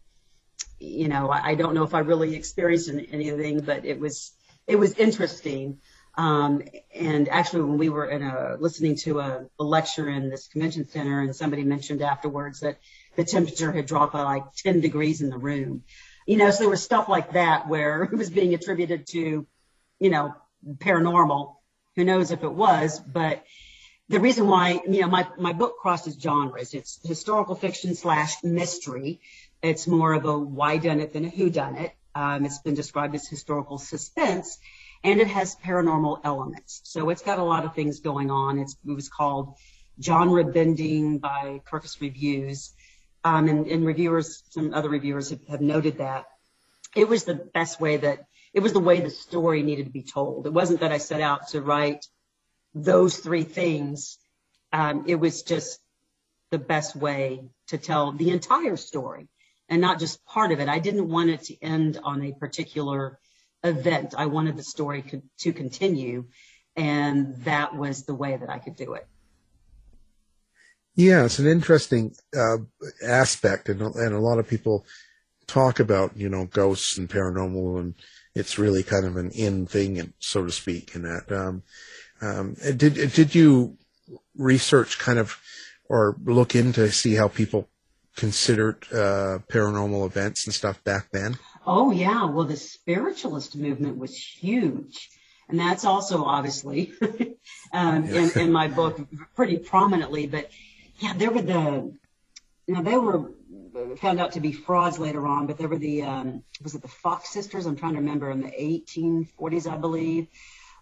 you 0.83 1.09
know, 1.09 1.31
I, 1.31 1.55
don't 1.55 1.75
know 1.75 1.85
if 1.85 1.95
I 1.95 2.01
really 2.01 2.35
experienced 2.35 2.91
anything, 2.91 3.61
but 3.61 3.85
it 3.85 3.99
was 3.99 4.33
it 4.67 4.77
was 4.77 4.95
interesting. 4.95 5.79
Um, 6.17 6.63
and 6.95 7.29
actually, 7.29 7.63
when 7.63 7.79
we 7.79 7.89
were 7.89 8.07
in 8.07 8.23
a 8.23 8.57
listening 8.59 8.97
to 8.97 9.21
a, 9.21 9.47
a 9.59 9.65
lecture 9.65 10.09
in 10.09 10.29
this 10.29 10.49
convention 10.49 10.87
center, 10.89 11.21
and 11.21 11.35
somebody 11.35 11.65
mentioned 11.65 12.03
afterwards 12.03 12.61
that 12.61 12.79
the 13.17 13.25
temperature 13.25 13.73
had 13.73 13.87
dropped 13.87 14.13
by 14.13 14.23
like 14.23 14.45
10 14.57 14.81
degrees 14.81 15.23
in 15.23 15.31
the 15.31 15.39
room, 15.39 15.85
you 16.27 16.37
know, 16.37 16.51
so 16.51 16.61
there 16.61 16.69
was 16.69 16.83
stuff 16.83 17.09
like 17.09 17.33
that 17.33 17.69
where 17.69 18.03
it 18.13 18.13
was 18.13 18.31
being 18.31 18.55
attributed 18.55 19.07
to, 19.09 19.47
you 20.01 20.11
know, 20.11 20.35
paranormal. 20.79 21.55
Who 21.97 22.05
knows 22.05 22.31
if 22.31 22.43
it 22.43 22.53
was, 22.53 22.99
but 23.01 23.45
the 24.09 24.21
reason 24.21 24.47
why, 24.47 24.81
you 24.87 25.03
know, 25.03 25.09
my, 25.09 25.27
my 25.39 25.53
book 25.53 25.77
crosses 25.79 26.19
genres. 26.21 26.75
It's 26.75 26.99
historical 27.07 27.55
fiction 27.55 27.95
slash 27.95 28.43
mystery. 28.43 29.21
It's 29.63 29.87
more 29.87 30.13
of 30.13 30.25
a 30.25 30.37
why 30.37 30.79
done 30.79 31.01
it 31.01 31.13
than 31.13 31.25
a 31.25 31.29
who 31.29 31.49
done 31.49 31.77
it. 31.77 31.93
Um, 32.15 32.45
it's 32.45 32.59
been 32.59 32.75
described 32.75 33.15
as 33.15 33.29
historical 33.29 33.79
suspense 33.79 34.59
and 35.05 35.21
it 35.21 35.29
has 35.29 35.57
paranormal 35.57 36.21
elements. 36.25 36.81
So 36.85 37.11
it's 37.11 37.23
got 37.23 37.39
a 37.39 37.45
lot 37.45 37.65
of 37.65 37.75
things 37.75 38.01
going 38.01 38.31
on. 38.31 38.59
It 38.59 38.71
was 38.85 39.09
called 39.09 39.55
genre 40.03 40.45
bending 40.45 41.19
by 41.19 41.61
Kirkus 41.71 42.01
Reviews. 42.01 42.73
Um, 43.25 43.49
and, 43.49 43.87
reviewers, 43.87 44.43
some 44.51 44.75
other 44.75 44.89
reviewers 44.89 45.31
have, 45.31 45.47
have 45.47 45.61
noted 45.61 45.99
that 45.99 46.27
it 46.97 47.09
was 47.09 47.23
the 47.23 47.35
best 47.35 47.81
way 47.81 47.99
that 47.99 48.25
it 48.53 48.61
was 48.61 48.73
the 48.73 48.81
way 48.81 49.01
the 49.01 49.11
story 49.11 49.63
needed 49.63 49.87
to 49.87 49.93
be 49.93 50.03
told. 50.03 50.47
It 50.47 50.53
wasn't 50.53 50.81
that 50.81 50.93
I 50.93 50.99
set 50.99 51.21
out 51.21 51.49
to 51.49 51.63
write 51.63 52.05
those 52.75 53.17
three 53.17 53.45
things. 53.45 54.19
Um, 54.73 55.05
it 55.07 55.15
was 55.15 55.43
just 55.43 55.79
the 56.51 56.59
best 56.59 56.97
way 56.97 57.49
to 57.69 57.79
tell 57.79 58.13
the 58.13 58.31
entire 58.31 58.77
story 58.77 59.29
and 59.73 59.81
not 59.81 59.99
just 59.99 60.23
part 60.27 60.53
of 60.53 60.61
it. 60.61 60.69
I 60.69 60.79
didn't 60.79 61.09
want 61.09 61.31
it 61.31 61.45
to 61.45 61.57
end 61.63 61.99
on 62.05 62.23
a 62.23 62.33
particular 62.35 63.19
event. 63.65 64.15
I 64.15 64.27
wanted 64.27 64.59
the 64.59 64.63
story 64.63 65.01
co- 65.01 65.23
to 65.39 65.53
continue, 65.55 66.27
and 66.77 67.35
that 67.45 67.75
was 67.75 68.05
the 68.05 68.15
way 68.15 68.37
that 68.37 68.51
I 68.51 68.59
could 68.59 68.77
do 68.77 68.93
it. 68.93 69.09
Yeah, 70.95 71.25
it's 71.25 71.39
an 71.39 71.47
interesting 71.47 72.15
uh, 72.37 72.59
aspect, 73.03 73.71
and, 73.71 73.81
and 73.81 74.15
a 74.15 74.21
lot 74.21 74.39
of 74.39 74.47
people 74.47 74.85
talk 75.47 75.81
about 75.81 76.19
you 76.19 76.29
know 76.29 76.45
ghosts 76.45 76.99
and 76.99 77.09
paranormal, 77.09 77.81
and 77.81 77.95
it's 78.35 78.59
really 78.59 78.83
kind 78.83 79.07
of 79.07 79.17
an 79.17 79.31
in 79.31 79.65
thing, 79.65 79.99
and 79.99 80.13
so 80.19 80.45
to 80.45 80.53
speak. 80.53 80.95
In 80.95 81.05
that, 81.05 81.33
um, 81.33 81.63
um, 82.21 82.57
did 82.77 82.93
did 83.13 83.35
you 83.35 83.79
research 84.37 84.99
kind 84.99 85.19
of 85.19 85.41
or 85.89 86.19
look 86.27 86.55
into 86.55 86.93
see 86.93 87.15
how 87.15 87.29
people 87.29 87.71
considered 88.17 88.87
uh, 88.93 89.39
paranormal 89.49 90.07
events 90.07 90.47
and 90.47 90.55
stuff 90.55 90.83
back 90.85 91.11
then? 91.13 91.39
Oh 91.67 91.91
yeah, 91.91 92.25
well 92.27 92.45
the 92.45 92.57
spiritualist 92.57 93.57
movement 93.57 93.99
was 93.99 94.17
huge, 94.17 95.11
and 95.49 95.59
that's 95.59 95.85
also 95.85 96.25
obviously 96.25 96.93
um, 97.73 98.05
in, 98.05 98.39
in 98.39 98.53
my 98.53 98.69
book 98.69 99.01
pretty 99.35 99.59
prominently. 99.59 100.27
But 100.27 100.51
yeah, 100.99 101.15
there 101.15 101.31
were 101.31 101.43
the 101.43 101.93
you 102.67 102.75
know 102.75 102.83
they 102.83 102.97
were 102.97 103.31
found 103.97 104.21
out 104.21 104.33
to 104.33 104.41
be 104.41 104.53
frauds 104.53 104.99
later 104.99 105.27
on, 105.27 105.47
but 105.47 105.59
there 105.59 105.69
were 105.69 105.79
the 105.79 106.03
um, 106.03 106.43
was 106.63 106.75
it 106.75 106.83
the 106.83 106.89
Fox 106.89 107.31
sisters? 107.31 107.67
I'm 107.67 107.77
trying 107.77 107.93
to 107.93 108.01
remember 108.01 108.31
in 108.31 108.41
the 108.41 108.51
1840s, 108.51 109.71
I 109.71 109.77
believe, 109.77 110.29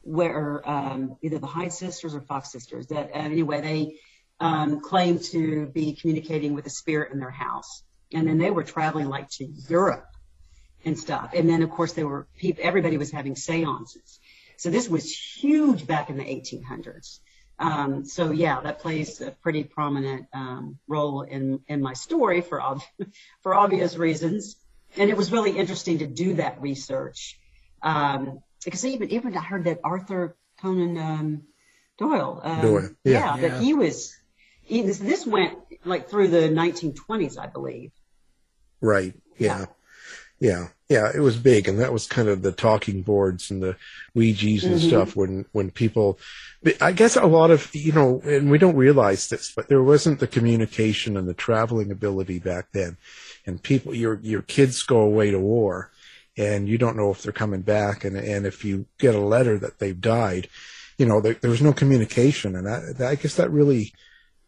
where 0.03 0.69
um, 0.69 1.17
either 1.23 1.39
the 1.39 1.47
Hyde 1.47 1.73
sisters 1.73 2.15
or 2.15 2.21
Fox 2.21 2.51
sisters. 2.51 2.89
That 2.89 3.11
uh, 3.15 3.19
anyway 3.19 3.61
they 3.61 3.97
um, 4.41 4.81
claimed 4.81 5.23
to 5.25 5.67
be 5.67 5.95
communicating 5.95 6.55
with 6.55 6.67
a 6.67 6.71
spirit 6.71 7.13
in 7.13 7.21
their 7.21 7.31
house, 7.31 7.83
and 8.13 8.27
then 8.27 8.39
they 8.39 8.51
were 8.51 8.65
traveling 8.65 9.09
like 9.09 9.29
to 9.31 9.45
Europe 9.69 10.07
and 10.85 10.99
stuff. 10.99 11.31
And 11.35 11.49
then, 11.49 11.63
of 11.63 11.71
course, 11.71 11.93
there 11.93 12.09
were 12.09 12.27
people, 12.37 12.65
everybody 12.65 12.97
was 12.97 13.11
having 13.11 13.37
seances. 13.37 14.19
So 14.57 14.71
this 14.71 14.89
was 14.89 15.11
huge 15.15 15.87
back 15.87 16.11
in 16.11 16.17
the 16.17 16.25
1800s. 16.25 17.21
Um, 17.59 18.07
so 18.07 18.31
yeah, 18.31 18.61
that 18.63 18.79
plays 18.79 19.21
a 19.21 19.31
pretty 19.31 19.65
prominent 19.65 20.27
um, 20.33 20.79
role 20.89 21.23
in 21.23 21.61
in 21.69 21.83
my 21.83 21.93
story 21.93 22.41
for 22.41 22.61
ob- 22.61 22.83
for 23.43 23.55
obvious 23.55 23.97
reasons. 23.97 24.57
And 24.97 25.11
it 25.11 25.17
was 25.17 25.31
really 25.31 25.57
interesting 25.57 25.99
to 25.99 26.07
do 26.07 26.35
that 26.35 26.61
research 26.61 27.39
um, 27.83 28.41
because 28.65 28.85
even 28.85 29.11
even 29.11 29.37
I 29.37 29.43
heard 29.43 29.65
that 29.65 29.81
Arthur 29.85 30.37
Conan 30.61 30.97
um, 30.99 31.43
Doyle, 31.99 32.41
um, 32.43 32.61
Doyle, 32.63 32.91
yeah. 33.05 33.37
that 33.37 33.61
he 33.61 33.75
was. 33.75 34.17
This, 34.71 34.99
this 34.99 35.27
went 35.27 35.59
like 35.85 36.09
through 36.09 36.29
the 36.29 36.49
1920s, 36.49 37.39
I 37.39 37.47
believe. 37.47 37.91
Right. 38.81 39.15
Yeah. 39.39 39.67
Yeah. 40.39 40.69
Yeah. 40.89 41.11
It 41.15 41.21
was 41.21 41.37
big. 41.37 41.69
And 41.69 41.81
that 41.81 41.93
was 41.93 42.07
kind 42.07 42.29
of 42.29 42.43
the 42.43 42.53
talking 42.53 43.03
boards 43.03 43.51
and 43.51 43.63
the 43.63 43.77
Ouija's 44.15 44.65
and 44.65 44.77
Mhm. 44.77 44.87
stuff 44.89 45.17
when, 45.17 45.45
when 45.53 45.71
people, 45.71 46.19
I 46.81 46.93
guess 46.93 47.17
a 47.17 47.27
lot 47.27 47.51
of, 47.51 47.75
you 47.75 47.93
know, 47.93 48.21
and 48.25 48.51
we 48.51 48.59
don't 48.59 48.77
realize 48.77 49.29
this, 49.29 49.53
but 49.55 49.69
there 49.69 49.83
wasn't 49.83 50.21
the 50.21 50.27
communication 50.27 51.17
and 51.17 51.29
the 51.29 51.35
traveling 51.35 51.91
ability 51.91 52.39
back 52.39 52.69
then. 52.73 52.97
And 53.47 53.63
people, 53.63 53.95
your, 53.95 54.21
your 54.23 54.43
kids 54.43 54.83
go 54.83 55.01
away 55.01 55.31
to 55.31 55.39
war 55.39 55.91
and 56.39 56.69
you 56.69 56.79
don't 56.79 56.97
know 56.97 57.11
if 57.11 57.23
they're 57.23 57.33
coming 57.33 57.63
back. 57.63 58.05
And, 58.05 58.17
and 58.17 58.47
if 58.47 58.65
you 58.65 58.87
get 58.99 59.15
a 59.15 59.21
letter 59.21 59.59
that 59.59 59.79
they've 59.79 60.01
died, 60.01 60.49
you 60.97 61.07
know, 61.07 61.21
there, 61.21 61.35
there 61.35 61.51
was 61.51 61.63
no 61.63 61.73
communication. 61.73 62.57
And 62.57 62.69
I, 62.69 63.11
I 63.11 63.15
guess 63.17 63.37
that 63.37 63.51
really, 63.51 63.93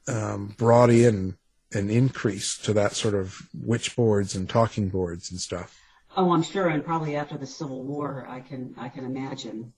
um, 0.08 0.54
brought 0.58 0.90
in 0.90 1.36
an 1.72 1.90
increase 1.90 2.58
to 2.58 2.72
that 2.74 2.92
sort 2.92 3.14
of 3.14 3.38
witch 3.54 3.96
boards 3.96 4.34
and 4.34 4.48
talking 4.48 4.88
boards 4.88 5.30
and 5.30 5.40
stuff. 5.40 5.78
Oh, 6.16 6.32
I'm 6.32 6.42
sure, 6.42 6.68
and 6.68 6.84
probably 6.84 7.16
after 7.16 7.38
the 7.38 7.46
Civil 7.46 7.82
War, 7.84 8.26
I 8.28 8.40
can 8.40 8.74
I 8.78 8.88
can 8.88 9.04
imagine. 9.04 9.72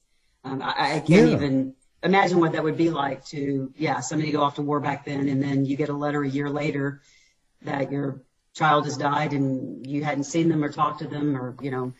Um, 0.45 0.61
I, 0.62 0.97
I 0.97 1.01
can't 1.01 1.09
Yeah. 1.09 1.33
even 1.37 1.75
imagine 2.03 2.41
what 2.41 2.53
that 2.53 2.62
would 2.64 2.77
be 2.77 2.91
like 2.91 3.25
to 3.27 3.72
yeah 3.77 4.01
somebody 4.01 4.33
go 4.33 4.43
off 4.43 4.57
to 4.57 4.62
war 4.62 4.81
back 4.81 5.05
then, 5.05 5.29
and 5.29 5.43
then 5.43 5.64
you 5.64 5.77
get 5.77 5.89
a 5.89 5.95
letter 5.95 6.22
a 6.22 6.29
year 6.29 6.51
later 6.51 7.01
that 7.62 7.93
your 7.93 8.20
child 8.55 8.85
has 8.85 8.97
died 8.97 9.33
and 9.33 9.87
you 9.87 10.05
hadn't 10.05 10.25
seen 10.25 10.49
them 10.49 10.62
or 10.62 10.70
talked 10.70 11.01
to 11.01 11.09
them 11.09 11.37
or 11.37 11.57
you 11.61 11.70
know 11.70 11.93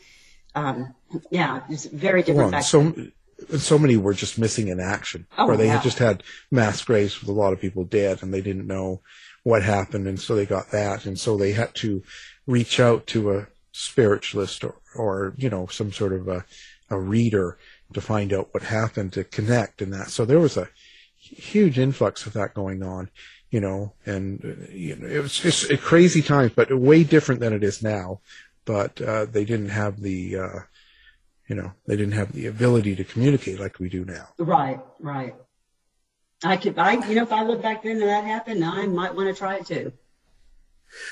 um, 0.55 0.95
yeah 1.31 1.63
it's 1.69 1.85
very 1.87 2.23
different 2.23 2.53
Well, 2.53 2.63
so 2.63 2.83
then. 2.83 3.13
So 3.59 3.79
many 3.79 3.97
were 3.97 4.15
just 4.15 4.39
missing 4.39 4.69
in 4.69 4.81
action, 4.81 5.27
Oh, 5.39 5.49
or 5.49 5.57
they 5.57 5.67
yeah. 5.67 5.75
had 5.75 5.83
just 5.83 5.99
had 5.99 6.23
mass 6.51 6.83
graves 6.83 7.21
with 7.21 7.29
a 7.29 7.33
lot 7.33 7.53
of 7.53 7.61
people 7.61 7.85
dead, 7.85 8.23
and 8.23 8.33
they 8.33 8.41
didn't 8.41 8.67
know 8.67 9.01
what 9.43 9.63
happened, 9.63 10.07
and 10.07 10.21
so 10.21 10.35
they 10.35 10.47
got 10.47 10.71
that, 10.71 11.05
and 11.07 11.19
so 11.19 11.37
they 11.37 11.53
had 11.53 11.75
to 11.77 12.03
reach 12.47 12.81
out 12.81 13.07
to 13.09 13.33
a 13.33 13.47
spiritualist 13.73 14.65
or, 14.65 14.77
or 14.95 15.35
you 15.37 15.51
know 15.51 15.67
some 15.67 15.93
sort 15.93 16.13
of 16.13 16.29
a, 16.29 16.45
a 16.91 16.99
reader 16.99 17.59
to 17.93 18.01
find 18.01 18.33
out 18.33 18.49
what 18.53 18.63
happened 18.63 19.13
to 19.13 19.25
connect 19.25 19.83
and 19.83 19.93
that. 19.93 20.11
So 20.11 20.25
there 20.25 20.39
was 20.41 20.57
a 20.57 20.69
huge 21.17 21.79
influx 21.79 22.27
of 22.27 22.33
that 22.35 22.55
going 22.55 22.83
on, 22.83 23.11
you 23.51 23.61
know, 23.61 23.93
and 24.07 24.45
uh, 24.45 24.73
you 24.73 24.97
know 24.97 25.07
it 25.09 25.21
was 25.23 25.39
just 25.39 25.71
a 25.71 25.77
crazy 25.77 26.23
times, 26.23 26.53
but 26.55 26.77
way 26.77 27.05
different 27.05 27.41
than 27.41 27.53
it 27.53 27.63
is 27.65 27.83
now. 27.83 28.21
But 28.65 29.01
uh, 29.03 29.27
they 29.27 29.45
didn't 29.45 29.69
have 29.71 30.01
the 30.01 30.37
uh, 30.37 30.59
you 31.49 31.57
know, 31.57 31.73
they 31.87 31.97
didn't 31.97 32.13
have 32.15 32.33
the 32.33 32.47
ability 32.47 32.97
to 32.97 33.05
communicate 33.05 33.61
like 33.61 33.79
we 33.79 33.89
do 33.89 34.05
now. 34.05 34.29
Right, 34.39 34.81
right. 35.01 35.35
I 36.43 36.57
could 36.57 36.79
I 36.79 37.07
you 37.09 37.15
know 37.15 37.23
if 37.23 37.33
I 37.33 37.43
lived 37.45 37.63
back 37.63 37.83
then 37.83 37.93
and 38.01 38.03
that 38.03 38.25
happened, 38.25 38.65
I 38.65 38.87
might 38.87 39.15
want 39.15 39.29
to 39.29 39.35
try 39.39 39.57
it 39.57 39.67
too. 39.67 39.93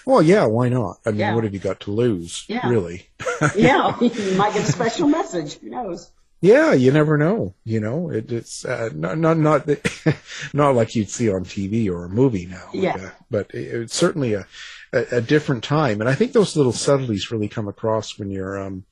Well, 0.06 0.22
yeah, 0.22 0.46
why 0.46 0.68
not? 0.68 0.98
I 1.04 1.10
mean, 1.10 1.20
Yeah. 1.20 1.34
what 1.34 1.44
have 1.44 1.54
you 1.54 1.60
got 1.60 1.80
to 1.80 1.90
lose, 1.90 2.44
Yeah. 2.48 2.68
really? 2.68 3.08
yeah, 3.56 3.98
you 4.00 4.34
might 4.36 4.54
get 4.54 4.68
a 4.68 4.72
special 4.72 5.08
message. 5.08 5.58
Who 5.58 5.70
knows? 5.70 6.10
Yeah, 6.40 6.72
you 6.72 6.90
never 6.92 7.16
know. 7.18 7.54
You 7.64 7.80
know, 7.80 8.10
it, 8.10 8.30
it's 8.32 8.64
uh, 8.64 8.90
not 8.94 9.16
not 9.18 9.38
not 9.38 9.68
not 10.52 10.74
like 10.74 10.94
you'd 10.94 11.08
see 11.08 11.30
on 11.32 11.44
TV 11.44 11.88
or 11.88 12.04
a 12.04 12.08
movie 12.08 12.46
now. 12.46 12.68
Yeah. 12.72 12.96
uh, 12.96 13.10
but 13.30 13.50
it, 13.54 13.82
it's 13.82 13.94
certainly 13.94 14.34
a, 14.34 14.46
a 14.92 15.04
a 15.12 15.20
different 15.20 15.62
time, 15.64 16.00
and 16.00 16.10
I 16.10 16.14
think 16.14 16.32
those 16.32 16.56
little 16.56 16.72
subtleties 16.72 17.30
really 17.30 17.48
come 17.48 17.68
across 17.68 18.18
when 18.18 18.28
you're, 18.30 18.58
um, 18.60 18.84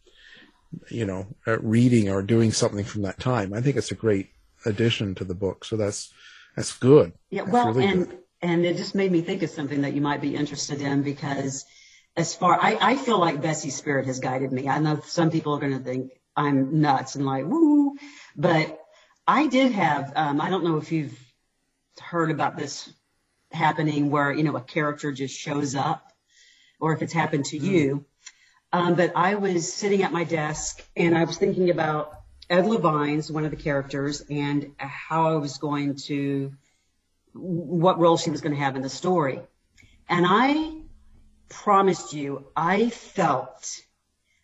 you 0.90 1.06
know, 1.06 1.26
uh, 1.46 1.58
reading 1.60 2.08
or 2.08 2.22
doing 2.22 2.52
something 2.52 2.84
from 2.84 3.02
that 3.02 3.18
time. 3.18 3.52
I 3.52 3.60
think 3.60 3.76
it's 3.76 3.90
a 3.90 3.96
great 3.96 4.30
addition 4.64 5.14
to 5.16 5.24
the 5.24 5.34
book. 5.34 5.64
So 5.64 5.76
that's 5.76 6.12
that's 6.56 6.76
good. 6.78 7.12
Yeah, 7.30 7.42
That's 7.42 7.52
well, 7.52 7.72
really 7.72 7.86
and 7.86 8.08
good. 8.08 8.18
and 8.42 8.64
it 8.64 8.76
just 8.76 8.94
made 8.94 9.10
me 9.10 9.22
think 9.22 9.42
of 9.42 9.50
something 9.50 9.82
that 9.82 9.94
you 9.94 10.00
might 10.00 10.20
be 10.20 10.34
interested 10.34 10.80
in 10.80 11.02
because 11.02 11.64
as 12.16 12.34
far 12.34 12.58
I, 12.60 12.76
I 12.80 12.96
feel 12.96 13.18
like 13.18 13.42
Bessie's 13.42 13.76
spirit 13.76 14.06
has 14.06 14.20
guided 14.20 14.52
me. 14.52 14.68
I 14.68 14.78
know 14.78 15.00
some 15.06 15.30
people 15.30 15.54
are 15.54 15.60
going 15.60 15.76
to 15.76 15.84
think 15.84 16.12
I'm 16.36 16.80
nuts 16.80 17.14
and 17.16 17.26
like 17.26 17.44
woo, 17.46 17.96
but 18.36 18.78
I 19.26 19.46
did 19.46 19.72
have 19.72 20.12
um, 20.16 20.40
I 20.40 20.50
don't 20.50 20.64
know 20.64 20.76
if 20.76 20.92
you've 20.92 21.18
heard 22.00 22.30
about 22.30 22.56
this 22.56 22.92
happening 23.52 24.10
where 24.10 24.32
you 24.32 24.42
know 24.42 24.56
a 24.56 24.60
character 24.60 25.12
just 25.12 25.36
shows 25.36 25.74
up 25.74 26.12
or 26.80 26.92
if 26.94 27.02
it's 27.02 27.12
happened 27.12 27.44
to 27.46 27.58
you. 27.58 28.04
Um, 28.72 28.94
but 28.94 29.12
I 29.16 29.34
was 29.34 29.72
sitting 29.72 30.02
at 30.02 30.12
my 30.12 30.24
desk 30.24 30.84
and 30.96 31.16
I 31.16 31.24
was 31.24 31.36
thinking 31.36 31.70
about 31.70 32.20
Ed 32.48 32.66
Levine's 32.66 33.30
one 33.30 33.44
of 33.44 33.50
the 33.50 33.56
characters 33.56 34.22
and 34.30 34.72
how 34.78 35.28
I 35.28 35.36
was 35.36 35.58
going 35.58 35.96
to 36.06 36.52
what 37.32 37.98
role 37.98 38.16
she 38.16 38.30
was 38.30 38.40
going 38.40 38.54
to 38.54 38.60
have 38.60 38.76
in 38.76 38.82
the 38.82 38.88
story. 38.88 39.40
And 40.08 40.26
I 40.28 40.80
promised 41.48 42.12
you, 42.12 42.46
I 42.56 42.90
felt 42.90 43.80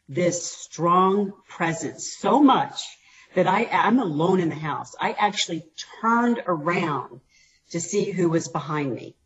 this 0.08 0.46
strong 0.46 1.32
presence 1.48 2.16
so 2.16 2.40
much 2.40 2.84
that 3.34 3.46
I, 3.46 3.68
I'm 3.70 3.98
alone 3.98 4.40
in 4.40 4.48
the 4.48 4.54
house. 4.54 4.94
I 5.00 5.12
actually 5.12 5.66
turned 6.00 6.42
around 6.46 7.20
to 7.70 7.80
see 7.80 8.12
who 8.12 8.28
was 8.28 8.48
behind 8.48 8.94
me. 8.94 9.16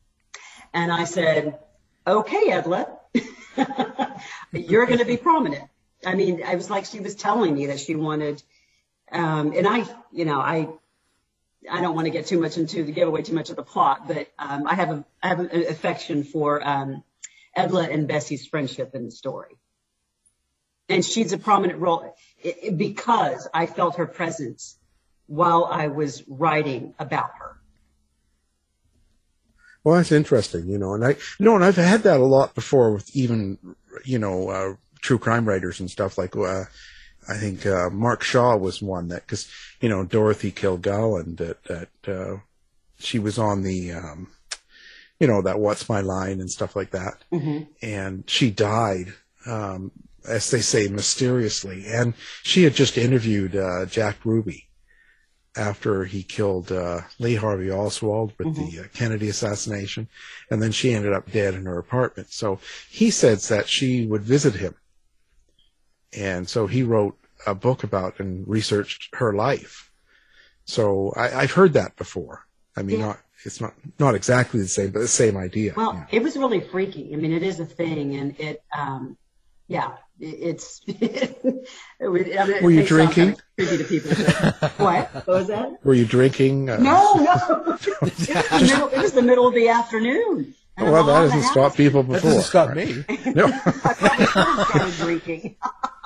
And 0.72 0.90
I 0.90 1.04
said, 1.04 1.58
okay, 2.06 2.48
Edla, 2.50 2.96
you're 4.52 4.86
going 4.86 4.98
to 4.98 5.04
be 5.04 5.16
prominent. 5.16 5.68
I 6.04 6.14
mean, 6.14 6.42
I 6.44 6.54
was 6.54 6.70
like, 6.70 6.86
she 6.86 7.00
was 7.00 7.14
telling 7.14 7.54
me 7.54 7.66
that 7.66 7.80
she 7.80 7.94
wanted, 7.94 8.42
um, 9.12 9.52
and 9.54 9.66
I, 9.66 9.84
you 10.12 10.24
know, 10.24 10.40
I, 10.40 10.68
I 11.70 11.80
don't 11.80 11.94
want 11.94 12.06
to 12.06 12.10
get 12.10 12.26
too 12.26 12.40
much 12.40 12.56
into 12.56 12.84
the 12.84 12.92
giveaway, 12.92 13.22
too 13.22 13.34
much 13.34 13.50
of 13.50 13.56
the 13.56 13.62
plot, 13.62 14.08
but 14.08 14.28
um, 14.38 14.66
I 14.66 14.74
have 14.74 14.90
a 14.90 15.04
I 15.22 15.28
have 15.28 15.40
an 15.40 15.50
affection 15.68 16.24
for 16.24 16.66
um, 16.66 17.04
Edla 17.56 17.92
and 17.92 18.08
Bessie's 18.08 18.46
friendship 18.46 18.94
in 18.94 19.04
the 19.04 19.10
story, 19.10 19.58
and 20.88 21.04
she's 21.04 21.32
a 21.34 21.38
prominent 21.38 21.80
role 21.80 22.14
because 22.76 23.46
I 23.52 23.66
felt 23.66 23.96
her 23.96 24.06
presence 24.06 24.78
while 25.26 25.68
I 25.70 25.88
was 25.88 26.24
writing 26.26 26.94
about 26.98 27.30
her. 27.38 27.59
Well, 29.82 29.96
that's 29.96 30.12
interesting, 30.12 30.68
you 30.68 30.78
know, 30.78 30.94
and 30.94 31.04
I, 31.04 31.16
no, 31.38 31.54
and 31.54 31.64
I've 31.64 31.76
had 31.76 32.02
that 32.02 32.20
a 32.20 32.24
lot 32.24 32.54
before 32.54 32.92
with 32.92 33.14
even, 33.16 33.58
you 34.04 34.18
know, 34.18 34.50
uh, 34.50 34.74
true 35.00 35.18
crime 35.18 35.46
writers 35.48 35.80
and 35.80 35.90
stuff 35.90 36.18
like, 36.18 36.36
uh, 36.36 36.64
I 37.28 37.36
think, 37.36 37.64
uh, 37.64 37.88
Mark 37.90 38.22
Shaw 38.22 38.56
was 38.56 38.82
one 38.82 39.08
that, 39.08 39.26
cause, 39.26 39.48
you 39.80 39.88
know, 39.88 40.04
Dorothy 40.04 40.52
Kilgallen 40.52 41.38
that, 41.38 41.64
that, 41.64 41.88
uh, 42.14 42.36
she 42.98 43.18
was 43.18 43.38
on 43.38 43.62
the, 43.62 43.92
um, 43.92 44.28
you 45.18 45.26
know, 45.26 45.40
that 45.42 45.60
What's 45.60 45.88
My 45.88 46.00
Line 46.00 46.40
and 46.40 46.50
stuff 46.50 46.76
like 46.76 46.90
that. 46.90 47.24
Mhm. 47.32 47.68
And 47.80 48.24
she 48.28 48.50
died, 48.50 49.14
um, 49.46 49.92
as 50.28 50.50
they 50.50 50.60
say, 50.60 50.88
mysteriously. 50.88 51.86
And 51.86 52.14
she 52.42 52.64
had 52.64 52.74
just 52.74 52.98
interviewed, 52.98 53.56
uh, 53.56 53.86
Jack 53.86 54.18
Ruby 54.24 54.69
after 55.60 56.04
he 56.06 56.22
killed 56.22 56.72
uh, 56.72 57.02
Lee 57.18 57.34
Harvey 57.34 57.70
Oswald 57.70 58.32
with 58.38 58.56
the 58.56 58.80
uh, 58.80 58.84
Kennedy 58.94 59.28
assassination, 59.28 60.08
and 60.50 60.62
then 60.62 60.72
she 60.72 60.94
ended 60.94 61.12
up 61.12 61.30
dead 61.30 61.54
in 61.54 61.66
her 61.66 61.78
apartment. 61.78 62.32
So 62.32 62.58
he 62.88 63.10
says 63.10 63.48
that 63.48 63.68
she 63.68 64.06
would 64.06 64.22
visit 64.22 64.54
him, 64.54 64.74
and 66.16 66.48
so 66.48 66.66
he 66.66 66.82
wrote 66.82 67.16
a 67.46 67.54
book 67.54 67.84
about 67.84 68.18
and 68.20 68.48
researched 68.48 69.14
her 69.16 69.32
life. 69.34 69.90
So 70.64 71.12
I, 71.14 71.42
I've 71.42 71.52
heard 71.52 71.74
that 71.74 71.94
before. 71.96 72.46
I 72.76 72.82
mean, 72.82 73.00
Yeah. 73.00 73.06
not 73.06 73.18
it's 73.44 73.60
not 73.60 73.74
not 73.98 74.14
exactly 74.14 74.60
the 74.60 74.68
same, 74.68 74.90
but 74.90 75.00
the 75.00 75.08
same 75.08 75.36
idea. 75.36 75.74
Well, 75.76 76.06
it 76.10 76.22
was 76.22 76.36
really 76.36 76.60
freaky. 76.60 77.10
I 77.12 77.16
mean, 77.16 77.32
it 77.32 77.42
is 77.42 77.60
a 77.60 77.66
thing, 77.66 78.16
and 78.16 78.38
it, 78.40 78.62
um, 78.76 79.16
yeah, 79.70 79.92
it's. 80.18 80.82
it 80.86 81.38
I 82.02 82.08
mean, 82.08 82.62
Were 82.62 82.70
you 82.70 82.84
drinking? 82.84 83.36
kind 83.36 83.42
of 83.58 83.68
Creepy 83.68 83.76
to 83.78 83.84
people. 83.84 84.10
but- 84.60 84.72
what? 84.78 85.14
What 85.14 85.26
was 85.28 85.46
that? 85.46 85.84
Were 85.84 85.94
you 85.94 86.04
drinking? 86.04 86.68
Uh, 86.68 86.76
No, 86.78 87.14
no. 87.14 87.78
it, 88.02 88.02
was 88.02 88.16
the 88.26 88.60
middle, 88.60 88.88
it 88.88 88.98
was 88.98 89.12
the 89.12 89.22
middle 89.22 89.46
of 89.46 89.54
the 89.54 89.68
afternoon. 89.68 90.54
And 90.76 90.90
Well, 90.90 91.04
that 91.04 91.12
all 91.12 91.22
in 91.22 91.28
the 91.28 91.34
hasn't 91.34 91.42
house. 91.44 91.52
stopped 91.52 91.76
people 91.76 92.02
before. 92.02 92.20
That 92.20 92.36
doesn't 92.36 92.42
stop 92.42 92.74
me. 92.74 93.04
No. 93.34 93.46
I 93.46 93.94
probably 93.94 94.26
started 94.26 94.94
drinking. 94.96 95.56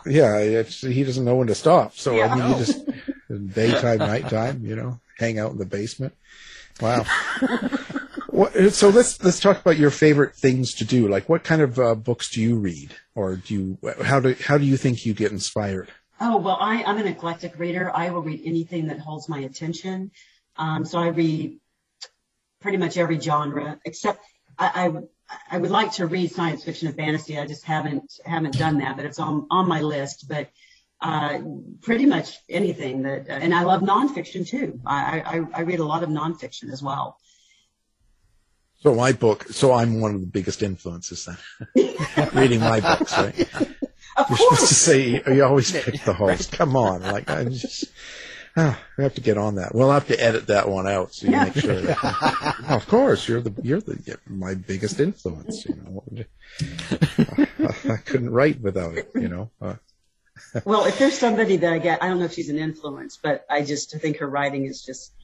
Yeah, 0.06 0.38
it's, 0.38 0.80
he 0.82 1.02
doesn't 1.04 1.24
know 1.24 1.36
when 1.36 1.46
to 1.46 1.54
stop. 1.54 1.94
So 1.94 2.20
I 2.20 2.34
mean, 2.34 2.50
you 2.50 2.56
just 2.64 3.54
daytime, 3.54 3.98
nighttime, 3.98 4.64
you 4.64 4.76
know, 4.76 5.00
hang 5.18 5.38
out 5.38 5.52
in 5.52 5.58
the 5.58 5.64
basement. 5.64 6.12
Wow. 6.80 7.06
What, 8.34 8.72
so 8.72 8.88
let's 8.88 9.22
let's 9.22 9.38
talk 9.38 9.60
about 9.60 9.76
your 9.76 9.90
favorite 9.90 10.34
things 10.34 10.74
to 10.74 10.84
do. 10.84 11.08
Like, 11.08 11.28
what 11.28 11.44
kind 11.44 11.62
of 11.62 11.78
uh, 11.78 11.94
books 11.94 12.30
do 12.30 12.40
you 12.40 12.56
read, 12.56 12.94
or 13.14 13.36
do 13.36 13.54
you 13.54 13.92
how 14.02 14.20
do 14.20 14.34
how 14.44 14.58
do 14.58 14.64
you 14.64 14.76
think 14.76 15.06
you 15.06 15.14
get 15.14 15.32
inspired? 15.32 15.90
Oh, 16.20 16.38
well, 16.38 16.58
I, 16.60 16.82
I'm 16.84 16.98
an 16.98 17.06
eclectic 17.06 17.58
reader. 17.58 17.90
I 17.94 18.10
will 18.10 18.22
read 18.22 18.42
anything 18.44 18.88
that 18.88 18.98
holds 18.98 19.28
my 19.28 19.40
attention. 19.40 20.10
Um, 20.56 20.84
so 20.84 20.98
I 20.98 21.08
read 21.08 21.58
pretty 22.60 22.78
much 22.78 22.96
every 22.96 23.20
genre, 23.20 23.78
except 23.84 24.24
I, 24.58 24.86
I, 24.86 25.56
I 25.56 25.58
would 25.58 25.70
like 25.70 25.92
to 25.94 26.06
read 26.06 26.30
science 26.30 26.64
fiction 26.64 26.88
and 26.88 26.96
fantasy. 26.96 27.38
I 27.38 27.46
just 27.46 27.64
haven't 27.64 28.12
haven't 28.24 28.58
done 28.58 28.78
that, 28.78 28.96
but 28.96 29.04
it's 29.04 29.18
on 29.18 29.46
on 29.50 29.68
my 29.68 29.80
list. 29.80 30.26
But 30.28 30.50
uh, 31.00 31.40
pretty 31.82 32.06
much 32.06 32.38
anything 32.48 33.02
that, 33.02 33.26
and 33.28 33.54
I 33.54 33.62
love 33.64 33.82
nonfiction 33.82 34.46
too. 34.46 34.80
I, 34.86 35.20
I, 35.20 35.40
I 35.54 35.60
read 35.62 35.80
a 35.80 35.84
lot 35.84 36.02
of 36.02 36.08
nonfiction 36.08 36.72
as 36.72 36.82
well. 36.82 37.18
So 38.84 38.94
my 38.94 39.12
book. 39.12 39.44
So 39.44 39.72
I'm 39.72 39.98
one 40.02 40.14
of 40.14 40.20
the 40.20 40.26
biggest 40.26 40.62
influences 40.62 41.24
then. 41.24 41.38
Reading 42.34 42.60
my 42.60 42.80
books, 42.80 43.16
right? 43.16 43.34
You're 43.58 44.36
supposed 44.36 44.68
to 44.68 44.74
say 44.74 45.22
you 45.26 45.42
always 45.42 45.72
pick 45.72 46.02
the 46.04 46.12
host. 46.12 46.52
Come 46.52 46.76
on, 46.76 47.00
like 47.00 47.30
I'm 47.30 47.50
just. 47.50 47.86
Oh, 48.58 48.78
I 48.98 49.02
have 49.02 49.14
to 49.14 49.22
get 49.22 49.38
on 49.38 49.54
that. 49.54 49.74
We'll 49.74 49.90
have 49.90 50.06
to 50.08 50.22
edit 50.22 50.48
that 50.48 50.68
one 50.68 50.86
out 50.86 51.14
so 51.14 51.26
you 51.26 51.32
Yeah. 51.32 51.44
make 51.44 51.54
sure. 51.54 51.80
That, 51.80 52.54
of 52.68 52.86
course, 52.86 53.26
you're 53.26 53.40
the 53.40 53.54
you're 53.62 53.80
the 53.80 54.18
my 54.28 54.52
biggest 54.52 55.00
influence. 55.00 55.64
You 55.64 55.76
know, 55.76 56.04
I 57.90 57.96
couldn't 58.04 58.30
write 58.30 58.60
without 58.60 58.98
it. 58.98 59.10
You 59.14 59.28
know, 59.28 59.50
uh, 59.62 59.76
well, 60.66 60.84
if 60.84 60.98
there's 60.98 61.16
somebody 61.18 61.56
that 61.56 61.72
I 61.72 61.78
get, 61.78 62.02
I 62.02 62.08
don't 62.08 62.18
know 62.18 62.26
if 62.26 62.34
she's 62.34 62.50
an 62.50 62.58
influence, 62.58 63.16
but 63.16 63.46
I 63.48 63.64
just 63.64 63.96
think 63.98 64.18
her 64.18 64.28
writing 64.28 64.66
is 64.66 64.82
just 64.82 65.14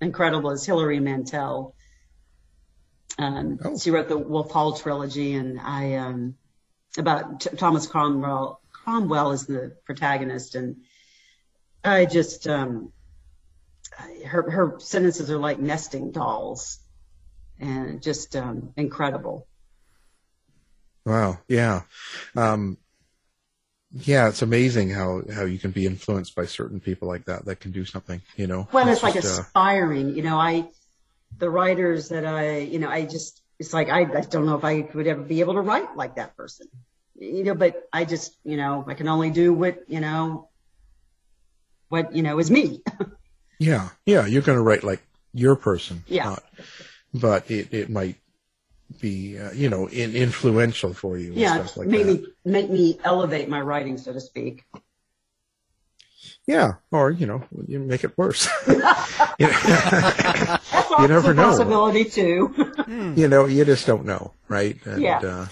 incredible. 0.00 0.52
Is 0.52 0.64
Hilary 0.64 1.00
Mantel? 1.00 1.74
Um, 3.20 3.78
She 3.78 3.90
wrote 3.90 4.08
the 4.08 4.16
Wolf 4.16 4.50
Hall 4.50 4.72
trilogy, 4.76 5.34
and 5.34 5.60
I 5.60 5.96
um, 5.96 6.36
about 6.96 7.40
T- 7.40 7.56
Thomas 7.56 7.86
Cromwell. 7.86 8.60
Cromwell 8.72 9.32
is 9.32 9.46
the 9.46 9.76
protagonist, 9.84 10.54
and 10.54 10.76
I 11.84 12.06
just 12.06 12.48
um, 12.48 12.92
her 14.26 14.50
her 14.50 14.80
sentences 14.80 15.30
are 15.30 15.38
like 15.38 15.60
nesting 15.60 16.12
dolls, 16.12 16.78
and 17.58 18.02
just 18.02 18.36
um, 18.36 18.72
incredible. 18.76 19.46
wow, 21.04 21.38
yeah, 21.46 21.82
um, 22.36 22.78
yeah. 23.90 24.28
It's 24.28 24.40
amazing 24.40 24.90
how 24.90 25.22
how 25.30 25.44
you 25.44 25.58
can 25.58 25.72
be 25.72 25.84
influenced 25.84 26.34
by 26.34 26.46
certain 26.46 26.80
people 26.80 27.06
like 27.06 27.26
that 27.26 27.44
that 27.44 27.60
can 27.60 27.72
do 27.72 27.84
something. 27.84 28.22
You 28.36 28.46
know, 28.46 28.66
Well, 28.72 28.88
it's, 28.88 29.02
like 29.02 29.12
just, 29.12 29.38
uh, 29.38 29.42
aspiring. 29.42 30.16
You 30.16 30.22
know, 30.22 30.38
I, 30.38 30.68
the 31.38 31.50
writers 31.50 32.08
that 32.08 32.24
I, 32.24 32.58
you 32.58 32.78
know, 32.78 32.88
I 32.88 33.04
just, 33.04 33.42
it's 33.58 33.72
like, 33.72 33.88
I, 33.88 34.00
I 34.00 34.20
don't 34.22 34.46
know 34.46 34.56
if 34.56 34.64
I 34.64 34.88
would 34.94 35.06
ever 35.06 35.22
be 35.22 35.40
able 35.40 35.54
to 35.54 35.60
write 35.60 35.96
like 35.96 36.16
that 36.16 36.36
person. 36.36 36.66
You 37.16 37.44
know, 37.44 37.54
but 37.54 37.88
I 37.92 38.04
just, 38.04 38.36
you 38.44 38.56
know, 38.56 38.84
I 38.86 38.94
can 38.94 39.08
only 39.08 39.30
do 39.30 39.52
what, 39.52 39.82
you 39.88 40.00
know, 40.00 40.48
what, 41.88 42.14
you 42.14 42.22
know, 42.22 42.38
is 42.38 42.50
me. 42.50 42.82
yeah, 43.58 43.90
yeah. 44.06 44.26
You're 44.26 44.42
going 44.42 44.56
to 44.56 44.62
write 44.62 44.84
like 44.84 45.02
your 45.32 45.56
person. 45.56 46.04
Yeah. 46.06 46.24
not- 46.24 46.44
but 47.12 47.50
it 47.50 47.72
it 47.72 47.90
might 47.90 48.16
be 49.00 49.38
uh, 49.38 49.52
you 49.52 49.68
know 49.68 49.86
in, 49.88 50.14
influential 50.14 50.94
for 50.94 51.18
you. 51.18 51.28
And 51.28 51.36
yeah. 51.36 51.54
stuff 51.54 51.76
like 51.76 51.88
make 51.88 52.06
that. 52.06 52.22
me, 52.22 52.26
make 52.44 52.70
me 52.70 52.98
elevate 53.04 53.48
my 53.48 53.60
writing, 53.60 53.98
so 53.98 54.12
to 54.12 54.20
speak. 54.20 54.64
Yeah, 56.46 56.74
or 56.90 57.10
you 57.10 57.26
know, 57.26 57.44
you 57.66 57.78
make 57.78 58.04
it 58.04 58.16
worse. 58.16 58.48
you, 60.90 60.96
know, 60.96 61.02
you 61.02 61.08
never 61.08 61.30
a 61.30 61.34
know. 61.34 61.42
possibility 61.44 62.04
too. 62.04 62.54
You 63.16 63.28
know, 63.28 63.46
you 63.46 63.64
just 63.64 63.86
don't 63.86 64.04
know, 64.04 64.32
right? 64.48 64.76
And, 64.86 65.02
Yeah. 65.02 65.18
Uh, 65.18 65.46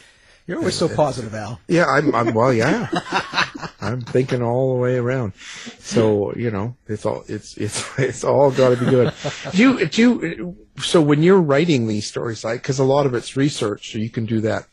You're 0.46 0.58
always 0.58 0.74
so 0.76 0.88
positive, 0.88 1.34
Al. 1.34 1.60
yeah, 1.68 1.84
I'm, 1.86 2.14
I'm. 2.14 2.32
Well, 2.34 2.52
yeah. 2.52 2.88
I'm 3.80 4.00
thinking 4.00 4.42
all 4.42 4.74
the 4.74 4.80
way 4.80 4.96
around. 4.96 5.34
So 5.78 6.32
you 6.34 6.50
know, 6.50 6.76
it's 6.86 7.04
all 7.06 7.24
it's 7.28 7.56
it's 7.56 7.84
it's 7.98 8.24
all 8.24 8.50
got 8.50 8.70
to 8.70 8.76
be 8.76 8.90
good. 8.90 9.12
Do 9.52 9.58
you 9.58 9.86
do 9.86 10.02
you? 10.02 10.56
So 10.82 11.00
when 11.02 11.22
you're 11.22 11.40
writing 11.40 11.86
these 11.86 12.06
stories, 12.06 12.44
like 12.44 12.62
because 12.62 12.78
a 12.78 12.84
lot 12.84 13.06
of 13.06 13.14
it's 13.14 13.36
research, 13.36 13.92
so 13.92 13.98
you 13.98 14.10
can 14.10 14.26
do 14.26 14.40
that 14.42 14.66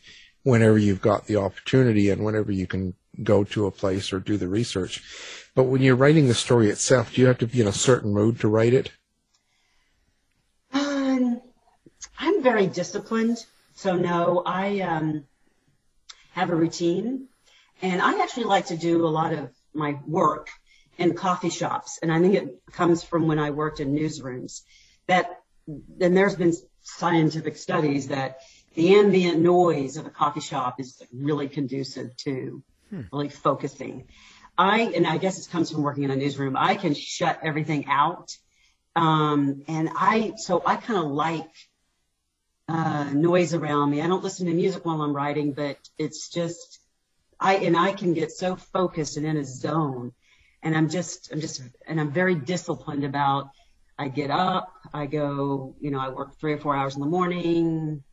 whenever 0.44 0.78
you've 0.78 1.02
got 1.02 1.26
the 1.26 1.36
opportunity 1.38 2.10
and 2.10 2.24
whenever 2.24 2.52
you 2.52 2.68
can 2.68 2.94
go 3.24 3.44
to 3.44 3.66
a 3.66 3.72
place 3.72 4.14
or 4.14 4.20
do 4.20 4.38
the 4.38 4.48
research. 4.48 5.02
But 5.56 5.64
when 5.64 5.82
you're 5.82 5.96
writing 5.96 6.28
the 6.28 6.34
story 6.36 6.70
itself, 6.70 7.14
do 7.14 7.22
you 7.22 7.28
have 7.28 7.38
to 7.40 7.48
be 7.48 7.62
in 7.62 7.68
a 7.68 7.72
certain 7.74 8.14
mood 8.14 8.40
to 8.42 8.48
write 8.48 8.74
it? 8.74 8.92
Um, 10.74 11.42
I'm 12.18 12.44
very 12.44 12.68
disciplined, 12.68 13.38
so 13.76 13.96
no, 13.96 14.44
I 14.46 14.80
um, 14.82 15.26
have 16.32 16.50
a 16.50 16.56
routine, 16.56 17.28
and 17.82 18.02
I 18.02 18.22
actually 18.22 18.46
like 18.46 18.68
to 18.68 18.78
do 18.78 19.06
a 19.06 19.10
lot 19.10 19.34
of 19.34 19.52
my 19.74 20.00
work 20.08 20.50
in 20.98 21.14
coffee 21.14 21.50
shops, 21.50 22.00
and 22.02 22.12
I 22.12 22.20
think 22.20 22.36
it 22.36 22.62
comes 22.72 23.04
from 23.04 23.28
when 23.28 23.40
I 23.40 23.52
worked 23.52 23.80
in 23.80 23.94
newsrooms. 23.94 24.62
That 25.08 25.42
then 25.68 26.14
there's 26.14 26.36
been 26.36 26.54
scientific 26.84 27.58
studies 27.58 28.08
that 28.10 28.40
the 28.76 28.96
ambient 28.96 29.40
noise 29.40 29.98
of 29.98 30.06
a 30.06 30.10
coffee 30.10 30.42
shop 30.42 30.80
is 30.80 31.02
really 31.12 31.50
conducive 31.50 32.16
to 32.18 32.64
really 33.12 33.30
focusing. 33.30 34.08
I 34.58 34.82
and 34.96 35.06
I 35.06 35.18
guess 35.18 35.40
it 35.40 35.52
comes 35.52 35.70
from 35.72 35.82
working 35.82 36.04
in 36.04 36.12
a 36.12 36.16
newsroom. 36.16 36.56
I 36.58 36.76
can 36.76 36.94
shut 36.94 37.40
everything 37.44 37.88
out 37.88 38.32
um, 38.96 39.64
and 39.68 39.90
I, 39.96 40.34
so 40.38 40.64
I 40.66 40.78
kind 40.78 41.00
of 41.00 41.12
like 41.12 41.50
uh, 42.68 43.06
noise 43.14 43.54
around 43.54 43.92
me. 43.92 44.02
I 44.02 44.08
don't 44.08 44.24
listen 44.24 44.48
to 44.48 44.54
music 44.54 44.86
while 44.86 45.02
I'm 45.02 45.16
writing, 45.16 45.54
but 45.54 45.78
it's 45.98 46.30
just, 46.30 46.80
I, 47.40 47.58
and 47.58 47.78
I 47.78 47.94
can 47.94 48.14
get 48.14 48.32
so 48.32 48.56
focused 48.56 49.18
and 49.18 49.26
in 49.26 49.38
a 49.38 49.44
zone. 49.44 50.14
And 50.64 50.76
I'm 50.76 50.90
just, 50.90 51.32
I'm 51.32 51.42
just, 51.42 51.62
and 51.86 52.00
I'm 52.00 52.12
very 52.12 52.36
disciplined 52.36 53.04
about, 53.04 53.50
I 53.98 54.08
get 54.08 54.32
up, 54.32 54.74
I 54.94 55.06
go, 55.06 55.76
you 55.80 55.92
know, 55.92 56.00
I 56.00 56.10
work 56.10 56.40
three 56.40 56.54
or 56.54 56.58
four 56.58 56.76
hours 56.76 56.96
in 56.96 57.02
the 57.02 57.08
morning, 57.08 58.04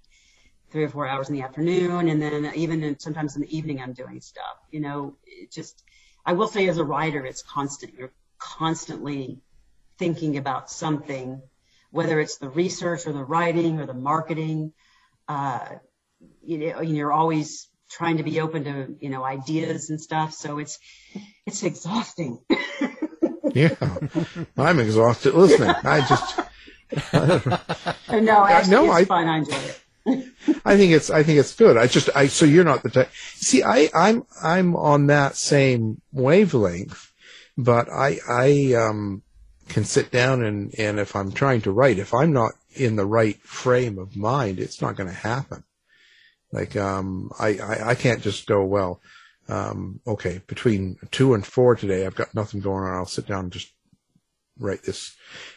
three 0.70 0.84
or 0.84 0.88
four 0.88 1.06
hours 1.06 1.28
in 1.28 1.34
the 1.34 1.42
afternoon, 1.42 2.08
and 2.08 2.20
then 2.20 2.52
even 2.54 2.82
in, 2.82 2.98
sometimes 2.98 3.36
in 3.36 3.42
the 3.42 3.56
evening 3.56 3.80
I'm 3.80 3.92
doing 3.92 4.20
stuff. 4.20 4.58
You 4.70 4.80
know, 4.80 5.16
it 5.26 5.50
just, 5.50 5.82
I 6.24 6.34
will 6.34 6.46
say 6.46 6.68
as 6.68 6.78
a 6.78 6.84
writer, 6.84 7.24
it's 7.24 7.42
constant. 7.42 7.94
You're 7.94 8.12
constantly 8.38 9.40
thinking 9.98 10.36
about 10.36 10.70
something, 10.70 11.42
whether 11.92 12.18
it's 12.18 12.38
the 12.38 12.48
research 12.48 13.06
or 13.06 13.12
the 13.12 13.22
writing 13.22 13.78
or 13.78 13.86
the 13.86 13.94
marketing. 13.94 14.72
Uh, 15.28 15.60
you 16.44 16.58
know, 16.58 16.80
you're 16.80 17.12
always 17.12 17.68
trying 17.90 18.16
to 18.16 18.22
be 18.24 18.40
open 18.40 18.64
to 18.64 18.96
you 18.98 19.10
know 19.10 19.22
ideas 19.24 19.90
and 19.90 20.00
stuff. 20.00 20.32
So 20.34 20.58
it's 20.58 20.78
it's 21.46 21.62
exhausting. 21.62 22.40
Yeah, 23.54 23.74
I'm 24.56 24.80
exhausted 24.80 25.34
listening. 25.34 25.74
I 25.84 26.00
just. 26.08 26.38
no, 28.10 28.46
actually, 28.46 28.70
no, 28.70 28.84
it's 28.84 28.94
I- 28.94 29.04
fun. 29.04 29.28
I 29.28 29.36
enjoy 29.38 29.56
it. 29.56 29.78
I 30.64 30.76
think 30.78 30.92
it's 30.92 31.10
I 31.10 31.22
think 31.22 31.38
it's 31.38 31.54
good. 31.54 31.76
I 31.76 31.86
just 31.86 32.08
I 32.14 32.28
so 32.28 32.46
you're 32.46 32.64
not 32.64 32.82
the 32.82 32.88
type. 32.88 33.10
See, 33.34 33.62
I 33.62 33.90
I'm 33.94 34.24
I'm 34.42 34.74
on 34.74 35.08
that 35.08 35.36
same 35.36 36.00
wavelength, 36.12 37.12
but 37.58 37.90
I 37.90 38.20
I 38.26 38.72
um 38.74 39.22
can 39.68 39.84
sit 39.84 40.10
down 40.10 40.42
and 40.42 40.74
and 40.78 40.98
if 40.98 41.16
I'm 41.16 41.32
trying 41.32 41.62
to 41.62 41.72
write, 41.72 41.98
if 41.98 42.14
I'm 42.14 42.32
not 42.32 42.52
in 42.74 42.96
the 42.96 43.06
right 43.06 43.40
frame 43.42 43.98
of 43.98 44.16
mind, 44.16 44.58
it's 44.58 44.80
not 44.80 44.96
going 44.96 45.08
to 45.08 45.14
happen. 45.14 45.64
Like 46.52 46.76
um 46.76 47.30
I, 47.38 47.58
I 47.58 47.88
I 47.90 47.94
can't 47.94 48.22
just 48.22 48.46
go 48.46 48.64
well. 48.64 49.00
Um 49.48 50.00
okay, 50.06 50.42
between 50.46 50.98
two 51.10 51.34
and 51.34 51.46
four 51.46 51.76
today, 51.76 52.06
I've 52.06 52.14
got 52.14 52.34
nothing 52.34 52.60
going 52.60 52.84
on. 52.84 52.94
I'll 52.94 53.06
sit 53.06 53.26
down 53.26 53.44
and 53.44 53.52
just 53.52 53.72
write 54.58 54.82
this. 54.82 55.14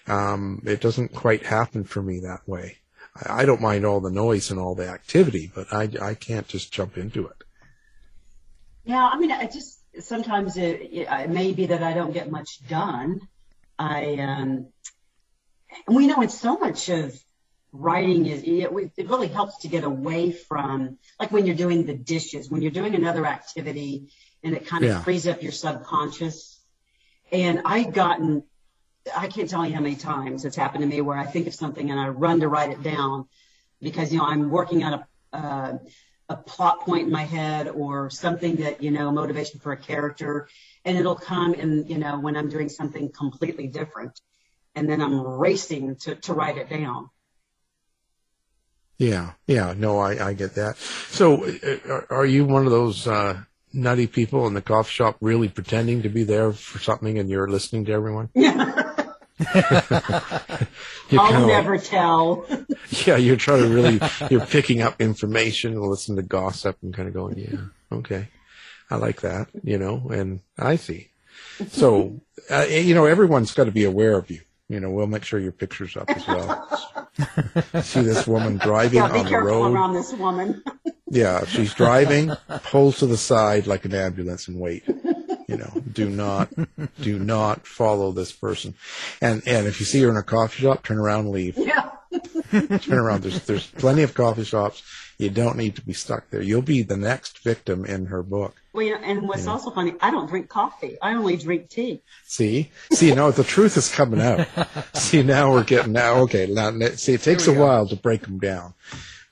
Um, 0.07 0.61
it 0.65 0.81
doesn't 0.81 1.13
quite 1.13 1.45
happen 1.45 1.83
for 1.83 2.01
me 2.01 2.19
that 2.21 2.47
way. 2.47 2.77
I, 3.15 3.41
I 3.41 3.45
don't 3.45 3.61
mind 3.61 3.85
all 3.85 4.01
the 4.01 4.11
noise 4.11 4.51
and 4.51 4.59
all 4.59 4.75
the 4.75 4.87
activity, 4.87 5.51
but 5.53 5.71
I, 5.71 5.89
I 6.01 6.13
can't 6.15 6.47
just 6.47 6.73
jump 6.73 6.97
into 6.97 7.27
it. 7.27 7.43
Yeah, 8.83 9.07
I 9.07 9.17
mean, 9.17 9.31
I 9.31 9.47
just 9.47 9.79
sometimes 9.99 10.57
it, 10.57 10.81
it, 10.81 11.07
it 11.09 11.29
may 11.29 11.53
be 11.53 11.65
that 11.67 11.81
I 11.83 11.93
don't 11.93 12.11
get 12.11 12.29
much 12.29 12.67
done. 12.67 13.21
I 13.77 14.15
um, 14.15 14.67
and 15.87 15.95
we 15.95 16.07
know 16.07 16.21
it's 16.21 16.39
so 16.39 16.57
much 16.57 16.89
of 16.89 17.19
writing 17.71 18.25
is 18.25 18.43
it, 18.43 18.71
it 18.97 19.09
really 19.09 19.27
helps 19.27 19.59
to 19.59 19.67
get 19.67 19.83
away 19.83 20.31
from 20.31 20.97
like 21.19 21.31
when 21.31 21.45
you're 21.45 21.55
doing 21.55 21.85
the 21.85 21.93
dishes, 21.95 22.49
when 22.49 22.61
you're 22.61 22.71
doing 22.71 22.95
another 22.95 23.25
activity, 23.25 24.09
and 24.43 24.55
it 24.55 24.65
kind 24.65 24.83
of 24.83 24.91
Yeah. 24.91 25.01
frees 25.03 25.27
up 25.27 25.43
your 25.43 25.51
subconscious. 25.51 26.61
And 27.31 27.61
I've 27.65 27.93
gotten, 27.93 28.43
I 29.15 29.27
can't 29.27 29.49
tell 29.49 29.65
you 29.65 29.73
how 29.73 29.81
many 29.81 29.95
times 29.95 30.45
it's 30.45 30.55
happened 30.55 30.83
to 30.83 30.87
me 30.87 31.01
where 31.01 31.17
I 31.17 31.25
think 31.25 31.47
of 31.47 31.53
something 31.53 31.91
and 31.91 31.99
I 31.99 32.07
run 32.09 32.39
to 32.41 32.47
write 32.47 32.71
it 32.71 32.81
down 32.81 33.27
because 33.81 34.11
you 34.13 34.19
know 34.19 34.25
I'm 34.25 34.49
working 34.49 34.83
on 34.83 34.93
a 34.93 35.07
uh, 35.35 35.77
a 36.29 36.35
plot 36.35 36.81
point 36.81 37.05
in 37.05 37.11
my 37.11 37.23
head 37.23 37.67
or 37.67 38.09
something 38.09 38.55
that 38.57 38.81
you 38.81 38.89
know 38.89 39.11
motivation 39.11 39.59
for 39.59 39.71
a 39.73 39.77
character, 39.77 40.47
and 40.85 40.97
it'll 40.97 41.15
come 41.15 41.53
in 41.53 41.85
you 41.87 41.97
know 41.97 42.19
when 42.19 42.37
I'm 42.37 42.49
doing 42.49 42.69
something 42.69 43.11
completely 43.11 43.67
different, 43.67 44.19
and 44.75 44.87
then 44.89 45.01
I'm 45.01 45.19
racing 45.21 45.95
to 46.01 46.15
to 46.15 46.33
write 46.33 46.57
it 46.57 46.69
down. 46.69 47.09
Yeah, 48.97 49.31
yeah, 49.45 49.73
no, 49.75 49.99
I, 49.99 50.29
I 50.29 50.33
get 50.33 50.55
that. 50.55 50.77
So, 50.77 51.43
uh, 51.45 51.77
are, 51.89 52.07
are 52.11 52.25
you 52.25 52.45
one 52.45 52.65
of 52.65 52.71
those 52.71 53.05
uh, 53.05 53.41
nutty 53.73 54.07
people 54.07 54.47
in 54.47 54.53
the 54.53 54.61
coffee 54.61 54.89
shop 54.91 55.17
really 55.19 55.49
pretending 55.49 56.03
to 56.03 56.09
be 56.09 56.23
there 56.23 56.53
for 56.53 56.79
something 56.79 57.19
and 57.19 57.29
you're 57.29 57.49
listening 57.49 57.83
to 57.85 57.91
everyone? 57.91 58.29
You're 61.09 61.21
I'll 61.21 61.27
kinda 61.29 61.45
like- 61.45 61.47
never 61.47 61.77
tell. 61.77 62.45
yeah, 63.05 63.17
you're 63.17 63.35
trying 63.35 63.63
to 63.63 63.67
really, 63.67 63.99
you're 64.31 64.45
picking 64.45 64.81
up 64.81 65.01
information 65.01 65.73
and 65.73 65.81
listening 65.81 66.15
to 66.15 66.23
gossip 66.23 66.77
and 66.81 66.93
kind 66.93 67.09
of 67.09 67.13
going, 67.13 67.37
yeah, 67.37 67.97
okay, 67.97 68.29
I 68.89 68.97
like 68.97 69.21
that, 69.21 69.49
you 69.63 69.77
know, 69.77 70.09
and 70.11 70.41
I 70.57 70.75
see. 70.75 71.09
So, 71.69 72.21
uh, 72.49 72.65
you 72.69 72.93
know, 72.93 73.05
everyone's 73.05 73.53
got 73.53 73.65
to 73.65 73.71
be 73.71 73.83
aware 73.83 74.17
of 74.17 74.29
you. 74.29 74.41
You 74.67 74.79
know, 74.79 74.89
we'll 74.89 75.07
make 75.07 75.23
sure 75.23 75.39
your 75.39 75.51
picture's 75.51 75.95
up 75.95 76.09
as 76.09 76.27
well. 76.27 76.67
see 77.81 78.01
this 78.01 78.25
woman 78.27 78.57
driving 78.57 78.99
yeah, 78.99 79.11
be 79.11 79.19
on 79.19 79.25
the 79.25 79.29
careful 79.29 79.47
road. 79.49 79.73
around 79.73 79.93
this 79.93 80.13
woman. 80.13 80.63
Yeah, 81.07 81.43
if 81.43 81.49
she's 81.49 81.73
driving, 81.75 82.31
pulls 82.63 82.97
to 82.97 83.05
the 83.05 83.15
side 83.15 83.67
like 83.67 83.85
an 83.85 83.93
ambulance 83.93 84.47
and 84.47 84.59
wait. 84.59 84.83
You 84.87 85.57
know, 85.57 85.71
do 85.93 86.09
not, 86.09 86.49
do 86.99 87.19
not 87.19 87.67
follow 87.67 88.11
this 88.11 88.31
person. 88.31 88.73
And 89.21 89.43
and 89.47 89.67
if 89.67 89.79
you 89.79 89.85
see 89.85 90.01
her 90.01 90.09
in 90.09 90.17
a 90.17 90.23
coffee 90.23 90.63
shop, 90.63 90.83
turn 90.83 90.97
around 90.97 91.25
and 91.25 91.29
leave. 91.29 91.57
yeah. 91.59 91.91
Turn 92.61 92.97
around. 92.97 93.23
There's 93.23 93.41
there's 93.45 93.67
plenty 93.67 94.03
of 94.03 94.13
coffee 94.13 94.43
shops. 94.43 94.83
You 95.17 95.29
don't 95.29 95.55
need 95.57 95.75
to 95.77 95.81
be 95.81 95.93
stuck 95.93 96.29
there. 96.29 96.41
You'll 96.41 96.61
be 96.61 96.81
the 96.81 96.97
next 96.97 97.39
victim 97.39 97.85
in 97.85 98.07
her 98.07 98.21
book. 98.21 98.53
Well, 98.73 98.85
you 98.85 98.93
know, 98.95 99.01
and 99.01 99.27
what's 99.27 99.45
Yeah. 99.45 99.51
also 99.51 99.71
funny, 99.71 99.93
I 100.01 100.11
don't 100.11 100.27
drink 100.27 100.49
coffee. 100.49 100.97
I 101.01 101.13
only 101.13 101.37
drink 101.37 101.69
tea. 101.69 102.01
See, 102.25 102.69
see, 102.91 103.13
no, 103.15 103.31
the 103.31 103.45
truth 103.45 103.77
is 103.77 103.89
coming 103.93 104.19
out. 104.21 104.45
See, 104.93 105.23
now 105.23 105.51
we're 105.53 105.63
getting 105.63 105.93
now. 105.93 106.15
Okay, 106.23 106.47
now 106.47 106.71
see, 106.95 107.13
it 107.13 107.21
takes 107.21 107.47
a 107.47 107.53
while 107.53 107.87
to 107.87 107.95
break 107.95 108.23
them 108.23 108.39
down, 108.39 108.73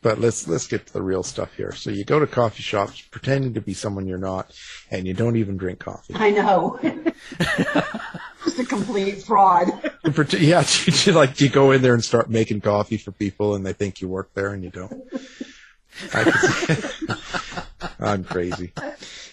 but 0.02 0.20
let's 0.22 0.48
let's 0.48 0.68
get 0.68 0.86
to 0.88 0.94
the 0.94 1.02
real 1.02 1.24
stuff 1.24 1.54
here. 1.56 1.74
So 1.74 1.90
you 1.90 2.06
go 2.06 2.18
to 2.20 2.28
coffee 2.28 2.64
shops 2.64 3.02
pretending 3.02 3.54
to 3.56 3.62
be 3.62 3.74
someone 3.74 4.08
you're 4.08 4.18
not, 4.18 4.54
and 4.90 5.06
you 5.06 5.14
don't 5.14 5.36
even 5.36 5.58
drink 5.58 5.80
coffee. 5.80 6.14
I 6.16 6.30
know. 6.32 6.80
Just 8.44 8.60
a 8.60 8.66
complete 8.66 9.24
fraud. 9.24 9.70
Yeah, 10.38 10.66
like 11.08 11.40
you 11.40 11.48
go 11.48 11.72
in 11.72 11.82
there 11.82 11.94
and 11.94 12.04
start 12.04 12.30
making 12.30 12.60
coffee 12.60 12.98
for 12.98 13.12
people, 13.12 13.56
and 13.56 13.66
they 13.66 13.72
think 13.72 14.02
you 14.02 14.10
work 14.10 14.34
there, 14.34 14.50
and 14.50 14.62
you 14.62 14.70
don't. 14.70 15.02
I'm 18.00 18.26
crazy. 18.26 18.74